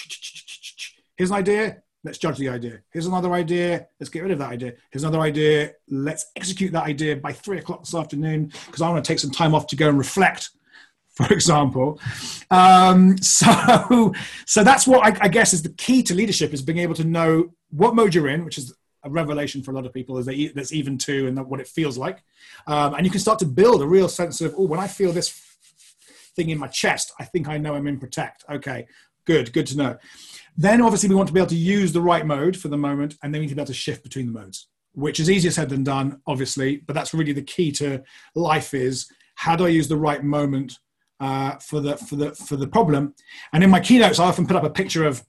Here's 1.15 1.29
an 1.29 1.37
idea, 1.37 1.83
let's 2.05 2.19
judge 2.19 2.37
the 2.37 2.47
idea. 2.47 2.79
Here's 2.91 3.07
another 3.07 3.33
idea. 3.33 3.87
Let's 3.99 4.09
get 4.09 4.21
rid 4.21 4.31
of 4.31 4.37
that 4.37 4.51
idea. 4.51 4.73
Here's 4.91 5.03
another 5.03 5.19
idea. 5.19 5.71
Let's 5.89 6.27
execute 6.35 6.71
that 6.73 6.85
idea 6.85 7.15
by 7.15 7.33
three 7.33 7.57
o'clock 7.57 7.83
this 7.83 7.95
afternoon 7.95 8.51
because 8.67 8.81
I 8.81 8.89
want 8.89 9.03
to 9.03 9.07
take 9.07 9.19
some 9.19 9.31
time 9.31 9.55
off 9.55 9.65
to 9.67 9.75
go 9.75 9.89
and 9.89 9.97
reflect, 9.97 10.51
for 11.09 11.25
example. 11.33 11.99
Um, 12.51 13.17
so, 13.17 14.13
so 14.45 14.63
that's 14.63 14.87
what 14.87 15.03
I, 15.03 15.25
I, 15.25 15.27
guess 15.27 15.51
is 15.51 15.63
the 15.63 15.69
key 15.69 16.03
to 16.03 16.13
leadership 16.13 16.53
is 16.53 16.61
being 16.61 16.77
able 16.77 16.93
to 16.95 17.03
know 17.03 17.53
what 17.71 17.95
mode 17.95 18.13
you're 18.13 18.27
in, 18.27 18.45
which 18.45 18.59
is 18.59 18.73
a 19.03 19.09
revelation 19.09 19.63
for 19.63 19.71
a 19.71 19.73
lot 19.73 19.85
of 19.85 19.93
people 19.93 20.17
is 20.17 20.25
that 20.25 20.51
that's 20.55 20.73
even 20.73 20.97
two 20.97 21.27
and 21.27 21.43
what 21.47 21.59
it 21.59 21.67
feels 21.67 21.97
like. 21.97 22.23
Um, 22.67 22.93
and 22.93 23.05
you 23.05 23.11
can 23.11 23.19
start 23.19 23.39
to 23.39 23.45
build 23.45 23.81
a 23.81 23.87
real 23.87 24.09
sense 24.09 24.41
of, 24.41 24.53
oh, 24.57 24.65
when 24.65 24.79
I 24.79 24.87
feel 24.87 25.11
this 25.11 25.29
thing 26.35 26.49
in 26.49 26.59
my 26.59 26.67
chest, 26.67 27.13
I 27.19 27.25
think 27.25 27.47
I 27.47 27.57
know 27.57 27.75
I'm 27.75 27.87
in 27.87 27.99
protect. 27.99 28.43
Okay, 28.49 28.87
good, 29.25 29.53
good 29.53 29.67
to 29.67 29.77
know. 29.77 29.97
Then 30.57 30.81
obviously 30.81 31.09
we 31.09 31.15
want 31.15 31.27
to 31.27 31.33
be 31.33 31.39
able 31.39 31.49
to 31.49 31.55
use 31.55 31.91
the 31.91 32.01
right 32.01 32.25
mode 32.25 32.55
for 32.55 32.69
the 32.69 32.77
moment, 32.77 33.15
and 33.21 33.33
then 33.33 33.39
we 33.39 33.45
need 33.45 33.49
to 33.49 33.55
be 33.55 33.61
able 33.61 33.67
to 33.67 33.73
shift 33.73 34.03
between 34.03 34.27
the 34.27 34.39
modes, 34.39 34.67
which 34.93 35.19
is 35.19 35.29
easier 35.29 35.51
said 35.51 35.69
than 35.69 35.83
done, 35.83 36.21
obviously. 36.27 36.77
But 36.77 36.93
that's 36.93 37.13
really 37.13 37.33
the 37.33 37.41
key 37.41 37.71
to 37.73 38.03
life: 38.35 38.73
is 38.73 39.07
how 39.35 39.55
do 39.55 39.65
I 39.65 39.69
use 39.69 39.87
the 39.87 39.97
right 39.97 40.23
moment 40.23 40.79
uh, 41.19 41.57
for 41.57 41.81
the 41.81 41.97
for 41.97 42.15
the 42.15 42.33
for 42.35 42.55
the 42.55 42.67
problem? 42.67 43.13
And 43.53 43.63
in 43.63 43.69
my 43.69 43.79
keynotes, 43.79 44.19
I 44.19 44.25
often 44.25 44.47
put 44.47 44.55
up 44.55 44.63
a 44.63 44.69
picture 44.69 45.05
of 45.05 45.25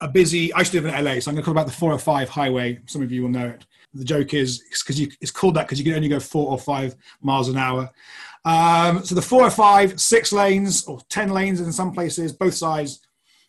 a 0.00 0.08
busy. 0.08 0.52
I 0.52 0.60
used 0.60 0.72
to 0.72 0.80
live 0.80 0.92
in 0.92 1.04
LA, 1.04 1.20
so 1.20 1.30
I'm 1.30 1.34
going 1.34 1.36
to 1.36 1.42
talk 1.42 1.52
about 1.52 1.66
the 1.66 1.72
405 1.72 2.28
highway. 2.28 2.80
Some 2.86 3.02
of 3.02 3.12
you 3.12 3.22
will 3.22 3.30
know 3.30 3.46
it. 3.46 3.66
The 3.94 4.04
joke 4.04 4.34
is 4.34 4.62
because 4.84 5.00
it's 5.20 5.30
called 5.30 5.54
that 5.54 5.66
because 5.66 5.78
you 5.78 5.84
can 5.84 5.94
only 5.94 6.08
go 6.08 6.20
four 6.20 6.50
or 6.50 6.58
five 6.58 6.94
miles 7.22 7.48
an 7.48 7.56
hour. 7.56 7.90
Um, 8.44 9.04
so 9.04 9.14
the 9.14 9.22
405, 9.22 10.00
six 10.00 10.32
lanes 10.32 10.84
or 10.84 11.00
10 11.08 11.30
lanes 11.30 11.60
in 11.60 11.72
some 11.72 11.92
places, 11.92 12.32
both 12.32 12.54
sides, 12.54 13.05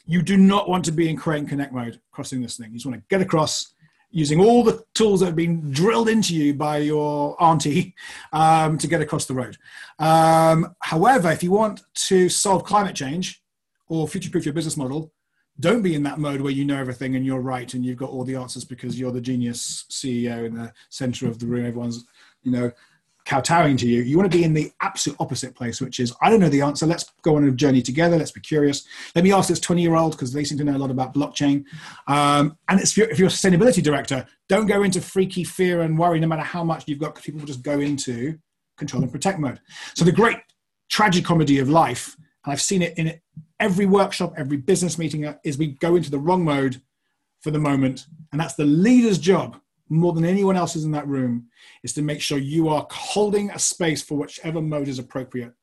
you 0.07 0.21
do 0.21 0.37
not 0.37 0.69
want 0.69 0.85
to 0.85 0.91
be 0.91 1.09
in 1.09 1.19
and 1.21 1.49
connect 1.49 1.73
mode 1.73 1.99
crossing 2.11 2.41
this 2.41 2.57
thing. 2.57 2.69
You 2.71 2.77
just 2.77 2.85
want 2.85 2.97
to 2.97 3.05
get 3.09 3.21
across 3.21 3.73
using 4.09 4.39
all 4.39 4.63
the 4.63 4.83
tools 4.93 5.19
that 5.19 5.27
have 5.27 5.35
been 5.35 5.69
drilled 5.71 6.07
into 6.07 6.33
you 6.33 6.53
by 6.53 6.77
your 6.77 7.41
auntie 7.43 7.93
um, 8.31 8.77
to 8.77 8.87
get 8.87 9.01
across 9.01 9.25
the 9.25 9.33
road. 9.33 9.57
Um, 9.99 10.75
however, 10.79 11.29
if 11.29 11.43
you 11.43 11.51
want 11.51 11.81
to 12.07 12.29
solve 12.29 12.63
climate 12.63 12.95
change 12.95 13.43
or 13.89 14.07
future 14.07 14.29
proof 14.29 14.45
your 14.45 14.53
business 14.53 14.77
model, 14.77 15.11
don't 15.59 15.81
be 15.81 15.93
in 15.93 16.03
that 16.03 16.19
mode 16.19 16.39
where 16.39 16.53
you 16.53 16.63
know 16.63 16.77
everything 16.77 17.15
and 17.15 17.25
you're 17.25 17.41
right 17.41 17.73
and 17.73 17.83
you've 17.83 17.97
got 17.97 18.09
all 18.09 18.23
the 18.23 18.35
answers 18.35 18.63
because 18.63 18.97
you're 18.97 19.11
the 19.11 19.19
genius 19.19 19.85
CEO 19.89 20.45
in 20.45 20.55
the 20.55 20.71
center 20.89 21.27
of 21.27 21.39
the 21.39 21.47
room. 21.47 21.65
Everyone's, 21.65 22.05
you 22.43 22.51
know, 22.51 22.71
kowtowing 23.27 23.75
to 23.75 23.87
you. 23.87 24.01
You 24.03 24.17
want 24.17 24.31
to 24.31 24.37
be 24.37 24.45
in 24.45 24.53
the 24.53 24.71
absolute 24.81 25.17
opposite 25.19 25.53
place, 25.53 25.81
which 25.81 25.99
is, 25.99 26.13
I 26.21 26.29
don't 26.29 26.39
know 26.39 26.47
the 26.47 26.61
answer. 26.61 26.85
Let's 26.85 27.11
go 27.23 27.35
on 27.35 27.43
a 27.43 27.51
journey 27.51 27.81
together. 27.81 28.17
Let's 28.17 28.31
be 28.31 28.39
curious. 28.39 28.87
Let 29.15 29.25
me 29.25 29.33
ask 29.33 29.49
this 29.49 29.59
20 29.59 29.81
year 29.81 29.95
old 29.95 30.13
because 30.13 30.31
they 30.31 30.45
seem 30.45 30.57
to 30.59 30.63
know 30.63 30.77
a 30.77 30.79
lot 30.79 30.91
about 30.91 31.13
blockchain. 31.13 31.65
Um, 32.07 32.57
and 32.69 32.79
if 32.79 32.95
you're, 32.95 33.09
if 33.09 33.19
you're 33.19 33.27
a 33.27 33.31
sustainability 33.31 33.83
director, 33.83 34.25
don't 34.47 34.65
go 34.65 34.83
into 34.83 35.01
freaky 35.01 35.43
fear 35.43 35.81
and 35.81 35.99
worry 35.99 36.21
no 36.21 36.27
matter 36.27 36.41
how 36.41 36.63
much 36.63 36.85
you've 36.87 36.99
got 36.99 37.15
because 37.15 37.25
people 37.25 37.41
will 37.41 37.47
just 37.47 37.63
go 37.63 37.81
into 37.81 38.39
control 38.77 39.03
and 39.03 39.11
protect 39.11 39.39
mode. 39.39 39.59
So 39.93 40.05
the 40.05 40.13
great 40.13 40.37
tragicomedy 40.89 41.61
of 41.61 41.67
life, 41.67 42.15
and 42.45 42.53
I've 42.53 42.61
seen 42.61 42.81
it 42.81 42.97
in 42.97 43.19
every 43.59 43.85
workshop, 43.85 44.35
every 44.37 44.57
business 44.57 44.97
meeting, 44.97 45.25
uh, 45.25 45.35
is 45.43 45.57
we 45.57 45.67
go 45.67 45.97
into 45.97 46.09
the 46.09 46.19
wrong 46.19 46.45
mode 46.45 46.81
for 47.41 47.51
the 47.51 47.59
moment, 47.59 48.05
and 48.31 48.39
that's 48.39 48.55
the 48.55 48.65
leader's 48.65 49.19
job 49.19 49.59
more 49.89 50.13
than 50.13 50.25
anyone 50.25 50.55
else 50.57 50.75
is 50.75 50.85
in 50.85 50.91
that 50.91 51.07
room 51.07 51.47
is 51.83 51.93
to 51.93 52.01
make 52.01 52.21
sure 52.21 52.37
you 52.37 52.69
are 52.69 52.87
holding 52.91 53.49
a 53.51 53.59
space 53.59 54.01
for 54.01 54.17
whichever 54.17 54.61
mode 54.61 54.87
is 54.87 54.99
appropriate. 54.99 55.53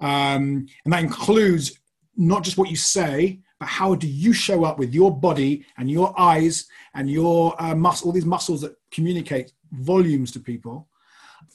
Um, 0.00 0.66
and 0.84 0.92
that 0.92 1.02
includes 1.02 1.78
not 2.16 2.42
just 2.42 2.58
what 2.58 2.70
you 2.70 2.76
say 2.76 3.40
but 3.58 3.68
how 3.68 3.94
do 3.94 4.06
you 4.06 4.32
show 4.32 4.64
up 4.64 4.78
with 4.78 4.94
your 4.94 5.14
body 5.14 5.66
and 5.76 5.90
your 5.90 6.18
eyes 6.18 6.66
and 6.94 7.10
your 7.10 7.54
uh, 7.62 7.74
muscle 7.74 8.08
all 8.08 8.12
these 8.12 8.24
muscles 8.24 8.62
that 8.62 8.74
communicate 8.90 9.52
volumes 9.72 10.32
to 10.32 10.40
people 10.40 10.88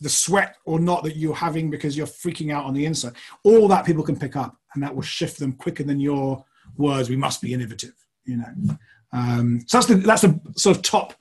the 0.02 0.10
sweat 0.10 0.56
or 0.66 0.80
not 0.80 1.04
that 1.04 1.16
you're 1.16 1.36
having 1.36 1.70
because 1.70 1.98
you're 1.98 2.06
freaking 2.06 2.52
out 2.52 2.66
on 2.66 2.74
the 2.74 2.86
inside. 2.86 3.14
All 3.44 3.68
that 3.70 3.86
people 3.86 4.04
can 4.04 4.18
pick 4.18 4.36
up 4.36 4.58
and 4.74 4.84
that 4.84 4.94
will 4.94 5.02
shift 5.02 5.40
them 5.40 5.54
quicker 5.54 5.84
than 5.84 6.00
your 6.00 6.44
words. 6.78 7.10
We 7.10 7.16
must 7.16 7.42
be 7.42 7.54
innovative 7.54 7.94
you 8.26 8.38
know. 8.38 8.78
Um, 9.14 9.62
so 9.68 9.78
that's 9.78 9.88
the 9.88 9.96
that's 9.96 10.22
the 10.24 10.40
sort 10.56 10.78
of 10.78 10.84
top 10.84 11.14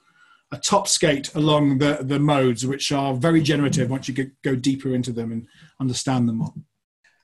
a 0.54 0.58
top 0.58 0.86
skate 0.86 1.34
along 1.34 1.78
the 1.78 1.98
the 2.00 2.18
modes 2.18 2.66
which 2.66 2.92
are 2.92 3.14
very 3.14 3.42
generative 3.42 3.90
once 3.90 4.08
you 4.08 4.30
go 4.42 4.54
deeper 4.54 4.94
into 4.94 5.12
them 5.12 5.32
and 5.32 5.46
understand 5.80 6.28
them 6.28 6.36
more. 6.36 6.54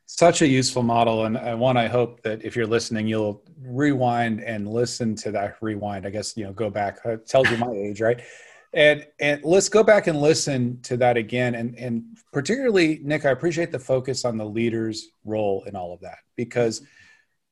Such 0.07 0.43
a 0.43 0.49
useful 0.49 0.83
model 0.83 1.25
and, 1.27 1.37
and 1.37 1.61
one 1.61 1.77
i 1.77 1.87
hope 1.87 2.23
that 2.23 2.45
if 2.45 2.57
you're 2.57 2.67
listening 2.67 3.07
you'll 3.07 3.43
rewind 3.63 4.43
and 4.43 4.69
listen 4.69 5.15
to 5.17 5.31
that 5.33 5.57
rewind. 5.61 6.07
I 6.07 6.11
guess 6.11 6.37
you 6.37 6.45
know 6.45 6.53
go 6.53 6.71
back. 6.71 6.99
It 7.05 7.27
tells 7.27 7.49
you 7.51 7.57
my 7.57 7.73
age 7.73 8.01
right? 8.01 8.21
And 8.73 9.07
and 9.21 9.41
let's 9.45 9.69
go 9.69 9.83
back 9.83 10.09
and 10.09 10.21
listen 10.21 10.81
to 10.83 10.97
that 10.97 11.17
again. 11.17 11.55
And 11.55 11.79
and 11.79 12.05
particularly 12.33 13.01
nick 13.03 13.25
i 13.25 13.31
appreciate 13.31 13.71
the 13.71 13.79
focus 13.79 14.25
on 14.25 14.37
the 14.37 14.45
leader's 14.45 15.09
role 15.25 15.63
in 15.69 15.77
all 15.77 15.93
of 15.93 16.01
that 16.01 16.19
because 16.37 16.83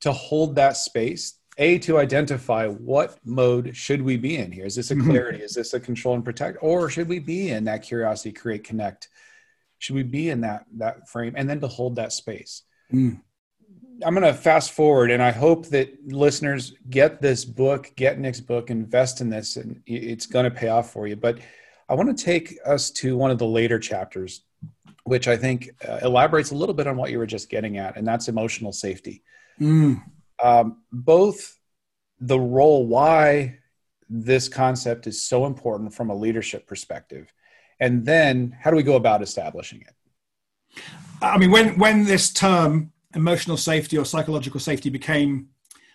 to 0.01 0.13
hold 0.13 0.57
that 0.57 0.77
space 0.77 1.38
a 1.59 1.79
to 1.79 1.99
identify 1.99 2.67
what 2.67 3.19
mode 3.25 3.77
should 3.77 4.01
we 4.01 4.17
be 4.17 4.37
in 4.37 4.51
here 4.51 4.65
is 4.65 4.77
this 4.77 4.91
a 4.91 4.95
mm-hmm. 4.95 5.11
clarity 5.11 5.39
mm-hmm. 5.39 5.45
is 5.45 5.55
this 5.55 5.75
a 5.75 5.81
control 5.81 6.15
and 6.15 6.25
protect 6.25 6.59
or 6.63 6.89
should 6.89 7.09
we 7.09 7.19
be 7.19 7.51
in 7.51 7.65
that 7.65 7.83
curiosity 7.83 8.33
create 8.33 8.65
connect 8.65 9.09
should 9.79 9.95
we 9.95 10.03
be 10.03 10.31
in 10.31 10.41
that 10.41 10.65
that 10.77 11.09
frame 11.09 11.35
and 11.37 11.49
then 11.49 11.61
to 11.61 11.69
hold 11.69 11.97
that 11.97 12.13
space 12.13 12.63
mm. 12.93 13.21
i'm 14.05 14.15
going 14.15 14.27
to 14.27 14.33
fast 14.33 14.73
forward 14.73 15.11
and 15.11 15.23
i 15.23 15.31
hope 15.31 15.67
that 15.67 15.93
listeners 16.07 16.75
get 16.89 17.21
this 17.21 17.45
book 17.45 17.91
get 17.97 18.19
nick's 18.19 18.41
book 18.41 18.71
invest 18.71 19.21
in 19.21 19.29
this 19.29 19.57
and 19.57 19.83
it's 19.87 20.27
going 20.27 20.45
to 20.45 20.51
pay 20.51 20.69
off 20.69 20.93
for 20.93 21.07
you 21.07 21.17
but 21.17 21.39
i 21.89 21.95
want 21.95 22.17
to 22.17 22.25
take 22.25 22.57
us 22.65 22.91
to 22.91 23.17
one 23.17 23.31
of 23.31 23.39
the 23.39 23.47
later 23.47 23.79
chapters 23.79 24.43
which 25.05 25.27
i 25.27 25.37
think 25.37 25.71
uh, 25.89 25.99
elaborates 26.03 26.51
a 26.51 26.55
little 26.55 26.75
bit 26.75 26.87
on 26.87 26.97
what 26.97 27.11
you 27.11 27.19
were 27.19 27.27
just 27.27 27.51
getting 27.51 27.79
at 27.79 27.97
and 27.97 28.07
that's 28.07 28.29
emotional 28.29 28.73
safety 28.73 29.23
mm. 29.61 30.01
Um, 30.43 30.83
both 30.93 31.59
the 32.21 32.39
role 32.39 32.87
why 32.87 33.59
this 34.09 34.49
concept 34.49 35.07
is 35.07 35.23
so 35.23 35.47
important 35.47 35.95
from 35.95 36.11
a 36.11 36.15
leadership 36.15 36.67
perspective 36.67 37.33
and 37.81 38.05
then 38.05 38.57
how 38.61 38.71
do 38.71 38.77
we 38.77 38.83
go 38.83 38.97
about 38.97 39.23
establishing 39.23 39.83
it? 39.83 40.83
I 41.23 41.39
mean 41.39 41.51
when 41.51 41.79
when 41.79 42.05
this 42.05 42.33
term 42.33 42.93
emotional 43.15 43.57
safety 43.57 43.99
or 43.99 44.05
psychological 44.05 44.61
safety 44.61 44.91
became 44.91 45.49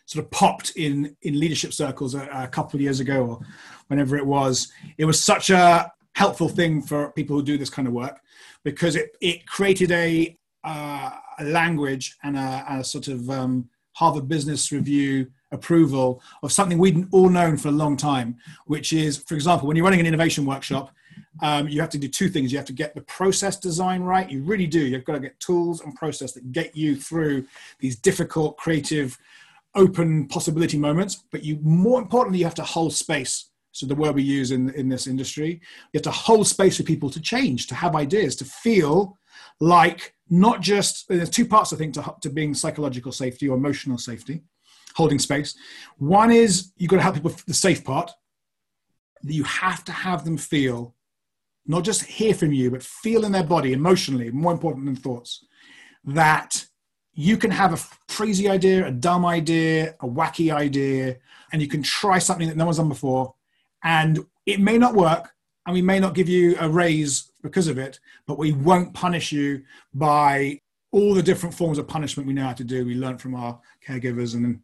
sort 0.05 0.25
of 0.25 0.31
popped 0.31 0.71
in 0.75 1.15
in 1.21 1.39
leadership 1.39 1.73
circles 1.73 2.15
a, 2.15 2.27
a 2.31 2.47
couple 2.47 2.77
of 2.77 2.81
years 2.81 2.99
ago 2.99 3.25
or 3.25 3.39
whenever 3.87 4.17
it 4.17 4.25
was 4.25 4.71
it 4.97 5.05
was 5.05 5.23
such 5.23 5.49
a 5.49 5.91
helpful 6.15 6.49
thing 6.49 6.81
for 6.81 7.11
people 7.11 7.35
who 7.35 7.43
do 7.43 7.57
this 7.57 7.69
kind 7.69 7.87
of 7.87 7.93
work 7.93 8.19
because 8.63 8.95
it, 8.95 9.15
it 9.19 9.45
created 9.45 9.91
a, 9.91 10.37
uh, 10.63 11.11
a 11.39 11.43
language 11.43 12.17
and 12.23 12.37
a, 12.37 12.65
a 12.69 12.83
sort 12.83 13.07
of 13.07 13.29
um, 13.29 13.69
Harvard 13.93 14.27
Business 14.27 14.71
Review 14.71 15.31
approval 15.51 16.21
of 16.41 16.51
something 16.51 16.77
we'd 16.77 17.07
all 17.11 17.29
known 17.29 17.57
for 17.57 17.69
a 17.69 17.71
long 17.71 17.95
time, 17.95 18.37
which 18.65 18.91
is, 18.91 19.17
for 19.17 19.35
example, 19.35 19.67
when 19.67 19.77
you're 19.77 19.85
running 19.85 19.99
an 19.99 20.05
innovation 20.05 20.45
workshop, 20.45 20.91
um, 21.41 21.67
you 21.67 21.79
have 21.79 21.89
to 21.91 21.97
do 21.97 22.07
two 22.07 22.29
things. 22.29 22.51
You 22.51 22.57
have 22.57 22.67
to 22.67 22.73
get 22.73 22.95
the 22.95 23.01
process 23.01 23.57
design 23.57 24.01
right. 24.01 24.29
You 24.29 24.43
really 24.43 24.67
do. 24.67 24.79
You've 24.79 25.05
got 25.05 25.13
to 25.13 25.19
get 25.19 25.39
tools 25.39 25.81
and 25.81 25.95
process 25.95 26.31
that 26.33 26.51
get 26.51 26.75
you 26.75 26.95
through 26.95 27.45
these 27.79 27.95
difficult, 27.95 28.57
creative, 28.57 29.17
open 29.75 30.27
possibility 30.27 30.77
moments. 30.77 31.23
But 31.31 31.43
you, 31.43 31.59
more 31.61 32.01
importantly, 32.01 32.39
you 32.39 32.45
have 32.45 32.55
to 32.55 32.63
hold 32.63 32.93
space. 32.93 33.49
So 33.71 33.87
the 33.87 33.95
word 33.95 34.15
we 34.15 34.21
use 34.21 34.51
in 34.51 34.69
in 34.71 34.87
this 34.87 35.07
industry, 35.07 35.59
you 35.91 35.97
have 35.97 36.03
to 36.03 36.11
hold 36.11 36.47
space 36.47 36.77
for 36.77 36.83
people 36.83 37.09
to 37.09 37.19
change, 37.19 37.65
to 37.67 37.75
have 37.75 37.95
ideas, 37.95 38.35
to 38.37 38.45
feel 38.45 39.17
like 39.59 40.13
not 40.29 40.61
just 40.61 41.07
there's 41.07 41.29
two 41.29 41.45
parts 41.45 41.73
I 41.73 41.77
think 41.77 41.93
to, 41.95 42.15
to 42.21 42.29
being 42.29 42.53
psychological 42.53 43.11
safety 43.11 43.47
or 43.47 43.57
emotional 43.57 43.97
safety, 43.97 44.43
holding 44.95 45.19
space. 45.19 45.55
One 45.97 46.31
is 46.31 46.71
you've 46.77 46.89
got 46.89 46.97
to 46.97 47.03
help 47.03 47.15
people 47.15 47.33
the 47.47 47.53
safe 47.53 47.83
part. 47.83 48.11
You 49.21 49.43
have 49.43 49.83
to 49.85 49.91
have 49.91 50.25
them 50.25 50.37
feel 50.37 50.95
not 51.65 51.83
just 51.83 52.03
hear 52.03 52.33
from 52.33 52.51
you, 52.51 52.71
but 52.71 52.83
feel 52.83 53.23
in 53.23 53.31
their 53.31 53.43
body 53.43 53.73
emotionally, 53.73 54.31
more 54.31 54.51
important 54.51 54.85
than 54.85 54.95
thoughts, 54.95 55.45
that 56.03 56.65
you 57.13 57.37
can 57.37 57.51
have 57.51 57.73
a 57.73 58.11
crazy 58.11 58.49
idea, 58.49 58.85
a 58.87 58.91
dumb 58.91 59.25
idea, 59.25 59.95
a 60.01 60.07
wacky 60.07 60.53
idea, 60.53 61.17
and 61.51 61.61
you 61.61 61.67
can 61.67 61.83
try 61.83 62.19
something 62.19 62.47
that 62.47 62.57
no 62.57 62.65
one's 62.65 62.77
done 62.77 62.89
before. 62.89 63.33
And 63.83 64.25
it 64.45 64.59
may 64.59 64.77
not 64.77 64.95
work, 64.95 65.31
and 65.65 65.73
we 65.73 65.81
may 65.81 65.99
not 65.99 66.15
give 66.15 66.27
you 66.27 66.57
a 66.59 66.67
raise 66.67 67.31
because 67.43 67.67
of 67.67 67.77
it, 67.77 67.99
but 68.25 68.39
we 68.39 68.53
won't 68.53 68.93
punish 68.93 69.31
you 69.31 69.61
by 69.93 70.59
all 70.91 71.13
the 71.13 71.21
different 71.21 71.53
forms 71.53 71.77
of 71.77 71.87
punishment 71.87 72.27
we 72.27 72.33
know 72.33 72.45
how 72.45 72.53
to 72.53 72.63
do. 72.63 72.85
We 72.85 72.95
learned 72.95 73.21
from 73.21 73.35
our 73.35 73.59
caregivers 73.85 74.33
and 74.33 74.61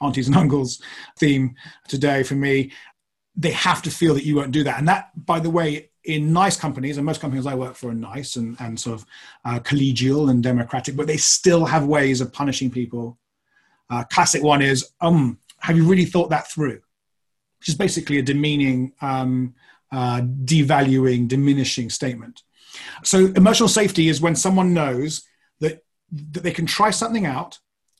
aunties 0.00 0.26
and 0.26 0.36
uncles 0.36 0.82
theme 1.18 1.54
today 1.86 2.22
for 2.22 2.34
me. 2.34 2.72
They 3.36 3.52
have 3.52 3.82
to 3.82 3.90
feel 3.90 4.14
that 4.14 4.24
you 4.24 4.36
won't 4.36 4.52
do 4.52 4.64
that. 4.64 4.78
And 4.78 4.88
that, 4.88 5.10
by 5.26 5.38
the 5.38 5.50
way, 5.50 5.90
in 6.04 6.32
nice 6.32 6.56
companies, 6.56 6.96
and 6.96 7.06
most 7.06 7.20
companies 7.20 7.46
I 7.46 7.54
work 7.54 7.76
for 7.76 7.90
are 7.90 7.94
nice 7.94 8.36
and, 8.36 8.56
and 8.58 8.78
sort 8.78 9.00
of 9.00 9.06
uh, 9.44 9.60
collegial 9.60 10.30
and 10.30 10.42
democratic, 10.42 10.96
but 10.96 11.06
they 11.06 11.16
still 11.16 11.64
have 11.64 11.86
ways 11.86 12.20
of 12.20 12.32
punishing 12.32 12.70
people. 12.70 13.18
Uh, 13.88 14.02
classic 14.04 14.42
one 14.42 14.62
is, 14.62 14.92
um, 15.00 15.38
have 15.58 15.76
you 15.76 15.84
really 15.84 16.04
thought 16.04 16.30
that 16.30 16.50
through? 16.50 16.80
Which 17.60 17.68
is 17.68 17.76
basically 17.76 18.18
a 18.18 18.22
demeaning, 18.22 18.92
um, 19.00 19.54
uh, 19.92 20.20
devaluing, 20.20 21.28
diminishing 21.28 21.90
statement. 21.90 22.42
So 23.04 23.26
emotional 23.36 23.68
safety 23.68 24.08
is 24.08 24.20
when 24.20 24.34
someone 24.34 24.74
knows 24.74 25.22
that, 25.60 25.84
that 26.32 26.42
they 26.42 26.52
can 26.52 26.66
try 26.66 26.90
something 26.90 27.26
out, 27.26 27.58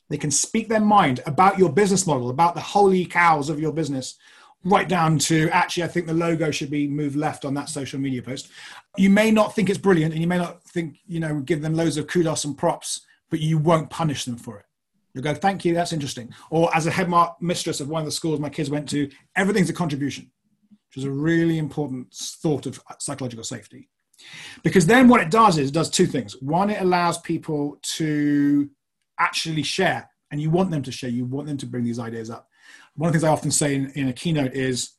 they 0.08 0.16
can 0.16 0.30
speak 0.30 0.68
their 0.68 0.80
mind 0.80 1.20
about 1.26 1.58
your 1.58 1.72
business 1.72 2.06
model, 2.06 2.30
about 2.30 2.54
the 2.54 2.60
holy 2.60 3.04
cows 3.04 3.48
of 3.48 3.60
your 3.60 3.72
business, 3.72 4.16
right 4.64 4.88
down 4.88 5.18
to 5.18 5.48
actually, 5.50 5.82
I 5.82 5.88
think 5.88 6.06
the 6.06 6.14
logo 6.14 6.50
should 6.50 6.70
be 6.70 6.86
moved 6.88 7.16
left 7.16 7.44
on 7.44 7.54
that 7.54 7.68
social 7.68 7.98
media 7.98 8.22
post. 8.22 8.48
You 8.96 9.10
may 9.10 9.30
not 9.30 9.54
think 9.54 9.68
it's 9.68 9.78
brilliant 9.78 10.12
and 10.12 10.20
you 10.20 10.28
may 10.28 10.38
not 10.38 10.62
think, 10.64 10.98
you 11.06 11.20
know, 11.20 11.40
give 11.40 11.62
them 11.62 11.74
loads 11.74 11.96
of 11.96 12.06
kudos 12.06 12.44
and 12.44 12.56
props, 12.56 13.00
but 13.30 13.40
you 13.40 13.58
won't 13.58 13.90
punish 13.90 14.24
them 14.24 14.36
for 14.36 14.58
it. 14.58 14.66
You'll 15.14 15.24
go, 15.24 15.34
thank 15.34 15.64
you, 15.64 15.74
that's 15.74 15.92
interesting. 15.92 16.32
Or 16.50 16.74
as 16.74 16.86
a 16.86 16.90
head 16.90 17.10
mistress 17.40 17.80
of 17.80 17.88
one 17.88 18.00
of 18.00 18.06
the 18.06 18.12
schools 18.12 18.40
my 18.40 18.48
kids 18.48 18.70
went 18.70 18.88
to, 18.90 19.10
everything's 19.36 19.68
a 19.68 19.74
contribution, 19.74 20.30
which 20.94 21.04
is 21.04 21.04
a 21.04 21.10
really 21.10 21.58
important 21.58 22.12
thought 22.14 22.66
of 22.66 22.80
psychological 22.98 23.44
safety. 23.44 23.88
Because 24.62 24.86
then 24.86 25.08
what 25.08 25.20
it 25.20 25.30
does 25.30 25.58
is 25.58 25.68
it 25.68 25.74
does 25.74 25.90
two 25.90 26.06
things. 26.06 26.40
One, 26.40 26.70
it 26.70 26.80
allows 26.80 27.18
people 27.18 27.78
to 27.96 28.70
actually 29.18 29.62
share, 29.62 30.08
and 30.30 30.40
you 30.40 30.50
want 30.50 30.70
them 30.70 30.82
to 30.82 30.92
share, 30.92 31.10
you 31.10 31.24
want 31.24 31.48
them 31.48 31.56
to 31.58 31.66
bring 31.66 31.84
these 31.84 31.98
ideas 31.98 32.30
up 32.30 32.48
one 32.94 33.08
of 33.08 33.12
the 33.12 33.18
things 33.18 33.28
I 33.28 33.32
often 33.32 33.50
say 33.50 33.74
in, 33.74 33.90
in 33.92 34.08
a 34.08 34.12
keynote 34.12 34.52
is, 34.52 34.92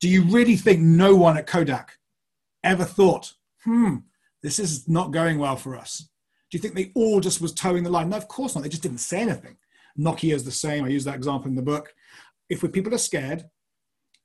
do 0.00 0.08
you 0.08 0.22
really 0.24 0.56
think 0.56 0.80
no 0.80 1.14
one 1.14 1.36
at 1.36 1.46
Kodak 1.46 1.98
ever 2.64 2.84
thought, 2.84 3.32
hmm, 3.64 3.96
this 4.42 4.58
is 4.58 4.88
not 4.88 5.12
going 5.12 5.38
well 5.38 5.56
for 5.56 5.76
us? 5.76 6.08
Do 6.50 6.56
you 6.56 6.60
think 6.60 6.74
they 6.74 6.92
all 6.94 7.20
just 7.20 7.40
was 7.40 7.52
toeing 7.52 7.84
the 7.84 7.90
line? 7.90 8.08
No, 8.08 8.16
of 8.16 8.28
course 8.28 8.54
not. 8.54 8.62
They 8.62 8.68
just 8.68 8.82
didn't 8.82 8.98
say 8.98 9.20
anything. 9.20 9.56
Nokia 9.98 10.34
is 10.34 10.44
the 10.44 10.50
same. 10.50 10.84
I 10.84 10.88
use 10.88 11.04
that 11.04 11.14
example 11.14 11.48
in 11.48 11.56
the 11.56 11.62
book. 11.62 11.94
If 12.48 12.60
people 12.72 12.94
are 12.94 12.98
scared, 12.98 13.44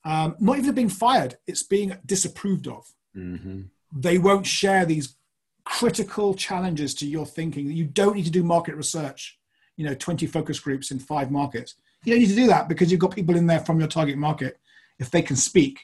um, 0.03 0.35
not 0.39 0.57
even 0.57 0.73
being 0.73 0.89
fired, 0.89 1.37
it's 1.47 1.63
being 1.63 1.97
disapproved 2.05 2.67
of. 2.67 2.85
Mm-hmm. 3.15 3.61
They 3.95 4.17
won't 4.17 4.45
share 4.45 4.85
these 4.85 5.15
critical 5.63 6.33
challenges 6.33 6.93
to 6.95 7.07
your 7.07 7.25
thinking. 7.25 7.69
You 7.71 7.85
don't 7.85 8.15
need 8.15 8.25
to 8.25 8.31
do 8.31 8.43
market 8.43 8.75
research. 8.75 9.37
You 9.77 9.85
know, 9.85 9.93
20 9.93 10.27
focus 10.27 10.59
groups 10.59 10.91
in 10.91 10.99
five 10.99 11.31
markets. 11.31 11.75
You 12.03 12.13
don't 12.13 12.21
need 12.21 12.29
to 12.29 12.35
do 12.35 12.47
that 12.47 12.67
because 12.67 12.91
you've 12.91 12.99
got 12.99 13.15
people 13.15 13.35
in 13.35 13.47
there 13.47 13.59
from 13.59 13.79
your 13.79 13.87
target 13.87 14.17
market. 14.17 14.59
If 14.99 15.11
they 15.11 15.21
can 15.21 15.35
speak, 15.35 15.79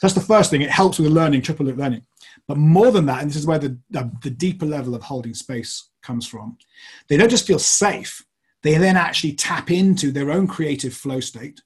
that's 0.00 0.14
the 0.14 0.20
first 0.20 0.50
thing. 0.50 0.62
It 0.62 0.70
helps 0.70 0.98
with 0.98 1.08
the 1.08 1.14
learning, 1.14 1.42
triple 1.42 1.66
loop 1.66 1.76
learning. 1.76 2.02
But 2.48 2.58
more 2.58 2.90
than 2.90 3.06
that, 3.06 3.20
and 3.20 3.30
this 3.30 3.36
is 3.36 3.46
where 3.46 3.58
the, 3.58 3.78
the, 3.90 4.10
the 4.22 4.30
deeper 4.30 4.66
level 4.66 4.94
of 4.94 5.02
holding 5.02 5.34
space 5.34 5.90
comes 6.02 6.26
from, 6.26 6.58
they 7.08 7.16
don't 7.16 7.30
just 7.30 7.46
feel 7.46 7.58
safe, 7.58 8.24
they 8.62 8.76
then 8.78 8.96
actually 8.96 9.32
tap 9.32 9.70
into 9.70 10.10
their 10.10 10.30
own 10.30 10.46
creative 10.46 10.94
flow 10.94 11.20
state 11.20 11.60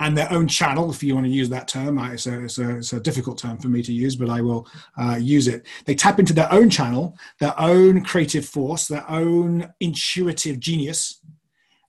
and 0.00 0.16
their 0.16 0.32
own 0.32 0.48
channel, 0.48 0.90
if 0.90 1.02
you 1.02 1.14
want 1.14 1.26
to 1.26 1.32
use 1.32 1.50
that 1.50 1.68
term. 1.68 1.98
It's 1.98 2.26
a, 2.26 2.42
it's 2.42 2.58
a, 2.58 2.78
it's 2.78 2.92
a 2.94 3.00
difficult 3.00 3.38
term 3.38 3.58
for 3.58 3.68
me 3.68 3.82
to 3.82 3.92
use, 3.92 4.16
but 4.16 4.30
I 4.30 4.40
will 4.40 4.66
uh, 4.98 5.18
use 5.20 5.46
it. 5.46 5.66
They 5.84 5.94
tap 5.94 6.18
into 6.18 6.32
their 6.32 6.50
own 6.52 6.70
channel, 6.70 7.16
their 7.38 7.58
own 7.60 8.02
creative 8.02 8.46
force, 8.46 8.88
their 8.88 9.08
own 9.10 9.72
intuitive 9.78 10.58
genius, 10.58 11.20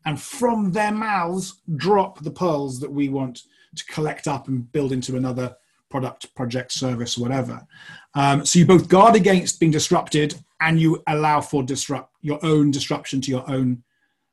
and 0.06 0.22
from 0.22 0.74
their 0.74 0.92
mouths 0.92 1.62
drop 1.78 2.22
the 2.22 2.32
pearls 2.32 2.82
that 2.82 2.92
we 2.92 3.08
want 3.08 3.44
to 3.78 3.86
collect 3.86 4.28
up 4.28 4.50
and 4.50 4.70
build 4.74 4.92
into 4.92 5.16
another 5.16 5.56
product, 5.90 6.34
project, 6.36 6.74
service, 6.74 7.18
whatever. 7.18 7.66
Um, 8.14 8.46
so 8.46 8.60
you 8.60 8.66
both 8.66 8.90
guard 8.90 9.16
against 9.16 9.60
being 9.60 9.72
disrupted 9.72 10.36
and 10.60 10.80
you 10.80 11.02
allow 11.08 11.40
for 11.40 11.64
disrupt 11.64 12.14
your 12.22 12.44
own 12.44 12.72
disruption 12.72 13.22
to 13.22 13.32
your 13.32 13.50
own 13.50 13.84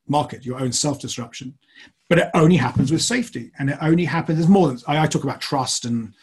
market, 0.08 0.44
your 0.44 0.58
own 0.58 0.72
self 0.72 1.00
disruption 1.00 1.56
but 2.08 2.18
it 2.18 2.30
only 2.34 2.56
happens 2.56 2.90
with 2.90 3.02
safety 3.02 3.52
and 3.58 3.70
it 3.70 3.78
only 3.82 4.04
happens 4.04 4.38
there's 4.38 4.48
more 4.48 4.68
than 4.68 4.78
I, 4.86 5.02
I, 5.02 5.06
talk 5.06 5.24
about 5.24 5.40
trust 5.40 5.84
and 5.84 6.14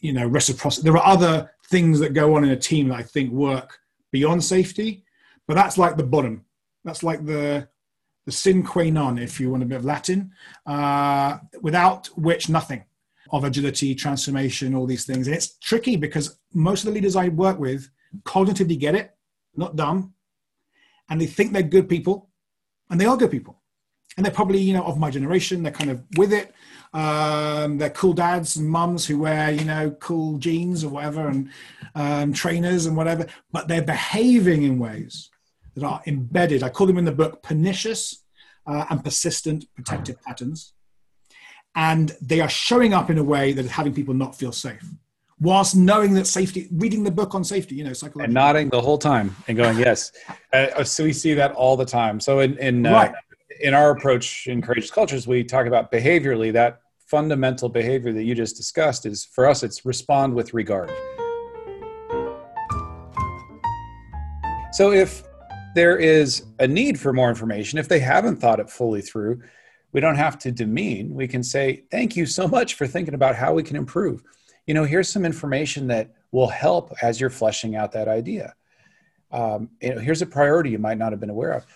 you 0.00 0.12
know 0.12 0.26
reciprocity. 0.26 0.84
There 0.84 0.96
are 0.96 1.06
other 1.06 1.50
things 1.68 1.98
that 2.00 2.12
go 2.12 2.34
on 2.34 2.44
in 2.44 2.50
a 2.50 2.56
team 2.56 2.88
that 2.88 2.98
i 2.98 3.02
think 3.02 3.32
work 3.32 3.78
beyond 4.10 4.44
safety 4.44 5.04
but 5.46 5.54
that's 5.54 5.78
like 5.78 5.96
the 5.96 6.02
bottom. 6.02 6.44
That's 6.84 7.02
like 7.02 7.24
the 7.24 7.68
the 8.24 8.32
sine 8.32 8.62
qua 8.62 8.84
non 8.84 9.18
if 9.18 9.40
you 9.40 9.50
want 9.50 9.62
a 9.62 9.66
bit 9.66 9.78
of 9.78 9.84
latin 9.84 10.32
uh, 10.64 11.38
without 11.60 12.06
which 12.16 12.48
nothing 12.48 12.84
of 13.32 13.44
agility 13.44 13.94
transformation 13.94 14.74
all 14.74 14.86
these 14.86 15.04
things. 15.04 15.26
And 15.26 15.34
it's 15.34 15.58
tricky 15.58 15.96
because 15.96 16.38
most 16.54 16.82
of 16.82 16.86
the 16.86 16.92
leaders 16.92 17.16
i 17.16 17.28
work 17.28 17.58
with 17.58 17.90
cognitively 18.22 18.78
get 18.78 18.94
it 18.94 19.14
not 19.56 19.74
dumb 19.76 20.14
and 21.08 21.20
they 21.20 21.26
think 21.26 21.52
they're 21.52 21.62
good 21.62 21.88
people 21.88 22.30
and 22.90 23.00
they 23.00 23.06
are 23.06 23.16
good 23.16 23.30
people 23.30 23.60
and 24.16 24.24
they're 24.24 24.32
probably 24.32 24.60
you 24.60 24.74
know 24.74 24.84
of 24.84 24.98
my 24.98 25.10
generation. 25.10 25.62
They're 25.62 25.72
kind 25.72 25.90
of 25.90 26.02
with 26.16 26.32
it. 26.32 26.54
Um, 26.92 27.78
they're 27.78 27.90
cool 27.90 28.12
dads 28.12 28.56
and 28.56 28.68
mums 28.68 29.06
who 29.06 29.18
wear 29.18 29.50
you 29.50 29.64
know 29.64 29.90
cool 29.92 30.38
jeans 30.38 30.84
or 30.84 30.90
whatever 30.90 31.28
and 31.28 31.50
um, 31.94 32.32
trainers 32.32 32.86
and 32.86 32.96
whatever. 32.96 33.26
But 33.50 33.68
they're 33.68 33.82
behaving 33.82 34.62
in 34.62 34.78
ways 34.78 35.30
that 35.74 35.84
are 35.84 36.02
embedded. 36.06 36.62
I 36.62 36.68
call 36.68 36.86
them 36.86 36.98
in 36.98 37.04
the 37.04 37.12
book 37.12 37.42
pernicious 37.42 38.24
uh, 38.66 38.84
and 38.90 39.02
persistent 39.02 39.64
protective 39.74 40.20
patterns. 40.22 40.74
And 41.74 42.14
they 42.20 42.40
are 42.40 42.50
showing 42.50 42.92
up 42.92 43.08
in 43.08 43.16
a 43.16 43.24
way 43.24 43.54
that 43.54 43.64
is 43.64 43.70
having 43.70 43.94
people 43.94 44.12
not 44.12 44.36
feel 44.36 44.52
safe 44.52 44.84
whilst 45.40 45.74
knowing 45.74 46.14
that 46.14 46.26
safety 46.26 46.68
reading 46.70 47.02
the 47.02 47.10
book 47.10 47.34
on 47.34 47.42
safety 47.42 47.74
you 47.74 47.82
know 47.82 47.92
psychology 47.92 48.26
and 48.26 48.32
nodding 48.32 48.68
the 48.68 48.80
whole 48.80 48.98
time 48.98 49.34
and 49.48 49.56
going 49.56 49.76
yes. 49.78 50.12
Uh, 50.52 50.84
so 50.84 51.02
we 51.02 51.14
see 51.14 51.32
that 51.32 51.50
all 51.52 51.78
the 51.78 51.84
time. 51.86 52.20
So 52.20 52.40
in, 52.40 52.58
in 52.58 52.84
uh, 52.84 52.92
right 52.92 53.14
in 53.60 53.74
our 53.74 53.90
approach 53.90 54.46
in 54.46 54.62
courageous 54.62 54.90
cultures, 54.90 55.26
we 55.26 55.44
talk 55.44 55.66
about 55.66 55.90
behaviorally 55.90 56.52
that 56.52 56.80
fundamental 57.06 57.68
behavior 57.68 58.12
that 58.12 58.22
you 58.24 58.34
just 58.34 58.56
discussed 58.56 59.04
is 59.04 59.24
for 59.24 59.46
us, 59.46 59.62
it's 59.62 59.84
respond 59.84 60.34
with 60.34 60.54
regard. 60.54 60.90
So 64.72 64.92
if 64.92 65.22
there 65.74 65.98
is 65.98 66.46
a 66.58 66.66
need 66.66 66.98
for 66.98 67.12
more 67.12 67.28
information, 67.28 67.78
if 67.78 67.88
they 67.88 67.98
haven't 67.98 68.36
thought 68.36 68.60
it 68.60 68.70
fully 68.70 69.02
through, 69.02 69.42
we 69.92 70.00
don't 70.00 70.16
have 70.16 70.38
to 70.38 70.50
demean. 70.50 71.14
We 71.14 71.28
can 71.28 71.42
say, 71.42 71.84
Thank 71.90 72.16
you 72.16 72.24
so 72.24 72.48
much 72.48 72.74
for 72.74 72.86
thinking 72.86 73.14
about 73.14 73.36
how 73.36 73.52
we 73.52 73.62
can 73.62 73.76
improve. 73.76 74.22
You 74.66 74.72
know, 74.72 74.84
here's 74.84 75.10
some 75.10 75.26
information 75.26 75.86
that 75.88 76.14
will 76.30 76.48
help 76.48 76.94
as 77.02 77.20
you're 77.20 77.28
fleshing 77.28 77.76
out 77.76 77.92
that 77.92 78.08
idea 78.08 78.54
um, 79.32 79.70
you 79.80 79.94
know, 79.94 80.00
here's 80.00 80.20
a 80.20 80.26
priority 80.26 80.70
you 80.70 80.78
might 80.78 80.98
not 80.98 81.10
have 81.10 81.20
been 81.20 81.30
aware 81.30 81.52
of. 81.52 81.66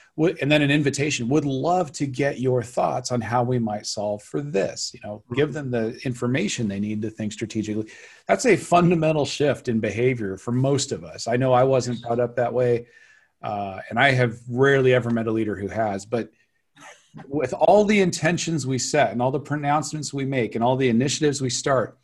and 0.41 0.53
then 0.53 0.61
an 0.61 0.71
invitation. 0.71 1.29
Would 1.29 1.47
love 1.47 1.91
to 1.93 2.07
get 2.07 2.39
your 2.39 2.63
thoughts 2.63 3.11
on 3.11 3.23
how 3.23 3.43
we 3.43 3.59
might 3.59 3.87
solve 3.87 4.23
for 4.23 4.43
this. 4.43 4.93
You 4.93 5.01
know, 5.03 5.23
give 5.35 5.55
them 5.55 5.71
the 5.71 5.99
information 6.05 6.69
they 6.69 6.81
need 6.81 7.01
to 7.03 7.11
think 7.11 7.33
strategically. 7.33 7.91
That's 8.29 8.45
a 8.45 8.57
fundamental 8.57 9.25
shift 9.25 9.69
in 9.69 9.81
behavior 9.81 10.37
for 10.37 10.53
most 10.53 10.93
of 10.93 11.03
us. 11.03 11.27
I 11.27 11.37
know 11.37 11.55
I 11.55 11.65
wasn't 11.65 12.03
brought 12.03 12.21
up 12.21 12.37
that 12.37 12.53
way, 12.53 12.89
uh, 13.43 13.81
and 13.89 13.99
I 13.99 14.11
have 14.11 14.39
rarely 14.49 14.93
ever 14.93 15.09
met 15.09 15.27
a 15.27 15.33
leader 15.33 15.57
who 15.57 15.69
has. 15.69 16.05
But 16.05 16.31
with 17.27 17.55
all 17.55 17.85
the 17.87 18.03
intentions 18.03 18.67
we 18.67 18.79
set 18.79 19.13
and 19.13 19.23
all 19.23 19.31
the 19.31 19.41
pronouncements 19.41 20.13
we 20.13 20.27
make 20.27 20.55
and 20.55 20.63
all 20.63 20.77
the 20.77 20.91
initiatives 20.91 21.41
we 21.41 21.49
start, 21.49 21.99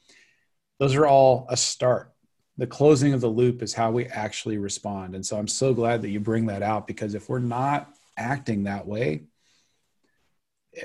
those 0.79 0.95
are 0.95 1.07
all 1.07 1.45
a 1.51 1.59
start 1.59 2.12
the 2.59 2.67
closing 2.67 3.15
of 3.15 3.21
the 3.21 3.29
loop 3.29 3.63
is 3.63 3.73
how 3.73 3.91
we 3.91 4.07
actually 4.07 4.59
respond. 4.59 5.15
And 5.15 5.25
so 5.25 5.39
I'm 5.39 5.49
so 5.49 5.73
glad 5.73 6.03
that 6.03 6.11
you 6.11 6.21
bring 6.21 6.47
that 6.47 6.63
out 6.63 6.87
because 6.87 7.15
if 7.15 7.29
we're 7.29 7.39
not 7.39 7.91
acting 8.17 8.65
that 8.65 8.87
way, 8.87 9.25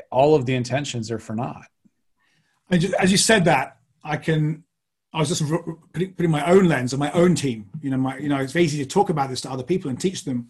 all 0.10 0.36
of 0.36 0.46
the 0.46 0.56
intentions 0.56 1.12
are 1.12 1.20
for 1.20 1.36
naught. 1.36 1.68
As 2.70 3.12
you 3.12 3.18
said 3.18 3.46
that, 3.46 3.78
I 4.04 4.18
can. 4.18 4.64
I 5.14 5.20
was 5.20 5.30
just 5.30 5.44
putting, 5.94 6.30
my 6.30 6.46
own 6.52 6.66
lens 6.66 6.94
on 6.94 7.00
my 7.00 7.12
own 7.12 7.34
team. 7.34 7.70
You 7.82 7.92
know, 7.92 7.98
my 7.98 8.18
you 8.18 8.28
know, 8.28 8.38
it's 8.38 8.56
easy 8.56 8.84
to 8.84 8.86
talk 8.86 9.10
about 9.10 9.30
this 9.30 9.42
to 9.42 9.50
other 9.50 9.64
people 9.64 9.90
and 9.90 10.00
teach 10.00 10.26
them. 10.26 10.50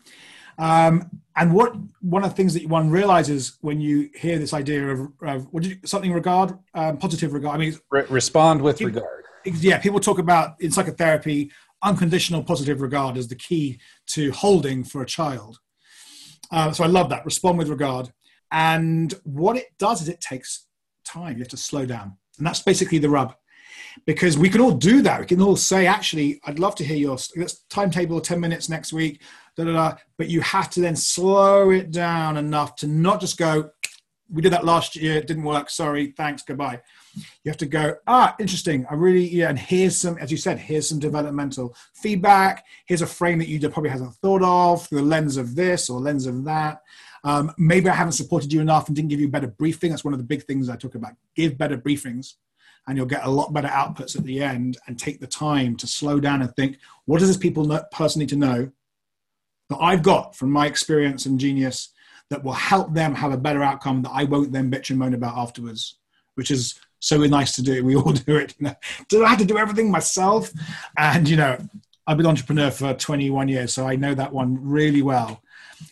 Um, 0.57 1.21
and 1.35 1.53
what 1.53 1.75
one 2.01 2.23
of 2.23 2.31
the 2.31 2.35
things 2.35 2.55
that 2.55 2.67
one 2.67 2.89
realizes 2.89 3.57
when 3.61 3.79
you 3.79 4.09
hear 4.15 4.39
this 4.39 4.53
idea 4.53 4.87
of, 4.87 5.11
of 5.21 5.53
what 5.53 5.63
you, 5.63 5.77
something 5.85 6.11
regard, 6.11 6.57
um, 6.73 6.97
positive 6.97 7.33
regard. 7.33 7.55
I 7.55 7.59
mean, 7.59 7.77
Re- 7.91 8.05
respond 8.09 8.63
with 8.63 8.81
regard 8.81 9.25
yeah, 9.55 9.77
people 9.79 9.99
talk 9.99 10.19
about 10.19 10.59
in 10.61 10.71
psychotherapy 10.71 11.51
unconditional 11.83 12.43
positive 12.43 12.81
regard 12.81 13.17
as 13.17 13.27
the 13.27 13.35
key 13.35 13.79
to 14.07 14.31
holding 14.31 14.83
for 14.83 15.01
a 15.01 15.05
child. 15.05 15.59
Uh, 16.51 16.71
so 16.71 16.83
I 16.83 16.87
love 16.87 17.09
that. 17.09 17.25
Respond 17.25 17.57
with 17.57 17.69
regard. 17.69 18.11
And 18.51 19.13
what 19.23 19.57
it 19.57 19.67
does 19.77 20.01
is 20.01 20.09
it 20.09 20.21
takes 20.21 20.67
time. 21.03 21.33
You 21.33 21.39
have 21.39 21.49
to 21.49 21.57
slow 21.57 21.85
down. 21.85 22.17
And 22.37 22.47
that's 22.47 22.61
basically 22.61 22.97
the 22.97 23.09
rub. 23.09 23.35
Because 24.05 24.37
we 24.37 24.49
can 24.49 24.61
all 24.61 24.71
do 24.71 25.01
that. 25.01 25.19
We 25.19 25.25
can 25.25 25.41
all 25.41 25.55
say, 25.55 25.87
actually, 25.87 26.39
I'd 26.45 26.59
love 26.59 26.75
to 26.75 26.83
hear 26.83 26.97
your 26.97 27.17
timetable 27.69 28.21
10 28.21 28.39
minutes 28.39 28.69
next 28.69 28.93
week, 28.93 29.21
da, 29.55 29.65
da, 29.65 29.73
da. 29.73 29.95
but 30.17 30.29
you 30.29 30.41
have 30.41 30.69
to 30.71 30.81
then 30.81 30.95
slow 30.95 31.71
it 31.71 31.91
down 31.91 32.37
enough 32.37 32.75
to 32.77 32.87
not 32.87 33.19
just 33.19 33.37
go, 33.37 33.71
we 34.31 34.41
did 34.41 34.53
that 34.53 34.65
last 34.65 34.95
year, 34.95 35.15
it 35.15 35.27
didn't 35.27 35.43
work, 35.43 35.69
sorry, 35.69 36.13
thanks, 36.15 36.43
goodbye 36.43 36.81
you 37.43 37.49
have 37.49 37.57
to 37.57 37.65
go 37.65 37.95
ah 38.07 38.35
interesting. 38.39 38.85
I 38.89 38.95
really 38.95 39.27
yeah 39.27 39.49
and 39.49 39.59
here's 39.59 39.97
some 39.97 40.17
as 40.17 40.31
you 40.31 40.37
said 40.37 40.59
here's 40.59 40.89
some 40.89 40.99
developmental 40.99 41.75
feedback. 41.93 42.65
Here's 42.85 43.01
a 43.01 43.07
frame 43.07 43.39
that 43.39 43.47
you 43.47 43.59
probably 43.69 43.89
hasn't 43.89 44.13
thought 44.15 44.43
of 44.43 44.87
through 44.87 44.99
the 44.99 45.05
lens 45.05 45.37
of 45.37 45.55
this 45.55 45.89
or 45.89 45.99
lens 45.99 46.25
of 46.25 46.43
that. 46.45 46.81
Um, 47.23 47.51
maybe 47.57 47.89
i 47.89 47.93
haven't 47.93 48.13
supported 48.13 48.53
you 48.53 48.61
enough 48.61 48.87
and 48.87 48.95
didn't 48.95 49.09
give 49.09 49.19
you 49.19 49.27
better 49.27 49.47
briefing. 49.47 49.91
That's 49.91 50.05
one 50.05 50.13
of 50.13 50.19
the 50.19 50.25
big 50.25 50.43
things 50.43 50.69
i 50.69 50.75
talk 50.75 50.95
about. 50.95 51.13
Give 51.35 51.57
better 51.57 51.77
briefings 51.77 52.33
and 52.87 52.95
you'll 52.95 53.05
get 53.05 53.25
a 53.25 53.29
lot 53.29 53.53
better 53.53 53.67
outputs 53.67 54.15
at 54.15 54.23
the 54.23 54.41
end 54.41 54.77
and 54.87 54.97
take 54.97 55.19
the 55.19 55.27
time 55.27 55.75
to 55.75 55.87
slow 55.87 56.19
down 56.19 56.41
and 56.41 56.55
think 56.55 56.77
what 57.05 57.19
does 57.19 57.27
this 57.27 57.37
people 57.37 57.67
person 57.91 58.19
need 58.19 58.29
to 58.29 58.37
know 58.37 58.71
that 59.69 59.77
i've 59.81 60.01
got 60.01 60.33
from 60.37 60.49
my 60.49 60.65
experience 60.65 61.25
and 61.25 61.37
genius 61.37 61.89
that 62.29 62.43
will 62.43 62.53
help 62.53 62.93
them 62.93 63.15
have 63.15 63.31
a 63.31 63.37
better 63.37 63.63
outcome 63.63 64.01
that 64.01 64.11
i 64.13 64.23
won't 64.23 64.51
then 64.51 64.71
bitch 64.71 64.89
and 64.89 64.99
moan 64.99 65.13
about 65.13 65.37
afterwards? 65.37 65.97
Which 66.35 66.51
is 66.51 66.79
so 66.99 67.19
we're 67.19 67.29
nice 67.29 67.53
to 67.55 67.61
do. 67.61 67.73
It. 67.73 67.83
We 67.83 67.95
all 67.95 68.11
do 68.27 68.37
it. 68.37 68.55
You 68.59 68.67
know? 68.67 68.75
Do 69.09 69.25
I 69.25 69.29
have 69.29 69.39
to 69.39 69.45
do 69.45 69.57
everything 69.57 69.91
myself? 69.91 70.51
And 70.97 71.27
you 71.27 71.37
know, 71.37 71.57
I've 72.05 72.17
been 72.17 72.25
entrepreneur 72.25 72.71
for 72.71 72.93
21 72.93 73.47
years, 73.49 73.73
so 73.73 73.87
I 73.87 73.95
know 73.95 74.13
that 74.15 74.33
one 74.33 74.57
really 74.61 75.01
well. 75.01 75.41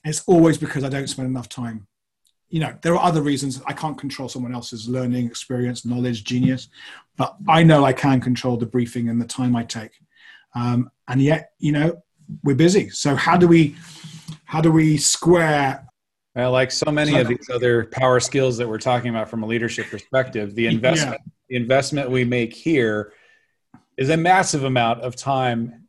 It's 0.03 0.23
always 0.27 0.57
because 0.57 0.83
I 0.83 0.89
don't 0.89 1.07
spend 1.07 1.27
enough 1.27 1.49
time. 1.49 1.87
You 2.49 2.61
know, 2.61 2.73
there 2.81 2.93
are 2.95 3.03
other 3.03 3.21
reasons. 3.21 3.61
I 3.65 3.73
can't 3.73 3.97
control 3.97 4.29
someone 4.29 4.53
else's 4.53 4.87
learning, 4.87 5.25
experience, 5.25 5.83
knowledge, 5.85 6.23
genius, 6.23 6.69
but 7.17 7.35
I 7.47 7.63
know 7.63 7.83
I 7.83 7.93
can 7.93 8.21
control 8.21 8.55
the 8.55 8.65
briefing 8.65 9.09
and 9.09 9.21
the 9.21 9.25
time 9.25 9.55
I 9.55 9.63
take. 9.63 9.91
Um, 10.53 10.89
and 11.07 11.21
yet, 11.21 11.51
you 11.59 11.73
know, 11.73 12.01
we're 12.43 12.55
busy. 12.55 12.89
So 12.89 13.15
how 13.15 13.35
do 13.35 13.47
we, 13.47 13.75
how 14.45 14.61
do 14.61 14.71
we 14.71 14.97
square 14.97 15.85
well, 16.35 16.51
like 16.51 16.71
so 16.71 16.91
many 16.91 17.17
of 17.17 17.27
these 17.27 17.49
other 17.53 17.85
power 17.85 18.19
skills 18.19 18.57
that 18.57 18.67
we're 18.67 18.77
talking 18.77 19.09
about 19.09 19.29
from 19.29 19.43
a 19.43 19.45
leadership 19.45 19.89
perspective, 19.89 20.53
the 20.53 20.67
investment 20.67 21.21
yeah. 21.25 21.31
the 21.49 21.55
investment 21.55 22.09
we 22.11 22.25
make 22.25 22.53
here 22.53 23.13
is 23.97 24.09
a 24.09 24.17
massive 24.17 24.65
amount 24.65 25.01
of 25.01 25.15
time 25.15 25.87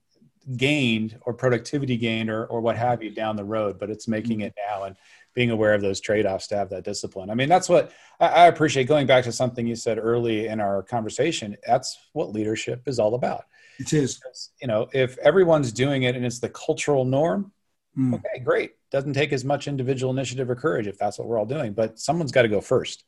gained 0.57 1.19
or 1.23 1.35
productivity 1.35 1.97
gained 1.97 2.31
or, 2.31 2.47
or 2.47 2.61
what 2.61 2.77
have 2.77 3.03
you 3.03 3.11
down 3.11 3.35
the 3.35 3.45
road, 3.45 3.81
but 3.81 3.91
it's 3.91 4.07
making 4.07 4.43
it 4.43 4.55
now 4.69 4.85
and 4.85 4.95
being 5.35 5.51
aware 5.51 5.75
of 5.75 5.83
those 5.83 6.01
trade-offs 6.01 6.47
to 6.47 6.57
have 6.57 6.71
that 6.71 6.85
discipline. 6.85 7.29
I 7.29 7.35
mean, 7.35 7.49
that's 7.49 7.69
what 7.69 7.93
I, 8.21 8.29
I 8.29 8.47
appreciate 8.47 8.87
going 8.87 9.09
back 9.09 9.25
to 9.25 9.33
something 9.33 9.67
you 9.67 9.75
said 9.75 9.99
early 9.99 10.47
in 10.47 10.61
our 10.61 10.85
conversation. 10.85 11.57
That's 11.67 11.99
what 12.13 12.33
leadership 12.33 12.83
is 12.87 13.01
all 13.01 13.17
about. 13.17 13.45
It 13.81 13.93
is. 13.93 14.21
You 14.63 14.69
know, 14.69 14.89
if 14.95 15.19
everyone's 15.19 15.73
doing 15.73 16.05
it 16.05 16.15
and 16.15 16.25
it's 16.25 16.39
the 16.39 16.49
cultural 16.49 17.05
norm, 17.05 17.51
mm. 17.99 18.15
okay, 18.15 18.39
great 18.45 18.76
doesn't 18.91 19.15
take 19.15 19.33
as 19.33 19.45
much 19.45 19.69
individual 19.69 20.13
initiative 20.13 20.49
or 20.49 20.55
courage 20.55 20.87
if 20.87 20.99
that's 20.99 21.19
what 21.19 21.29
we're 21.29 21.39
all 21.39 21.47
doing, 21.47 21.73
but 21.73 21.99
someone's 21.99 22.33
got 22.33 22.43
to 22.43 22.49
go 22.49 22.61
first. 22.61 23.05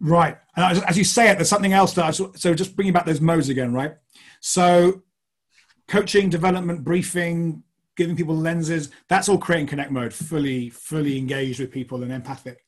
Right. 0.00 0.36
and 0.56 0.82
as 0.84 0.98
you 0.98 1.04
say 1.04 1.30
it, 1.30 1.36
there's 1.36 1.48
something 1.48 1.72
else 1.72 1.92
that 1.94 2.04
I, 2.04 2.10
so 2.10 2.54
just 2.54 2.74
bringing 2.74 2.92
back 2.92 3.06
those 3.06 3.20
modes 3.20 3.48
again, 3.48 3.72
right? 3.72 3.94
So 4.40 5.02
coaching, 5.88 6.28
development, 6.28 6.82
briefing, 6.82 7.62
giving 7.96 8.16
people 8.16 8.36
lenses, 8.36 8.90
that's 9.08 9.28
all 9.28 9.38
creating 9.38 9.68
connect 9.68 9.90
mode, 9.90 10.12
fully, 10.12 10.70
fully 10.70 11.18
engaged 11.18 11.60
with 11.60 11.70
people 11.70 12.02
and 12.02 12.12
empathic. 12.12 12.64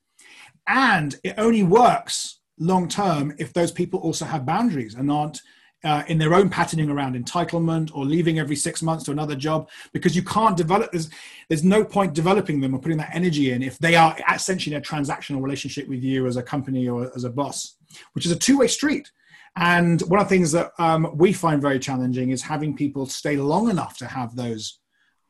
And 0.69 1.15
it 1.25 1.35
only 1.39 1.63
works 1.63 2.41
long 2.59 2.89
term 2.89 3.35
if 3.39 3.53
those 3.53 3.73
people 3.73 4.01
also 4.01 4.25
have 4.25 4.47
boundaries 4.47 4.95
and 4.95 5.11
aren't 5.11 5.41
uh, 5.87 6.03
in 6.09 6.19
their 6.19 6.35
own 6.35 6.51
patterning 6.51 6.91
around 6.91 7.15
entitlement 7.15 7.91
or 7.95 8.05
leaving 8.05 8.41
every 8.41 8.57
six 8.57 8.83
months 8.83 9.05
to 9.05 9.13
another 9.13 9.37
job 9.37 9.69
because 9.93 10.17
you 10.17 10.23
can't 10.23 10.57
develop 10.57 10.91
there's, 10.91 11.09
there's 11.49 11.63
no 11.63 11.85
point 11.85 12.13
developing 12.13 12.61
them 12.61 12.75
or 12.75 12.81
putting 12.81 12.99
that 12.99 13.15
energy 13.15 13.53
in 13.53 13.63
if 13.63 13.79
they 13.79 13.95
are 13.95 14.17
essentially 14.35 14.75
in 14.75 14.83
a 14.83 14.85
transactional 14.85 15.41
relationship 15.41 15.89
with 15.89 16.03
you 16.03 16.27
as 16.27 16.37
a 16.37 16.43
company 16.43 16.89
or 16.89 17.11
as 17.15 17.23
a 17.23 17.31
boss 17.31 17.77
which 18.15 18.27
is 18.27 18.33
a 18.33 18.37
two-way 18.37 18.67
street 18.67 19.13
and 19.59 20.03
one 20.03 20.21
of 20.21 20.29
the 20.29 20.35
things 20.35 20.51
that 20.53 20.73
um, 20.79 21.11
we 21.17 21.33
find 21.33 21.63
very 21.63 21.79
challenging 21.79 22.31
is 22.31 22.43
having 22.43 22.77
people 22.77 23.07
stay 23.07 23.37
long 23.37 23.71
enough 23.71 23.97
to 23.97 24.07
have 24.07 24.35
those 24.35 24.81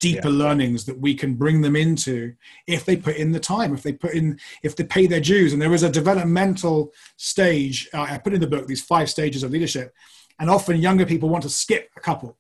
deeper 0.00 0.28
yeah. 0.28 0.38
learnings 0.38 0.84
that 0.84 0.98
we 0.98 1.14
can 1.14 1.34
bring 1.34 1.60
them 1.60 1.76
into 1.76 2.34
if 2.66 2.84
they 2.84 2.96
put 2.96 3.16
in 3.16 3.30
the 3.30 3.40
time 3.40 3.74
if 3.74 3.82
they 3.82 3.92
put 3.92 4.14
in 4.14 4.38
if 4.62 4.74
they 4.74 4.84
pay 4.84 5.06
their 5.06 5.20
dues 5.20 5.52
and 5.52 5.60
there 5.60 5.74
is 5.74 5.82
a 5.82 5.90
developmental 5.90 6.92
stage 7.16 7.88
uh, 7.92 8.02
i 8.02 8.18
put 8.18 8.34
in 8.34 8.40
the 8.40 8.46
book 8.46 8.66
these 8.66 8.82
five 8.82 9.08
stages 9.08 9.42
of 9.42 9.50
leadership 9.50 9.94
and 10.38 10.50
often 10.50 10.76
younger 10.76 11.06
people 11.06 11.28
want 11.28 11.42
to 11.42 11.50
skip 11.50 11.90
a 11.96 12.00
couple 12.00 12.36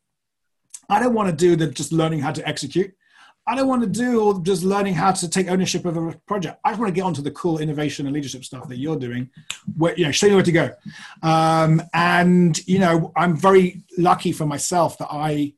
i 0.88 1.00
don't 1.00 1.14
want 1.14 1.28
to 1.28 1.34
do 1.34 1.56
the 1.56 1.66
just 1.66 1.92
learning 1.92 2.20
how 2.20 2.32
to 2.32 2.46
execute 2.48 2.92
i 3.46 3.54
don't 3.54 3.68
want 3.68 3.82
to 3.82 3.88
do 3.88 4.20
all 4.20 4.34
just 4.34 4.62
learning 4.62 4.94
how 4.94 5.12
to 5.12 5.28
take 5.28 5.48
ownership 5.48 5.84
of 5.84 5.96
a 5.96 6.12
project 6.26 6.58
i 6.64 6.70
just 6.70 6.80
want 6.80 6.88
to 6.88 6.94
get 6.94 7.04
onto 7.04 7.22
the 7.22 7.30
cool 7.30 7.58
innovation 7.58 8.06
and 8.06 8.14
leadership 8.14 8.44
stuff 8.44 8.68
that 8.68 8.78
you're 8.78 8.98
doing 8.98 9.28
where 9.76 9.94
you 9.96 10.04
know 10.04 10.10
show 10.10 10.26
you 10.26 10.34
where 10.34 10.42
to 10.42 10.52
go 10.52 10.70
um, 11.22 11.82
and 11.94 12.66
you 12.66 12.78
know 12.78 13.12
i'm 13.16 13.36
very 13.36 13.82
lucky 13.98 14.32
for 14.32 14.46
myself 14.46 14.98
that 14.98 15.08
i 15.10 15.52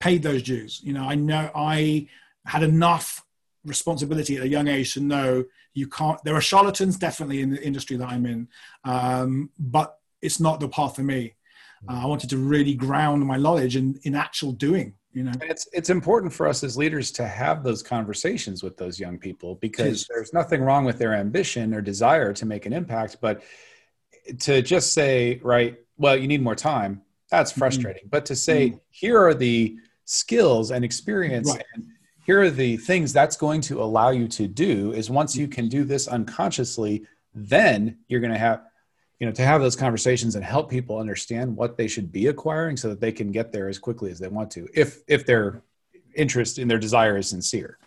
paid 0.00 0.22
those 0.22 0.42
dues. 0.42 0.80
You 0.82 0.92
know, 0.92 1.04
I 1.04 1.14
know 1.14 1.50
I 1.54 2.08
had 2.46 2.62
enough 2.62 3.24
responsibility 3.64 4.36
at 4.36 4.44
a 4.44 4.48
young 4.48 4.68
age 4.68 4.94
to 4.94 5.00
know 5.00 5.44
you 5.74 5.88
can't. 5.88 6.22
There 6.24 6.34
are 6.34 6.40
charlatans 6.40 6.96
definitely 6.96 7.40
in 7.40 7.50
the 7.50 7.62
industry 7.64 7.96
that 7.96 8.08
I'm 8.08 8.26
in, 8.26 8.48
um, 8.84 9.50
but 9.58 9.98
it's 10.22 10.40
not 10.40 10.60
the 10.60 10.68
path 10.68 10.96
for 10.96 11.02
me. 11.02 11.34
Uh, 11.88 12.00
I 12.02 12.06
wanted 12.06 12.30
to 12.30 12.38
really 12.38 12.74
ground 12.74 13.24
my 13.24 13.36
knowledge 13.36 13.76
in 13.76 13.98
in 14.04 14.14
actual 14.14 14.52
doing. 14.52 14.94
You 15.12 15.24
know, 15.24 15.32
it's 15.42 15.68
it's 15.72 15.90
important 15.90 16.32
for 16.32 16.46
us 16.46 16.62
as 16.62 16.76
leaders 16.76 17.10
to 17.12 17.26
have 17.26 17.64
those 17.64 17.82
conversations 17.82 18.62
with 18.62 18.76
those 18.76 19.00
young 19.00 19.18
people 19.18 19.56
because 19.56 20.06
there's 20.08 20.32
nothing 20.32 20.62
wrong 20.62 20.84
with 20.84 20.98
their 20.98 21.14
ambition 21.14 21.74
or 21.74 21.80
desire 21.80 22.32
to 22.34 22.46
make 22.46 22.66
an 22.66 22.72
impact, 22.72 23.18
but 23.20 23.42
to 24.40 24.62
just 24.62 24.92
say, 24.92 25.40
right, 25.42 25.78
well, 25.96 26.16
you 26.16 26.28
need 26.28 26.42
more 26.42 26.54
time. 26.54 27.02
That's 27.30 27.50
mm-hmm. 27.50 27.58
frustrating. 27.58 28.02
Mm-hmm. 28.02 28.10
But 28.10 28.26
to 28.26 28.36
say, 28.36 28.68
mm-hmm. 28.68 28.78
here 28.90 29.18
are 29.24 29.34
the 29.34 29.76
skills 30.08 30.70
and 30.70 30.86
experience 30.86 31.50
right. 31.50 31.62
and 31.74 31.86
here 32.24 32.40
are 32.40 32.50
the 32.50 32.78
things 32.78 33.12
that's 33.12 33.36
going 33.36 33.60
to 33.60 33.82
allow 33.82 34.08
you 34.08 34.26
to 34.26 34.48
do 34.48 34.90
is 34.92 35.10
once 35.10 35.36
you 35.36 35.46
can 35.46 35.68
do 35.68 35.84
this 35.84 36.08
unconsciously 36.08 37.06
then 37.34 37.94
you're 38.08 38.20
going 38.20 38.32
to 38.32 38.38
have 38.38 38.62
you 39.18 39.26
know 39.26 39.32
to 39.32 39.42
have 39.42 39.60
those 39.60 39.76
conversations 39.76 40.36
and 40.36 40.44
help 40.44 40.70
people 40.70 40.98
understand 40.98 41.56
what 41.56 41.76
they 41.76 41.88
should 41.88 42.12
be 42.12 42.28
acquiring 42.28 42.76
so 42.76 42.88
that 42.88 43.00
they 43.00 43.12
can 43.12 43.32
get 43.32 43.52
there 43.52 43.68
as 43.68 43.78
quickly 43.78 44.10
as 44.10 44.18
they 44.18 44.28
want 44.28 44.50
to 44.50 44.68
if 44.74 45.00
if 45.08 45.26
their 45.26 45.62
interest 46.14 46.58
in 46.58 46.68
their 46.68 46.78
desire 46.78 47.16
is 47.16 47.28
sincere. 47.28 47.78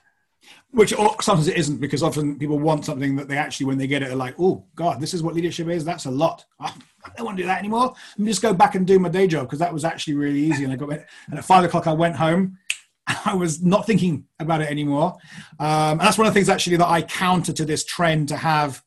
Which 0.71 0.93
sometimes 1.21 1.47
it 1.47 1.57
isn't 1.57 1.79
because 1.79 2.01
often 2.01 2.39
people 2.39 2.57
want 2.57 2.85
something 2.85 3.15
that 3.17 3.27
they 3.27 3.37
actually 3.37 3.67
when 3.67 3.77
they 3.77 3.87
get 3.87 4.01
it 4.01 4.11
are 4.11 4.15
like 4.15 4.35
oh 4.39 4.65
god 4.75 4.99
this 4.99 5.13
is 5.13 5.21
what 5.21 5.35
leadership 5.35 5.67
is? 5.67 5.85
That's 5.85 6.05
a 6.05 6.11
lot. 6.11 6.45
I 6.59 6.73
don't 7.15 7.25
want 7.25 7.37
to 7.37 7.43
do 7.43 7.47
that 7.47 7.59
anymore. 7.59 7.93
Let 8.17 8.19
me 8.19 8.31
just 8.31 8.41
go 8.41 8.53
back 8.53 8.75
and 8.75 8.85
do 8.85 8.99
my 8.99 9.09
day 9.09 9.27
job 9.27 9.43
because 9.43 9.59
that 9.59 9.73
was 9.73 9.85
actually 9.85 10.15
really 10.15 10.39
easy. 10.39 10.63
And 10.63 10.73
i 10.73 10.75
got 10.75 10.89
and 10.89 11.37
at 11.37 11.45
five 11.45 11.63
o'clock 11.63 11.87
i 11.87 11.93
went 11.93 12.15
home. 12.15 12.57
I 13.25 13.35
was 13.35 13.61
not 13.61 13.85
thinking 13.85 14.25
about 14.39 14.61
it 14.61 14.69
anymore. 14.69 15.17
Um, 15.59 15.91
and 15.91 16.01
that's 16.01 16.17
one 16.17 16.27
of 16.27 16.33
the 16.33 16.37
things 16.37 16.49
actually 16.49 16.77
that 16.77 16.87
i 16.87 17.01
counter 17.01 17.53
to 17.53 17.65
this 17.65 17.83
trend 17.85 18.29
to 18.29 18.37
have 18.37 18.83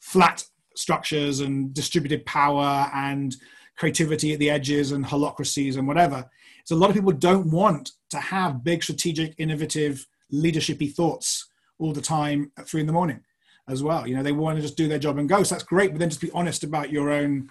flat 0.00 0.44
structures 0.78 1.40
and 1.40 1.74
distributed 1.74 2.24
power 2.26 2.90
and 2.94 3.36
creativity 3.76 4.32
at 4.32 4.38
the 4.38 4.50
edges 4.50 4.92
and 4.92 5.04
holacracies 5.04 5.76
and 5.76 5.86
whatever 5.86 6.28
so 6.68 6.76
a 6.76 6.78
lot 6.78 6.90
of 6.90 6.96
people 6.96 7.12
don't 7.12 7.50
want 7.50 7.92
to 8.10 8.18
have 8.18 8.62
big 8.62 8.82
strategic 8.82 9.34
innovative 9.38 10.06
leadershipy 10.30 10.92
thoughts 10.92 11.48
all 11.78 11.94
the 11.94 12.02
time 12.02 12.52
at 12.58 12.68
three 12.68 12.82
in 12.82 12.86
the 12.86 12.92
morning 12.92 13.20
as 13.68 13.82
well. 13.82 14.06
You 14.06 14.14
know, 14.14 14.22
they 14.22 14.32
want 14.32 14.56
to 14.56 14.62
just 14.62 14.76
do 14.76 14.86
their 14.86 14.98
job 14.98 15.16
and 15.16 15.26
go. 15.26 15.42
So 15.42 15.54
that's 15.54 15.64
great, 15.64 15.92
but 15.92 15.98
then 15.98 16.10
just 16.10 16.20
be 16.20 16.30
honest 16.32 16.64
about 16.64 16.90
your 16.90 17.10
own 17.10 17.48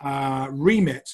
uh, 0.00 0.48
remit 0.50 1.08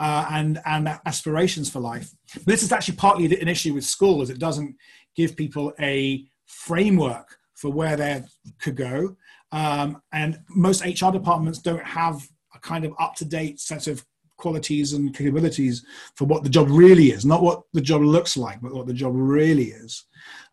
uh, 0.00 0.26
and 0.30 0.60
and 0.66 0.88
aspirations 1.06 1.70
for 1.70 1.78
life. 1.78 2.10
But 2.34 2.46
this 2.46 2.64
is 2.64 2.72
actually 2.72 2.96
partly 2.96 3.26
an 3.40 3.46
issue 3.46 3.74
with 3.74 3.84
schools. 3.84 4.28
It 4.28 4.40
doesn't 4.40 4.74
give 5.14 5.36
people 5.36 5.72
a 5.78 6.24
framework 6.46 7.36
for 7.54 7.70
where 7.70 7.96
they 7.96 8.24
could 8.60 8.74
go, 8.74 9.16
um, 9.52 10.02
and 10.12 10.40
most 10.48 10.84
HR 10.84 11.10
departments 11.10 11.58
don't 11.60 11.84
have 11.84 12.26
a 12.54 12.58
kind 12.58 12.84
of 12.84 12.94
up 12.98 13.14
to 13.16 13.24
date 13.24 13.60
set 13.60 13.86
of 13.86 14.04
qualities 14.38 14.92
and 14.92 15.14
capabilities 15.14 15.84
for 16.16 16.24
what 16.24 16.42
the 16.42 16.48
job 16.48 16.66
really 16.68 17.12
is, 17.12 17.24
not 17.24 17.42
what 17.42 17.62
the 17.72 17.80
job 17.80 18.02
looks 18.02 18.36
like, 18.36 18.60
but 18.60 18.74
what 18.74 18.86
the 18.86 18.92
job 18.92 19.12
really 19.14 19.70
is, 19.70 20.04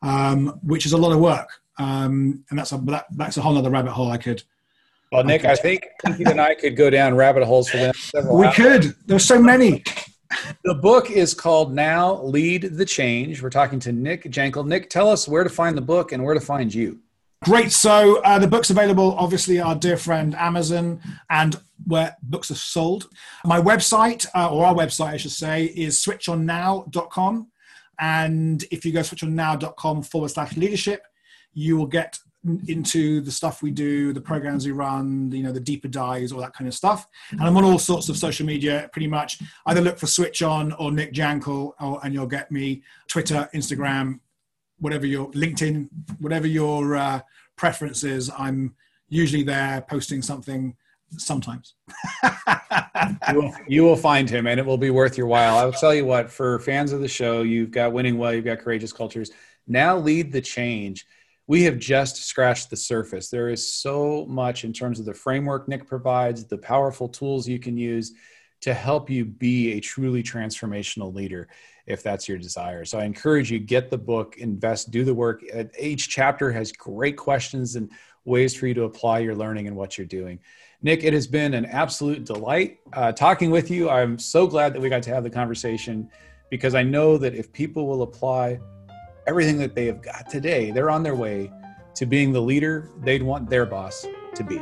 um, 0.03 0.59
which 0.61 0.85
is 0.85 0.93
a 0.93 0.97
lot 0.97 1.11
of 1.11 1.19
work. 1.19 1.49
Um, 1.79 2.43
and 2.49 2.59
that's 2.59 2.73
a 2.73 2.77
that, 2.85 3.05
that's 3.15 3.37
a 3.37 3.41
whole 3.41 3.57
other 3.57 3.69
rabbit 3.69 3.91
hole 3.91 4.11
I 4.11 4.17
could. 4.17 4.43
Well, 5.11 5.23
Nick, 5.23 5.43
I, 5.43 5.53
I 5.53 5.55
think 5.55 5.87
you 6.19 6.25
and 6.27 6.39
I 6.39 6.53
could 6.53 6.75
go 6.75 6.89
down 6.89 7.15
rabbit 7.15 7.43
holes 7.43 7.69
for 7.69 7.77
the 7.77 7.93
several. 7.93 8.37
We 8.37 8.45
hours. 8.45 8.55
could. 8.55 8.95
There's 9.07 9.25
so 9.25 9.41
many. 9.41 9.83
The 10.63 10.75
book 10.75 11.09
is 11.09 11.33
called 11.33 11.73
Now 11.73 12.21
Lead 12.21 12.77
the 12.77 12.85
Change. 12.85 13.41
We're 13.41 13.49
talking 13.49 13.79
to 13.79 13.91
Nick 13.91 14.25
Jankel. 14.25 14.67
Nick, 14.67 14.91
tell 14.91 15.09
us 15.09 15.27
where 15.27 15.43
to 15.43 15.49
find 15.49 15.75
the 15.75 15.81
book 15.81 16.11
and 16.11 16.23
where 16.23 16.35
to 16.35 16.39
find 16.39 16.71
you. 16.71 16.99
Great. 17.43 17.71
So 17.71 18.21
uh, 18.21 18.37
the 18.37 18.47
book's 18.47 18.69
available, 18.69 19.15
obviously, 19.17 19.61
our 19.61 19.75
dear 19.75 19.95
friend 19.95 20.35
Amazon 20.35 20.99
and 21.29 21.59
where 21.87 22.17
books 22.21 22.51
are 22.51 22.55
sold. 22.55 23.07
My 23.45 23.61
website, 23.61 24.25
uh, 24.35 24.53
or 24.53 24.65
our 24.65 24.75
website, 24.75 25.13
I 25.13 25.17
should 25.17 25.31
say, 25.31 25.65
is 25.65 26.03
switchonnow.com. 26.03 27.47
And 27.99 28.63
if 28.71 28.85
you 28.85 28.91
go 28.91 28.99
switchonnow.com 28.99 30.03
forward 30.03 30.31
slash 30.31 30.57
leadership, 30.57 31.03
you 31.53 31.77
will 31.77 31.87
get 31.87 32.19
into 32.67 33.19
the 33.21 33.31
stuff 33.31 33.61
we 33.61 33.71
do, 33.71 34.13
the 34.13 34.21
programs 34.21 34.65
we 34.65 34.71
run, 34.71 35.31
you 35.31 35.43
know, 35.43 35.51
the 35.51 35.59
deeper 35.59 35.87
dives, 35.87 36.31
all 36.31 36.39
that 36.39 36.53
kind 36.53 36.67
of 36.67 36.73
stuff. 36.73 37.07
And 37.31 37.41
I'm 37.41 37.55
on 37.57 37.65
all 37.65 37.79
sorts 37.79 38.07
of 38.09 38.17
social 38.17 38.45
media, 38.45 38.89
pretty 38.93 39.07
much. 39.07 39.39
Either 39.65 39.81
look 39.81 39.97
for 39.97 40.07
Switch 40.07 40.41
On 40.41 40.71
or 40.73 40.91
Nick 40.91 41.13
Jankel, 41.13 41.73
or, 41.81 41.99
and 42.03 42.13
you'll 42.13 42.27
get 42.27 42.51
me 42.51 42.83
Twitter, 43.07 43.49
Instagram, 43.53 44.19
whatever 44.79 45.05
your 45.05 45.31
LinkedIn, 45.31 45.89
whatever 46.19 46.47
your 46.47 46.95
uh, 46.95 47.21
preference 47.55 48.03
is, 48.03 48.31
I'm 48.37 48.75
usually 49.09 49.43
there 49.43 49.81
posting 49.89 50.21
something 50.21 50.75
sometimes. 51.17 51.73
you, 52.23 53.35
will, 53.35 53.53
you, 53.67 53.83
will, 53.83 53.95
find 53.95 54.29
him 54.29 54.47
and 54.47 54.59
it 54.59 54.65
will 54.65 54.77
be 54.77 54.91
worth 54.91 55.17
your 55.17 55.27
while. 55.27 55.57
I'll 55.57 55.71
tell 55.71 55.93
you 55.93 56.05
what, 56.05 56.29
for 56.29 56.59
fans 56.59 56.91
of 56.91 57.01
the 57.01 57.07
show, 57.07 57.41
you've 57.41 57.71
got 57.71 57.93
Winning 57.93 58.17
Well, 58.17 58.33
you've 58.33 58.45
got 58.45 58.59
Courageous 58.59 58.93
Cultures. 58.93 59.31
Now 59.67 59.97
lead 59.97 60.31
the 60.31 60.41
change. 60.41 61.05
We 61.47 61.63
have 61.63 61.79
just 61.79 62.17
scratched 62.17 62.69
the 62.69 62.77
surface. 62.77 63.29
There 63.29 63.49
is 63.49 63.73
so 63.73 64.25
much 64.27 64.63
in 64.63 64.71
terms 64.71 64.99
of 64.99 65.05
the 65.05 65.13
framework 65.13 65.67
Nick 65.67 65.87
provides, 65.87 66.45
the 66.45 66.59
powerful 66.59 67.09
tools 67.09 67.47
you 67.47 67.59
can 67.59 67.75
use 67.75 68.13
to 68.61 68.73
help 68.73 69.09
you 69.09 69.25
be 69.25 69.73
a 69.73 69.79
truly 69.79 70.21
transformational 70.21 71.13
leader 71.13 71.47
if 71.89 72.03
that's 72.03 72.29
your 72.29 72.37
desire. 72.37 72.85
So 72.85 72.99
I 72.99 73.03
encourage 73.03 73.51
you 73.51 73.59
get 73.59 73.89
the 73.89 73.97
book, 73.97 74.37
invest, 74.37 74.91
do 74.91 75.03
the 75.03 75.13
work. 75.13 75.43
Each 75.77 76.07
chapter 76.07 76.51
has 76.51 76.71
great 76.71 77.17
questions 77.17 77.75
and 77.75 77.91
ways 78.25 78.55
for 78.55 78.67
you 78.67 78.75
to 78.75 78.83
apply 78.83 79.19
your 79.19 79.35
learning 79.35 79.67
and 79.67 79.75
what 79.75 79.97
you're 79.97 80.07
doing. 80.07 80.39
Nick, 80.81 81.03
it 81.03 81.13
has 81.13 81.27
been 81.27 81.55
an 81.55 81.65
absolute 81.65 82.25
delight 82.25 82.79
uh, 82.93 83.11
talking 83.11 83.49
with 83.49 83.69
you. 83.71 83.89
I'm 83.89 84.17
so 84.19 84.47
glad 84.47 84.73
that 84.73 84.81
we 84.81 84.87
got 84.87 85.03
to 85.03 85.13
have 85.13 85.23
the 85.23 85.29
conversation 85.29 86.09
because 86.49 86.75
I 86.75 86.83
know 86.83 87.17
that 87.17 87.33
if 87.33 87.51
people 87.51 87.87
will 87.87 88.03
apply 88.03 88.59
everything 89.27 89.57
that 89.57 89.75
they 89.75 89.87
have 89.87 90.01
got 90.01 90.29
today, 90.29 90.71
they're 90.71 90.91
on 90.91 91.03
their 91.03 91.15
way 91.15 91.51
to 91.95 92.05
being 92.05 92.31
the 92.31 92.41
leader 92.41 92.91
they'd 93.03 93.23
want 93.23 93.49
their 93.49 93.65
boss 93.65 94.05
to 94.35 94.43
be. 94.43 94.61